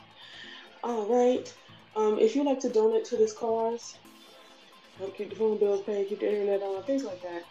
All 0.83 1.07
right. 1.07 1.53
Um, 1.97 2.19
if 2.19 2.37
you'd 2.37 2.47
like 2.47 2.61
to 2.61 2.69
donate 2.69 3.05
to 3.07 3.17
this 3.17 3.33
cause, 3.33 3.97
help 4.99 5.17
keep 5.17 5.31
the 5.31 5.37
phone 5.37 5.59
bills 5.59 5.83
paid, 5.83 6.09
keep 6.09 6.21
the 6.21 6.29
internet 6.29 6.63
on, 6.63 6.83
things 6.85 7.05
like 7.05 7.23
that, 7.23 7.43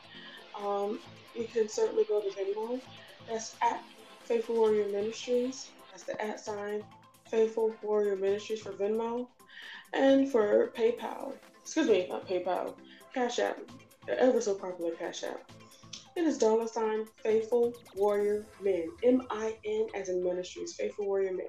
um, 0.60 1.00
you 1.36 1.48
can 1.48 1.68
certainly 1.68 2.06
go 2.06 2.22
to 2.22 2.30
Venmo. 2.30 2.80
That's 3.28 3.56
at 3.62 3.84
Faithful 4.26 4.56
Warrior 4.56 4.88
Ministries. 4.90 5.72
That's 5.92 6.04
the 6.04 6.22
at 6.24 6.40
sign 6.40 6.84
Faithful 7.30 7.74
Warrior 7.82 8.16
Ministries 8.16 8.62
for 8.62 8.72
Venmo. 8.74 9.28
And 9.94 10.32
for 10.32 10.72
PayPal, 10.78 11.34
excuse 11.62 11.88
me, 11.88 12.08
not 12.10 12.28
PayPal, 12.28 12.76
Cash 13.14 13.40
App, 13.40 13.58
ever 14.14 14.42
so 14.42 14.56
popular 14.56 14.92
Cash 14.96 15.24
App. 15.24 15.52
It 16.16 16.24
is 16.24 16.38
dollar 16.38 16.68
sign 16.68 17.06
Faithful 17.24 17.74
Warrior 17.96 18.46
Min, 18.62 18.90
M 19.04 19.22
I 19.30 19.58
N 19.66 19.88
as 19.96 20.10
in 20.10 20.24
ministries, 20.24 20.76
Faithful 20.76 21.06
Warrior 21.06 21.34
Min. 21.34 21.46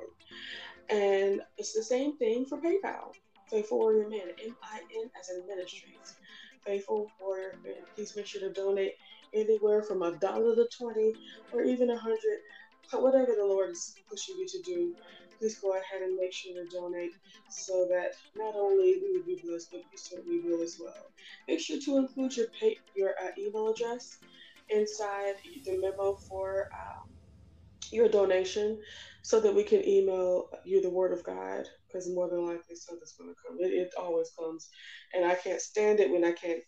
And 0.89 1.41
it's 1.57 1.73
the 1.73 1.83
same 1.83 2.17
thing 2.19 2.47
for 2.47 2.59
PayPal, 2.59 3.13
Faithful 3.51 3.79
Warrior 3.79 4.09
Min, 4.09 4.29
M 4.45 4.57
I 4.63 4.79
N 4.79 5.11
as 5.19 5.29
in 5.31 5.47
ministries, 5.47 6.17
Faithful 6.65 7.09
Warrior 7.21 7.59
Min. 7.63 7.75
Please 7.95 8.15
make 8.17 8.27
sure 8.27 8.41
to 8.41 8.53
donate 8.53 8.95
anywhere 9.33 9.83
from 9.83 10.03
a 10.03 10.17
dollar 10.19 10.55
to 10.57 10.67
20 10.77 11.13
or 11.53 11.63
even 11.63 11.91
a 11.91 11.97
hundred, 11.97 12.41
whatever 12.93 13.35
the 13.37 13.45
Lord 13.45 13.71
is 13.71 13.95
pushing 14.09 14.37
you 14.39 14.47
to 14.49 14.63
do. 14.63 14.95
Please 15.39 15.59
go 15.61 15.73
ahead 15.73 16.03
and 16.03 16.17
make 16.17 16.33
sure 16.35 16.55
to 16.55 16.69
donate 16.71 17.13
so 17.49 17.87
that 17.91 18.13
not 18.37 18.55
only 18.57 19.01
we 19.03 19.19
will 19.19 19.27
be 19.27 19.41
blessed, 19.45 19.69
but 19.73 19.81
you 19.81 19.99
certainly 19.99 20.41
will 20.45 20.63
as 20.63 20.79
well. 20.81 21.13
Make 21.49 21.61
sure 21.61 21.79
to 21.85 21.99
include 21.99 22.37
your 22.37 22.49
pay, 22.61 22.77
your 22.97 23.11
uh, 23.23 23.31
email 23.39 23.69
address 23.71 24.19
inside 24.71 25.35
the 25.65 25.79
memo 25.81 26.17
for 26.29 26.61
um, 26.63 27.15
your 27.93 28.09
donation 28.09 28.81
so 29.23 29.41
that 29.41 29.55
we 29.55 29.65
can 29.65 29.87
email 29.89 30.47
you 30.65 30.83
the 30.83 30.91
word 30.91 31.13
of 31.13 31.25
God 31.25 31.67
because 31.89 32.13
more 32.15 32.29
than 32.31 32.47
likely 32.47 32.77
something's 32.77 33.15
going 33.19 33.31
to 33.31 33.37
come. 33.47 33.59
It, 33.61 33.73
it 33.75 33.91
always 34.01 34.31
comes. 34.39 34.69
And 35.15 35.25
I 35.25 35.35
can't 35.37 35.61
stand 35.63 36.01
it 36.01 36.11
when 36.11 36.25
I 36.25 36.33
can't 36.33 36.63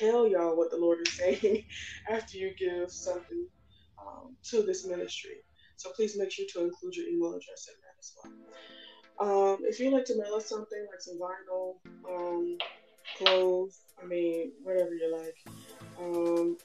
tell 0.00 0.28
y'all 0.28 0.56
what 0.56 0.70
the 0.70 0.78
Lord 0.78 1.00
is 1.06 1.16
saying 1.18 1.64
after 2.10 2.38
you 2.38 2.54
give 2.58 2.90
something 2.90 3.48
um, 4.02 4.36
to 4.50 4.62
this 4.62 4.86
ministry. 4.86 5.36
So 5.76 5.90
please 5.96 6.18
make 6.18 6.32
sure 6.32 6.46
to 6.54 6.64
include 6.64 6.96
your 6.96 7.08
email 7.08 7.30
address 7.34 7.68
in 7.68 7.74
that 7.82 7.87
as 7.98 8.12
well. 8.16 8.32
Um, 9.20 9.58
if 9.62 9.80
you'd 9.80 9.92
like 9.92 10.04
to 10.06 10.16
mail 10.16 10.34
us 10.34 10.48
something 10.48 10.86
like 10.90 11.00
some 11.00 11.18
vinyl, 11.18 11.76
um, 12.08 12.56
clothes, 13.16 13.80
I 14.00 14.06
mean, 14.06 14.52
whatever 14.62 14.94
you 14.94 15.12
like, 15.16 15.36
um, 15.98 16.56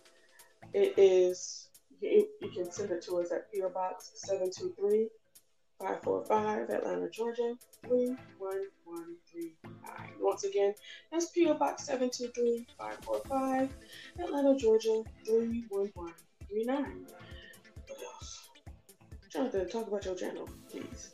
it 0.73 0.93
is, 0.97 1.69
you, 1.99 2.27
you 2.41 2.49
can 2.49 2.71
send 2.71 2.91
it 2.91 3.01
to 3.03 3.19
us 3.19 3.31
at 3.31 3.51
PO 3.51 3.69
Box 3.69 4.11
723 4.15 5.09
545 5.79 6.69
Atlanta, 6.69 7.09
Georgia 7.09 7.55
31139. 7.87 10.09
Once 10.19 10.43
again, 10.43 10.75
that's 11.11 11.25
PO 11.27 11.55
Box 11.55 11.85
723 11.85 12.67
545 12.77 13.75
Atlanta, 14.19 14.55
Georgia 14.57 15.03
31139. 15.25 17.05
What 17.87 18.03
else? 18.03 18.49
Jonathan, 19.29 19.67
talk 19.67 19.87
about 19.87 20.05
your 20.05 20.15
channel, 20.15 20.47
please. 20.69 21.11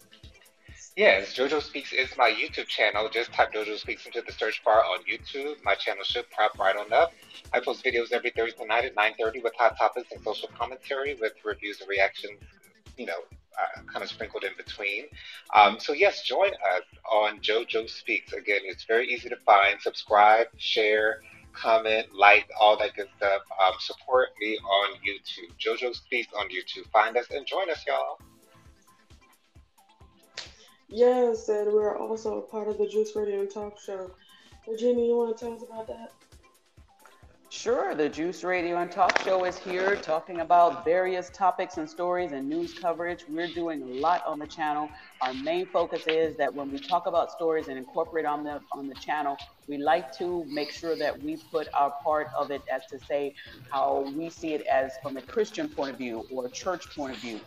Yes, 0.96 1.34
JoJo 1.34 1.62
Speaks 1.62 1.94
is 1.94 2.10
my 2.18 2.30
YouTube 2.30 2.68
channel. 2.68 3.08
Just 3.10 3.32
type 3.32 3.54
JoJo 3.54 3.78
Speaks 3.78 4.06
into 4.06 4.22
the 4.22 4.34
search 4.34 4.62
bar 4.66 4.84
on 4.84 5.00
YouTube. 5.04 5.56
My 5.64 5.76
channel 5.76 6.04
should 6.04 6.30
pop 6.32 6.58
right 6.60 6.76
on 6.76 6.92
up. 6.92 7.14
I 7.54 7.60
post 7.60 7.86
videos 7.86 8.12
every 8.12 8.32
Thursday 8.32 8.66
night 8.66 8.86
at 8.86 8.96
9.30 8.96 9.44
with 9.44 9.54
hot 9.58 9.78
topics 9.78 10.12
and 10.12 10.22
social 10.24 10.50
commentary 10.58 11.16
with 11.16 11.34
reviews 11.46 11.80
and 11.80 11.90
reactions, 11.90 12.40
you 12.98 13.06
know, 13.06 13.20
uh, 13.58 13.82
kind 13.84 14.04
of 14.04 14.10
sprinkled 14.10 14.44
in 14.44 14.52
between. 14.58 15.06
Um, 15.56 15.80
so 15.80 15.94
yes, 15.94 16.24
join 16.24 16.50
us 16.50 16.84
on 17.10 17.40
JoJo 17.40 17.90
Speaks. 17.90 18.34
Again, 18.34 18.62
it's 18.64 18.84
very 18.84 19.08
easy 19.08 19.30
to 19.30 19.38
find. 19.38 19.80
Subscribe, 19.80 20.48
share, 20.58 21.22
comment, 21.54 22.08
like, 22.14 22.50
all 22.60 22.78
that 22.78 22.96
good 22.96 23.08
stuff. 23.16 23.44
Um, 23.64 23.74
support 23.80 24.30
me 24.42 24.58
on 24.58 24.96
YouTube. 24.96 25.54
JoJo 25.60 25.96
Speaks 25.96 26.34
on 26.38 26.50
YouTube. 26.50 26.90
Find 26.92 27.16
us 27.16 27.28
and 27.32 27.46
join 27.46 27.70
us, 27.70 27.86
y'all. 27.88 28.20
Yes, 30.90 31.48
and 31.50 31.72
we're 31.72 31.98
also 31.98 32.40
a 32.40 32.42
part 32.42 32.68
of 32.68 32.80
the 32.80 32.88
Juice 32.88 33.16
Radio 33.16 33.46
Talk 33.46 33.80
Show. 33.80 34.10
Regina, 34.68 35.00
you 35.02 35.16
want 35.16 35.38
to 35.38 35.46
tell 35.46 35.56
us 35.56 35.62
about 35.62 35.88
that? 35.88 36.12
Sure, 37.52 37.94
the 37.94 38.10
Juice 38.10 38.44
Radio 38.44 38.78
and 38.78 38.92
Talk 38.92 39.20
Show 39.24 39.46
is 39.46 39.58
here 39.58 39.96
talking 39.96 40.40
about 40.40 40.84
various 40.86 41.30
topics 41.30 41.78
and 41.78 41.88
stories 41.88 42.32
and 42.32 42.50
news 42.50 42.74
coverage. 42.74 43.24
We're 43.30 43.54
doing 43.54 43.82
a 43.84 44.00
lot 44.00 44.24
on 44.26 44.40
the 44.40 44.48
channel. 44.48 44.90
Our 45.22 45.34
main 45.34 45.68
focus 45.68 46.08
is 46.08 46.36
that 46.38 46.54
when 46.54 46.72
we 46.72 46.80
talk 46.80 47.06
about 47.06 47.32
stories 47.32 47.68
and 47.68 47.78
incorporate 47.78 48.26
on 48.26 48.44
the 48.44 48.60
on 48.72 48.88
the 48.88 48.96
channel, 48.96 49.38
we 49.68 49.78
like 49.78 50.12
to 50.18 50.44
make 50.48 50.72
sure 50.72 50.96
that 50.96 51.22
we 51.22 51.38
put 51.52 51.68
our 51.74 51.92
part 52.04 52.28
of 52.38 52.50
it 52.50 52.62
as 52.72 52.86
to 52.88 53.00
say 53.00 53.36
how 53.72 54.12
we 54.16 54.30
see 54.30 54.54
it 54.54 54.66
as 54.68 54.94
from 55.04 55.18
a 55.18 55.22
Christian 55.22 55.70
point 55.70 55.92
of 55.92 55.98
view 55.98 56.26
or 56.32 56.46
a 56.46 56.50
church 56.52 56.96
point 56.96 57.16
of 57.16 57.22
view. 57.22 57.40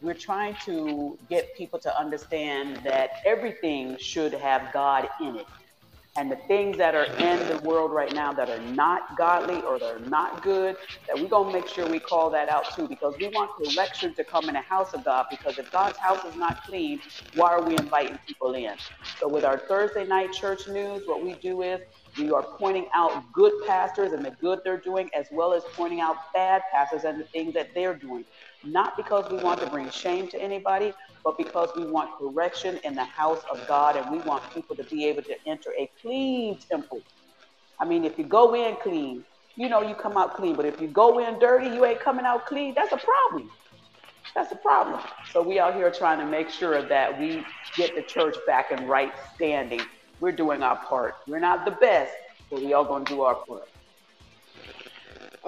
We're 0.00 0.14
trying 0.14 0.56
to 0.66 1.18
get 1.28 1.54
people 1.56 1.78
to 1.80 1.98
understand 2.00 2.80
that 2.84 3.10
everything 3.26 3.96
should 3.98 4.34
have 4.34 4.72
God 4.72 5.08
in 5.20 5.36
it 5.36 5.46
and 6.16 6.30
the 6.30 6.36
things 6.48 6.76
that 6.76 6.94
are 6.94 7.06
in 7.18 7.48
the 7.48 7.58
world 7.64 7.92
right 7.92 8.12
now 8.12 8.32
that 8.34 8.50
are 8.50 8.60
not 8.60 9.16
godly 9.16 9.62
or 9.62 9.78
that 9.78 9.86
are 9.86 10.00
not 10.00 10.42
good, 10.42 10.76
that 11.08 11.18
we're 11.18 11.28
going 11.28 11.52
to 11.52 11.58
make 11.60 11.68
sure 11.68 11.88
we 11.88 12.00
call 12.00 12.30
that 12.30 12.50
out 12.50 12.74
too, 12.76 12.86
because 12.86 13.14
we 13.18 13.28
want 13.28 13.50
correction 13.56 14.14
to 14.14 14.24
come 14.24 14.48
in 14.48 14.54
the 14.54 14.60
house 14.60 14.92
of 14.94 15.04
God. 15.04 15.26
Because 15.30 15.58
if 15.58 15.70
God's 15.72 15.98
house 15.98 16.24
is 16.26 16.36
not 16.36 16.58
clean, 16.68 17.00
why 17.34 17.50
are 17.50 17.64
we 17.64 17.78
inviting 17.78 18.18
people 18.28 18.54
in? 18.54 18.74
So, 19.20 19.28
with 19.28 19.44
our 19.44 19.62
Thursday 19.68 20.04
night 20.06 20.32
church 20.32 20.68
news, 20.68 21.02
what 21.06 21.24
we 21.24 21.34
do 21.36 21.62
is 21.62 21.80
we 22.18 22.30
are 22.30 22.44
pointing 22.58 22.88
out 22.94 23.24
good 23.32 23.52
pastors 23.66 24.12
and 24.12 24.24
the 24.24 24.32
good 24.32 24.60
they're 24.64 24.80
doing, 24.80 25.10
as 25.16 25.28
well 25.32 25.54
as 25.54 25.64
pointing 25.76 26.00
out 26.00 26.16
bad 26.34 26.62
pastors 26.72 27.04
and 27.04 27.20
the 27.20 27.26
things 27.26 27.54
that 27.54 27.68
they're 27.74 27.96
doing. 27.96 28.24
Not 28.64 28.96
because 28.96 29.30
we 29.30 29.38
want 29.38 29.60
to 29.60 29.66
bring 29.66 29.88
shame 29.90 30.28
to 30.28 30.40
anybody, 30.40 30.92
but 31.24 31.38
because 31.38 31.70
we 31.76 31.86
want 31.86 32.10
correction 32.18 32.78
in 32.84 32.94
the 32.94 33.04
house 33.04 33.42
of 33.50 33.66
God 33.68 33.96
and 33.96 34.10
we 34.10 34.18
want 34.18 34.42
people 34.52 34.76
to 34.76 34.84
be 34.84 35.06
able 35.06 35.22
to 35.22 35.34
enter 35.46 35.72
a 35.78 35.90
clean 36.02 36.58
temple. 36.70 37.02
I 37.80 37.84
mean, 37.84 38.04
if 38.04 38.18
you 38.18 38.24
go 38.24 38.54
in 38.54 38.76
clean, 38.76 39.24
you 39.56 39.68
know 39.68 39.82
you 39.82 39.94
come 39.94 40.16
out 40.16 40.34
clean, 40.34 40.56
but 40.56 40.66
if 40.66 40.80
you 40.80 40.88
go 40.88 41.18
in 41.18 41.38
dirty, 41.38 41.68
you 41.68 41.84
ain't 41.84 42.00
coming 42.00 42.24
out 42.24 42.46
clean, 42.46 42.74
that's 42.74 42.92
a 42.92 42.98
problem. 42.98 43.50
That's 44.34 44.52
a 44.52 44.56
problem. 44.56 45.00
So 45.32 45.42
we 45.42 45.58
out 45.58 45.74
here 45.74 45.90
trying 45.90 46.18
to 46.18 46.26
make 46.26 46.50
sure 46.50 46.82
that 46.88 47.18
we 47.18 47.44
get 47.76 47.94
the 47.94 48.02
church 48.02 48.36
back 48.46 48.70
in 48.70 48.86
right 48.86 49.12
standing. 49.34 49.80
We're 50.20 50.32
doing 50.32 50.62
our 50.62 50.76
part. 50.84 51.14
We're 51.26 51.40
not 51.40 51.64
the 51.64 51.72
best, 51.72 52.12
but 52.50 52.60
we 52.60 52.72
all 52.72 52.84
gonna 52.84 53.04
do 53.04 53.22
our 53.22 53.36
part. 53.46 53.68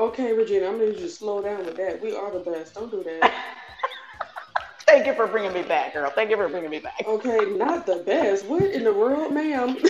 Okay, 0.01 0.33
Regina, 0.33 0.67
I'm 0.67 0.79
gonna 0.79 0.95
just 0.95 1.19
slow 1.19 1.43
down 1.43 1.67
with 1.67 1.77
that. 1.77 2.01
We 2.01 2.17
are 2.17 2.31
the 2.31 2.39
best. 2.39 2.75
Don't 2.75 2.91
do 2.91 3.03
that. 3.03 3.35
Thank 4.87 5.07
you 5.07 5.13
for 5.13 5.27
bringing 5.27 5.53
me 5.53 5.61
back, 5.63 5.93
girl. 5.93 6.11
Thank 6.11 6.31
you 6.31 6.37
for 6.37 6.49
bringing 6.49 6.71
me 6.71 6.79
back. 6.79 7.05
Okay, 7.07 7.45
not 7.45 7.85
the 7.85 7.97
best. 7.97 8.47
What 8.47 8.63
in 8.63 8.85
the 8.85 8.95
world, 8.95 9.31
ma'am? 9.35 9.77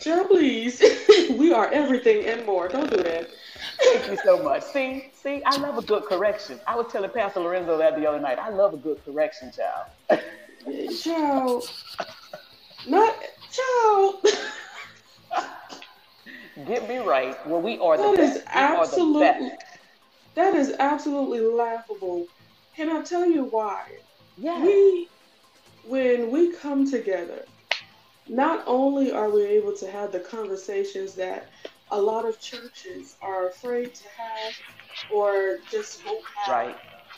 Chill, 0.00 0.26
please. 0.26 0.82
we 1.38 1.50
are 1.50 1.72
everything 1.72 2.26
and 2.26 2.44
more. 2.44 2.68
Don't 2.68 2.90
do 2.90 2.98
that. 2.98 3.30
Thank 3.82 4.10
you 4.10 4.18
so 4.22 4.42
much. 4.42 4.62
See, 4.64 5.10
see, 5.14 5.42
I 5.44 5.56
love 5.56 5.78
a 5.78 5.82
good 5.82 6.04
correction. 6.04 6.60
I 6.66 6.76
was 6.76 6.92
telling 6.92 7.08
Pastor 7.08 7.40
Lorenzo 7.40 7.78
that 7.78 7.96
the 7.96 8.06
other 8.06 8.20
night. 8.20 8.38
I 8.38 8.50
love 8.50 8.74
a 8.74 8.76
good 8.76 9.02
correction, 9.02 9.50
child. 9.50 10.20
child. 11.00 11.70
Not 12.86 13.14
child. 13.50 14.26
Get 16.66 16.88
me 16.88 16.98
right. 16.98 17.34
Well, 17.46 17.60
we 17.60 17.78
are 17.78 17.96
the 17.96 18.02
that 18.02 18.16
best. 18.16 18.36
Is 18.36 18.42
absolutely, 18.52 19.50
that 20.34 20.54
is 20.54 20.74
absolutely 20.78 21.40
laughable. 21.40 22.26
Can 22.76 22.90
I 22.90 23.02
tell 23.02 23.26
you 23.26 23.44
why? 23.44 23.84
Yeah. 24.38 24.64
We, 24.64 25.08
when 25.86 26.30
we 26.30 26.52
come 26.52 26.88
together, 26.88 27.44
not 28.28 28.64
only 28.66 29.12
are 29.12 29.30
we 29.30 29.42
able 29.44 29.76
to 29.76 29.90
have 29.90 30.12
the 30.12 30.20
conversations 30.20 31.14
that 31.14 31.48
a 31.90 32.00
lot 32.00 32.24
of 32.24 32.40
churches 32.40 33.16
are 33.20 33.48
afraid 33.48 33.94
to 33.94 34.04
have 34.16 34.54
or 35.12 35.58
just 35.70 36.04
won't 36.06 36.24
have 36.36 36.54
right. 36.54 36.76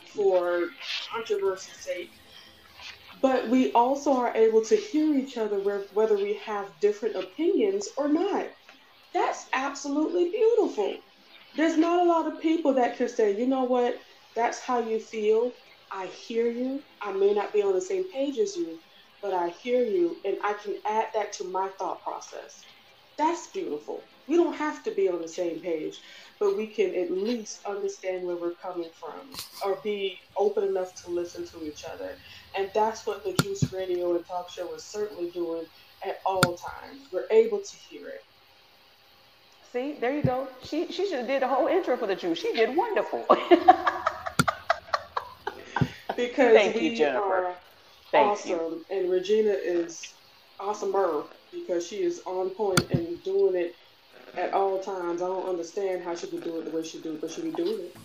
for 0.09 0.70
controversy's 1.11 1.76
sake, 1.76 2.11
but 3.22 3.49
we 3.49 3.72
also 3.72 4.12
are 4.12 4.34
able 4.34 4.62
to 4.62 4.76
hear 4.76 5.14
each 5.14 5.37
other 5.39 5.59
whether 5.95 6.16
we 6.16 6.34
have 6.45 6.68
different 6.80 7.16
opinions 7.16 7.89
or 7.97 8.09
not. 8.09 8.47
That's 9.17 9.47
absolutely 9.55 10.29
beautiful. 10.29 10.95
There's 11.57 11.79
not 11.79 12.05
a 12.05 12.07
lot 12.07 12.31
of 12.31 12.39
people 12.39 12.75
that 12.75 12.99
can 12.99 13.09
say, 13.09 13.35
you 13.35 13.47
know 13.47 13.64
what, 13.64 13.99
that's 14.35 14.61
how 14.61 14.81
you 14.81 15.01
feel. 15.01 15.53
I 15.91 16.05
hear 16.09 16.51
you. 16.51 16.83
I 17.01 17.12
may 17.12 17.33
not 17.33 17.51
be 17.51 17.62
on 17.62 17.73
the 17.73 17.81
same 17.81 18.05
page 18.12 18.37
as 18.37 18.59
you, 18.59 18.79
but 19.23 19.33
I 19.33 19.49
hear 19.49 19.83
you 19.83 20.19
and 20.27 20.37
I 20.45 20.53
can 20.62 20.75
add 20.85 21.07
that 21.14 21.33
to 21.33 21.45
my 21.45 21.69
thought 21.79 22.05
process. 22.05 22.62
That's 23.17 23.47
beautiful. 23.47 24.03
We 24.29 24.37
don't 24.37 24.53
have 24.53 24.85
to 24.85 24.91
be 24.91 25.09
on 25.09 25.23
the 25.23 25.29
same 25.29 25.61
page, 25.61 26.03
but 26.39 26.55
we 26.55 26.67
can 26.67 26.95
at 26.95 27.11
least 27.11 27.64
understand 27.64 28.27
where 28.27 28.37
we're 28.37 28.51
coming 28.51 28.91
from 29.01 29.31
or 29.64 29.77
be 29.77 30.19
open 30.37 30.62
enough 30.62 30.95
to 31.05 31.11
listen 31.11 31.47
to 31.47 31.67
each 31.67 31.87
other. 31.87 32.11
And 32.55 32.71
that's 32.75 33.07
what 33.07 33.25
the 33.25 33.33
Juice 33.43 33.73
Radio 33.73 34.14
and 34.14 34.27
Talk 34.27 34.51
Show 34.51 34.75
is 34.75 34.85
certainly 34.85 35.31
doing 35.31 35.64
at 36.05 36.21
all 36.27 36.43
times. 36.43 37.01
We're 37.11 37.29
able 37.31 37.61
to 37.61 37.77
hear 37.77 38.09
it. 38.09 38.23
See, 39.77 39.93
there 40.01 40.16
you 40.16 40.22
go. 40.22 40.49
She 40.62 40.91
she 40.91 41.05
should 41.07 41.18
have 41.18 41.27
did 41.27 41.43
the 41.43 41.49
whole 41.49 41.66
intro 41.66 41.99
for 41.99 42.07
the 42.07 42.16
Juice. 42.16 42.39
She 42.39 42.51
did 42.55 42.74
wonderful. 42.74 43.27
because 46.16 46.55
Thank 46.55 46.77
we 46.77 46.89
you, 46.89 46.97
Jennifer. 46.97 47.20
are 47.20 47.57
Thank 48.11 48.31
awesome, 48.31 48.51
you. 48.51 48.87
and 48.91 49.11
Regina 49.11 49.51
is 49.51 50.14
awesomer 50.59 51.27
because 51.53 51.87
she 51.87 51.97
is 51.97 52.22
on 52.24 52.49
point 52.49 52.91
and 52.91 53.22
doing 53.22 53.55
it 53.55 53.77
at 54.39 54.55
all 54.55 54.79
times. 54.79 55.20
I 55.20 55.27
don't 55.27 55.47
understand 55.47 56.03
how 56.03 56.14
she 56.14 56.29
could 56.29 56.43
do 56.43 56.59
it 56.61 56.64
the 56.64 56.70
way 56.70 56.83
she 56.83 56.99
do 57.01 57.12
it, 57.12 57.20
but 57.20 57.31
she 57.31 57.43
be 57.43 57.51
doing 57.51 57.81
it. 57.81 57.97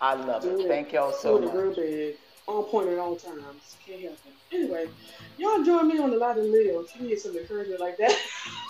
I 0.00 0.14
love 0.14 0.42
Doing 0.42 0.60
it. 0.60 0.64
it. 0.64 0.68
Thank 0.68 0.92
y'all 0.94 1.12
so 1.12 1.36
doing 1.38 1.50
it 1.50 1.54
real 1.54 1.66
much. 1.66 1.76
big, 1.76 2.14
on 2.46 2.64
point 2.64 2.88
at 2.88 2.98
all 2.98 3.16
times. 3.16 3.76
Can't 3.86 4.00
help 4.00 4.16
it. 4.24 4.56
Anyway, 4.56 4.88
y'all 5.36 5.62
join 5.62 5.86
me 5.86 5.98
on 5.98 6.10
the 6.12 6.16
Lot 6.16 6.38
and 6.38 6.50
Leo 6.50 6.80
if 6.80 6.96
you 6.98 7.06
need 7.06 7.18
some 7.18 7.36
encouragement 7.36 7.80
like 7.80 7.98
that. 7.98 8.18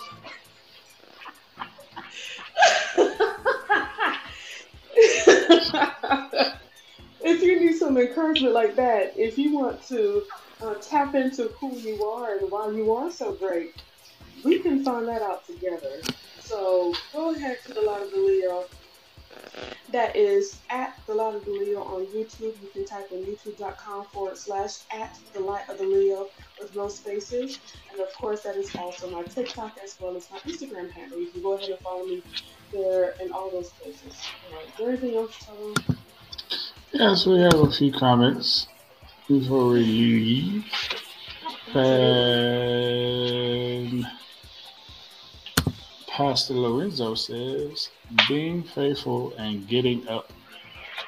if 7.21 7.41
you 7.41 7.59
need 7.59 7.77
some 7.77 7.97
encouragement 7.97 8.53
like 8.53 8.75
that, 8.75 9.13
if 9.17 9.37
you 9.37 9.53
want 9.53 9.85
to 9.87 10.23
uh, 10.61 10.75
tap 10.75 11.15
into 11.15 11.49
who 11.59 11.75
you 11.77 12.03
are 12.03 12.37
and 12.37 12.49
why 12.51 12.69
you 12.69 12.93
are 12.93 13.11
so 13.11 13.33
great, 13.33 13.75
we 14.43 14.59
can 14.59 14.83
find 14.83 15.07
that 15.07 15.21
out 15.21 15.45
together. 15.45 16.01
So 16.39 16.93
go 17.11 17.33
ahead 17.33 17.57
to 17.65 17.73
the 17.73 17.81
Light 17.81 18.03
of 18.03 18.11
the 18.11 18.17
Leo. 18.17 18.65
That 19.91 20.15
is 20.15 20.59
at 20.69 20.97
the 21.05 21.13
Light 21.13 21.35
of 21.35 21.45
the 21.45 21.51
Leo 21.51 21.81
on 21.81 22.05
YouTube. 22.07 22.55
You 22.61 22.69
can 22.73 22.85
type 22.85 23.11
in 23.11 23.23
youtube.com 23.25 24.05
forward 24.05 24.37
slash 24.37 24.79
at 24.91 25.17
the 25.33 25.39
Light 25.39 25.69
of 25.69 25.77
the 25.77 25.85
Leo 25.85 26.27
with 26.59 26.75
no 26.75 26.87
spaces. 26.87 27.59
And 27.91 28.01
of 28.01 28.11
course, 28.13 28.41
that 28.41 28.55
is 28.55 28.75
also 28.75 29.09
my 29.09 29.23
TikTok 29.23 29.77
as 29.83 29.95
well 29.99 30.15
as 30.17 30.29
my 30.31 30.39
Instagram 30.39 30.89
handle. 30.91 31.19
You 31.19 31.27
can 31.27 31.41
go 31.41 31.53
ahead 31.53 31.69
and 31.69 31.79
follow 31.79 32.05
me 32.05 32.23
there 32.71 33.13
in 33.21 33.31
all 33.31 33.49
those 33.51 33.69
places. 33.69 34.13
All 34.49 34.57
right, 34.57 34.67
is 34.67 34.73
there 34.77 34.89
anything 34.89 35.15
else 35.15 35.37
to 35.39 35.45
tell 35.45 35.55
them? 35.55 35.97
Yes, 36.91 37.25
we 37.25 37.39
have 37.39 37.55
a 37.55 37.71
few 37.71 37.91
comments 37.91 38.67
before 39.27 39.69
we 39.69 39.83
leave. 39.83 40.65
And 41.75 42.65
Pastor 46.15 46.53
Lorenzo 46.53 47.13
says, 47.13 47.89
being 48.29 48.63
faithful 48.63 49.33
and 49.37 49.67
getting 49.67 50.07
up 50.07 50.31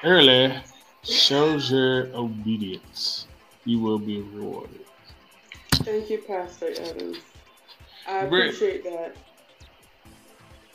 early 0.04 0.54
shows 1.02 1.70
your 1.70 2.14
obedience. 2.14 3.26
You 3.64 3.80
will 3.80 3.98
be 3.98 4.20
rewarded. 4.20 4.84
Thank 5.76 6.10
you, 6.10 6.18
Pastor 6.18 6.74
Evans. 6.78 7.16
I 8.06 8.26
Brit- 8.26 8.54
appreciate 8.54 8.84
that. 8.84 9.16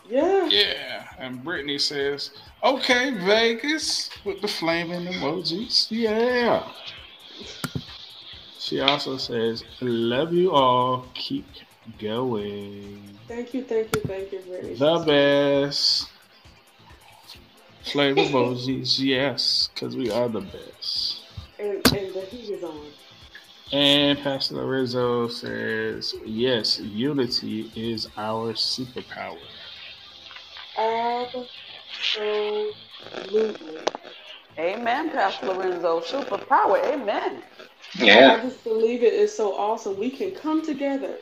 Yeah. 0.10 0.48
Yeah, 0.48 1.08
and 1.20 1.44
Brittany 1.44 1.78
says, 1.78 2.32
okay, 2.64 3.12
Vegas 3.12 4.10
with 4.26 4.42
the 4.42 4.48
flaming 4.48 5.14
emojis. 5.14 5.92
Yeah. 5.92 6.68
She 8.58 8.80
also 8.80 9.18
says, 9.18 9.64
love 9.80 10.34
you 10.34 10.54
all. 10.54 11.06
Keep 11.14 11.46
going. 12.00 13.02
Thank 13.28 13.54
you, 13.54 13.64
thank 13.64 13.96
you, 13.96 14.02
thank 14.02 14.32
you, 14.32 14.40
Brittany. 14.40 14.76
The 14.76 15.00
best. 15.00 16.10
Flame 17.84 18.16
emojis, 18.18 19.00
yes, 19.00 19.70
because 19.74 19.96
we 19.96 20.10
are 20.10 20.30
the 20.30 20.42
best. 20.42 21.22
And, 21.60 21.76
and 21.76 22.14
the 22.14 22.26
heat 22.30 22.50
is 22.50 22.64
on. 22.64 22.80
And 23.72 24.20
Pastor 24.20 24.56
Lorenzo 24.56 25.28
says, 25.28 26.14
yes, 26.26 26.80
unity 26.80 27.72
is 27.76 28.08
our 28.18 28.54
superpower. 28.54 29.38
Absolutely. 30.78 32.76
Amen, 34.60 35.10
Pastor 35.10 35.48
Lorenzo. 35.48 36.02
Superpower. 36.02 36.84
Amen. 36.94 37.42
Yeah. 37.96 38.38
I 38.40 38.44
just 38.44 38.64
believe 38.64 39.02
it 39.02 39.14
is 39.14 39.36
so 39.36 39.58
awesome. 39.58 39.98
We 39.98 40.12
can 40.12 40.32
come 40.32 40.64
together. 40.64 41.18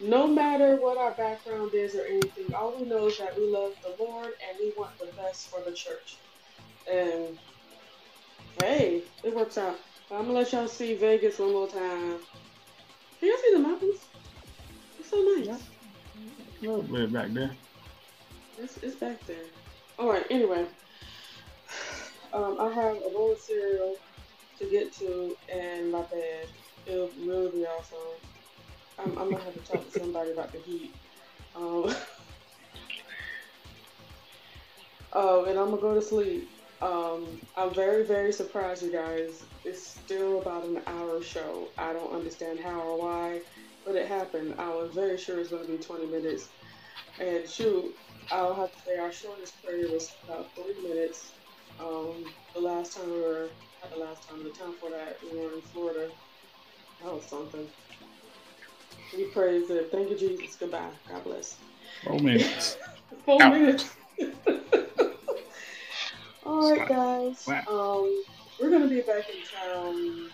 No 0.00 0.26
matter 0.26 0.76
what 0.76 0.96
our 0.96 1.12
background 1.12 1.74
is 1.74 1.94
or 1.94 2.04
anything, 2.04 2.54
all 2.54 2.78
we 2.78 2.86
know 2.86 3.06
is 3.06 3.18
that 3.18 3.36
we 3.36 3.46
love 3.46 3.72
the 3.82 3.96
Lord 4.02 4.26
and 4.48 4.58
we 4.60 4.72
want 4.76 4.96
the 4.98 5.06
best 5.20 5.50
for 5.50 5.60
the 5.64 5.74
church. 5.74 6.18
And 6.90 7.36
hey, 8.60 9.02
it 9.24 9.34
works 9.34 9.58
out. 9.58 9.78
I'm 10.10 10.22
gonna 10.22 10.32
let 10.32 10.52
y'all 10.52 10.68
see 10.68 10.94
Vegas 10.94 11.38
one 11.38 11.52
more 11.52 11.68
time. 11.68 12.20
Can 13.18 13.28
y'all 13.28 13.38
see 13.38 13.52
the 13.52 13.58
mountains? 13.58 14.06
It's 14.98 15.10
so 15.10 15.16
nice. 15.36 15.48
A 16.62 16.64
little 16.64 16.82
bit 16.82 17.12
back 17.12 17.32
there. 17.32 17.50
It's, 18.58 18.76
it's 18.78 18.96
back 18.96 19.24
there. 19.26 19.46
All 19.98 20.08
right. 20.08 20.24
Anyway, 20.30 20.66
um, 22.32 22.56
I 22.60 22.72
have 22.72 22.96
a 22.96 23.10
bowl 23.10 23.32
of 23.32 23.38
cereal 23.38 23.96
to 24.58 24.70
get 24.70 24.92
to 24.94 25.36
and 25.52 25.90
my 25.90 26.02
bed. 26.02 26.48
It'll 26.86 27.10
really 27.18 27.50
be 27.50 27.66
awesome. 27.66 27.98
I'm, 28.98 29.16
I'm 29.18 29.30
gonna 29.32 29.44
have 29.44 29.54
to 29.54 29.62
talk 29.62 29.84
to 29.86 29.90
somebody 29.92 30.30
about 30.32 30.52
the 30.52 30.58
heat. 30.60 30.94
Um, 31.54 31.94
oh, 35.12 35.44
and 35.44 35.58
I'm 35.58 35.70
gonna 35.70 35.80
go 35.80 35.94
to 35.94 36.02
sleep. 36.02 36.50
Um, 36.80 37.40
I'm 37.56 37.74
very, 37.74 38.06
very 38.06 38.32
surprised, 38.32 38.82
you 38.82 38.92
guys. 38.92 39.46
It's 39.64 39.86
still 39.86 40.40
about 40.40 40.64
an 40.64 40.82
hour 40.86 41.20
show. 41.22 41.72
I 41.78 41.92
don't 41.92 42.14
understand 42.14 42.60
how 42.60 42.80
or 42.80 42.98
why, 42.98 43.40
but 43.84 43.96
it 43.96 44.06
happened. 44.06 44.54
I 44.58 44.70
was 44.70 44.92
very 44.94 45.18
sure 45.18 45.40
it's 45.40 45.50
gonna 45.50 45.64
be 45.66 45.78
20 45.78 46.06
minutes. 46.06 46.50
And 47.18 47.48
shoot, 47.48 47.94
I'll 48.30 48.54
have 48.54 48.70
to 48.72 48.78
say 48.86 48.98
our 49.00 49.12
shortest 49.12 49.62
prayer 49.62 49.88
was 49.90 50.18
about 50.24 50.54
three 50.56 50.80
minutes. 50.82 51.34
Um, 51.78 52.34
the 52.54 52.60
last 52.60 52.96
time 52.96 53.10
we 53.10 53.20
were, 53.20 53.56
not 53.82 53.90
the 53.90 53.98
last 53.98 54.28
time, 54.28 54.44
the 54.44 54.50
time 54.50 54.76
for 54.80 54.90
that, 54.90 55.18
we 55.22 55.38
were 55.38 55.54
in 55.56 55.62
Florida. 55.62 56.12
That 57.00 57.12
was 57.14 57.28
something. 57.28 57.68
We 59.16 59.24
praised 59.24 59.70
it. 59.70 59.90
Thank 59.90 60.10
you, 60.10 60.16
Jesus. 60.16 60.56
Goodbye. 60.56 60.90
God 61.08 61.24
bless. 61.24 61.56
Four 62.04 62.18
minutes. 62.20 62.76
Four 63.24 63.38
minutes. 63.50 63.96
All 66.44 66.70
right, 66.70 66.88
guys. 66.88 67.48
Um, 67.68 68.24
we're 68.60 68.70
gonna 68.70 68.88
be 68.88 69.00
back 69.00 69.24
in 69.28 69.42
town 69.42 70.30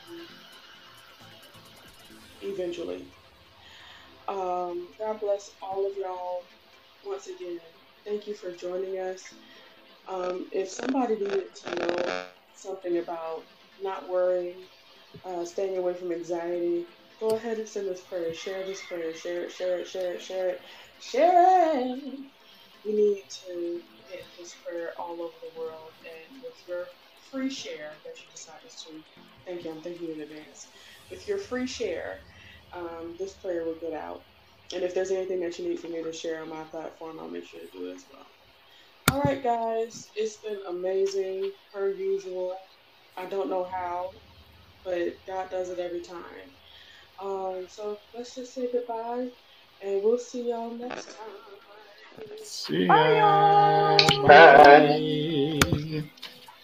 eventually. 2.43 3.07
Um, 4.29 4.89
God 4.99 5.21
bless 5.21 5.51
all 5.61 5.87
of 5.87 5.97
y'all 5.97 6.45
once 7.05 7.27
again. 7.27 7.61
Thank 8.05 8.27
you 8.27 8.35
for 8.35 8.53
joining 8.53 8.99
us. 8.99 9.35
Um, 10.09 10.47
if 10.53 10.69
somebody 10.69 11.17
needed 11.17 11.55
to 11.55 11.75
know 11.77 12.25
something 12.55 12.99
about 12.99 13.45
not 13.83 14.09
worrying, 14.09 14.57
uh, 15.25 15.45
staying 15.45 15.77
away 15.77 15.95
from 15.95 16.13
anxiety, 16.13 16.87
go 17.21 17.37
ahead 17.37 17.59
and 17.59 17.69
send 17.69 17.89
this 17.89 18.07
prayer. 18.09 18.35
Share 18.35 18.67
this 18.67 18.87
prayer. 18.87 19.15
Share 19.15 19.45
it, 19.47 19.53
share 19.53 19.81
it, 19.81 19.89
share 19.89 20.15
it, 20.15 20.23
share 20.23 20.51
it, 20.51 20.61
share 21.01 21.81
it. 21.81 22.21
We 22.85 22.95
need 22.95 23.27
to 23.47 23.83
get 24.09 24.25
this 24.39 24.61
prayer 24.67 24.95
all 25.01 25.23
over 25.23 25.39
the 25.43 25.53
world. 25.57 25.93
And 26.05 26.43
with 26.43 26.57
your 26.69 26.89
free 27.31 27.51
share 27.51 28.01
that 28.05 28.15
you 28.23 28.31
decided 28.33 28.71
to, 28.71 29.03
thank 29.47 29.65
you, 29.65 29.73
I'm 29.73 29.83
thanking 29.83 30.09
you 30.09 30.15
in 30.15 30.23
advance. 30.23 30.71
With 31.11 31.29
your 31.29 31.39
free 31.39 31.69
share, 31.69 32.21
um, 32.77 33.17
this 33.19 33.39
prayer 33.39 33.67
will 33.67 33.81
get 33.81 33.95
out. 33.99 34.23
And 34.75 34.85
if 34.85 34.95
there's 34.95 35.13
anything 35.13 35.41
that 35.43 35.59
you 35.59 35.69
need 35.69 35.81
for 35.81 35.89
me 35.89 36.03
to 36.05 36.13
share 36.13 36.43
on 36.43 36.51
my 36.51 36.65
platform, 36.65 37.21
I'll 37.21 37.31
make 37.31 37.45
sure 37.47 37.61
to 37.61 37.71
do 37.73 37.87
it 37.87 37.95
as 37.95 38.07
well. 38.11 38.27
All 39.11 39.21
right, 39.23 39.43
guys, 39.43 40.11
it's 40.17 40.39
been 40.41 40.61
amazing 40.69 41.53
per 41.73 41.95
usual. 41.97 42.57
I 43.17 43.27
don't 43.27 43.51
know 43.51 43.65
how, 43.65 44.11
but 44.85 45.15
God 45.27 45.51
does 45.51 45.71
it 45.71 45.79
every 45.81 46.03
time. 46.03 46.57
Um, 47.21 47.67
so 47.69 48.01
let's 48.15 48.35
just 48.35 48.55
say 48.55 48.69
goodbye, 48.73 49.29
and 49.81 50.03
we'll 50.03 50.19
see 50.19 50.49
y'all 50.49 50.77
next 50.77 51.17
time. 51.17 51.35
See 52.43 52.87
Bye, 52.87 53.15
ya. 53.17 53.19
y'all. 53.19 54.27
Bye. 54.27 55.31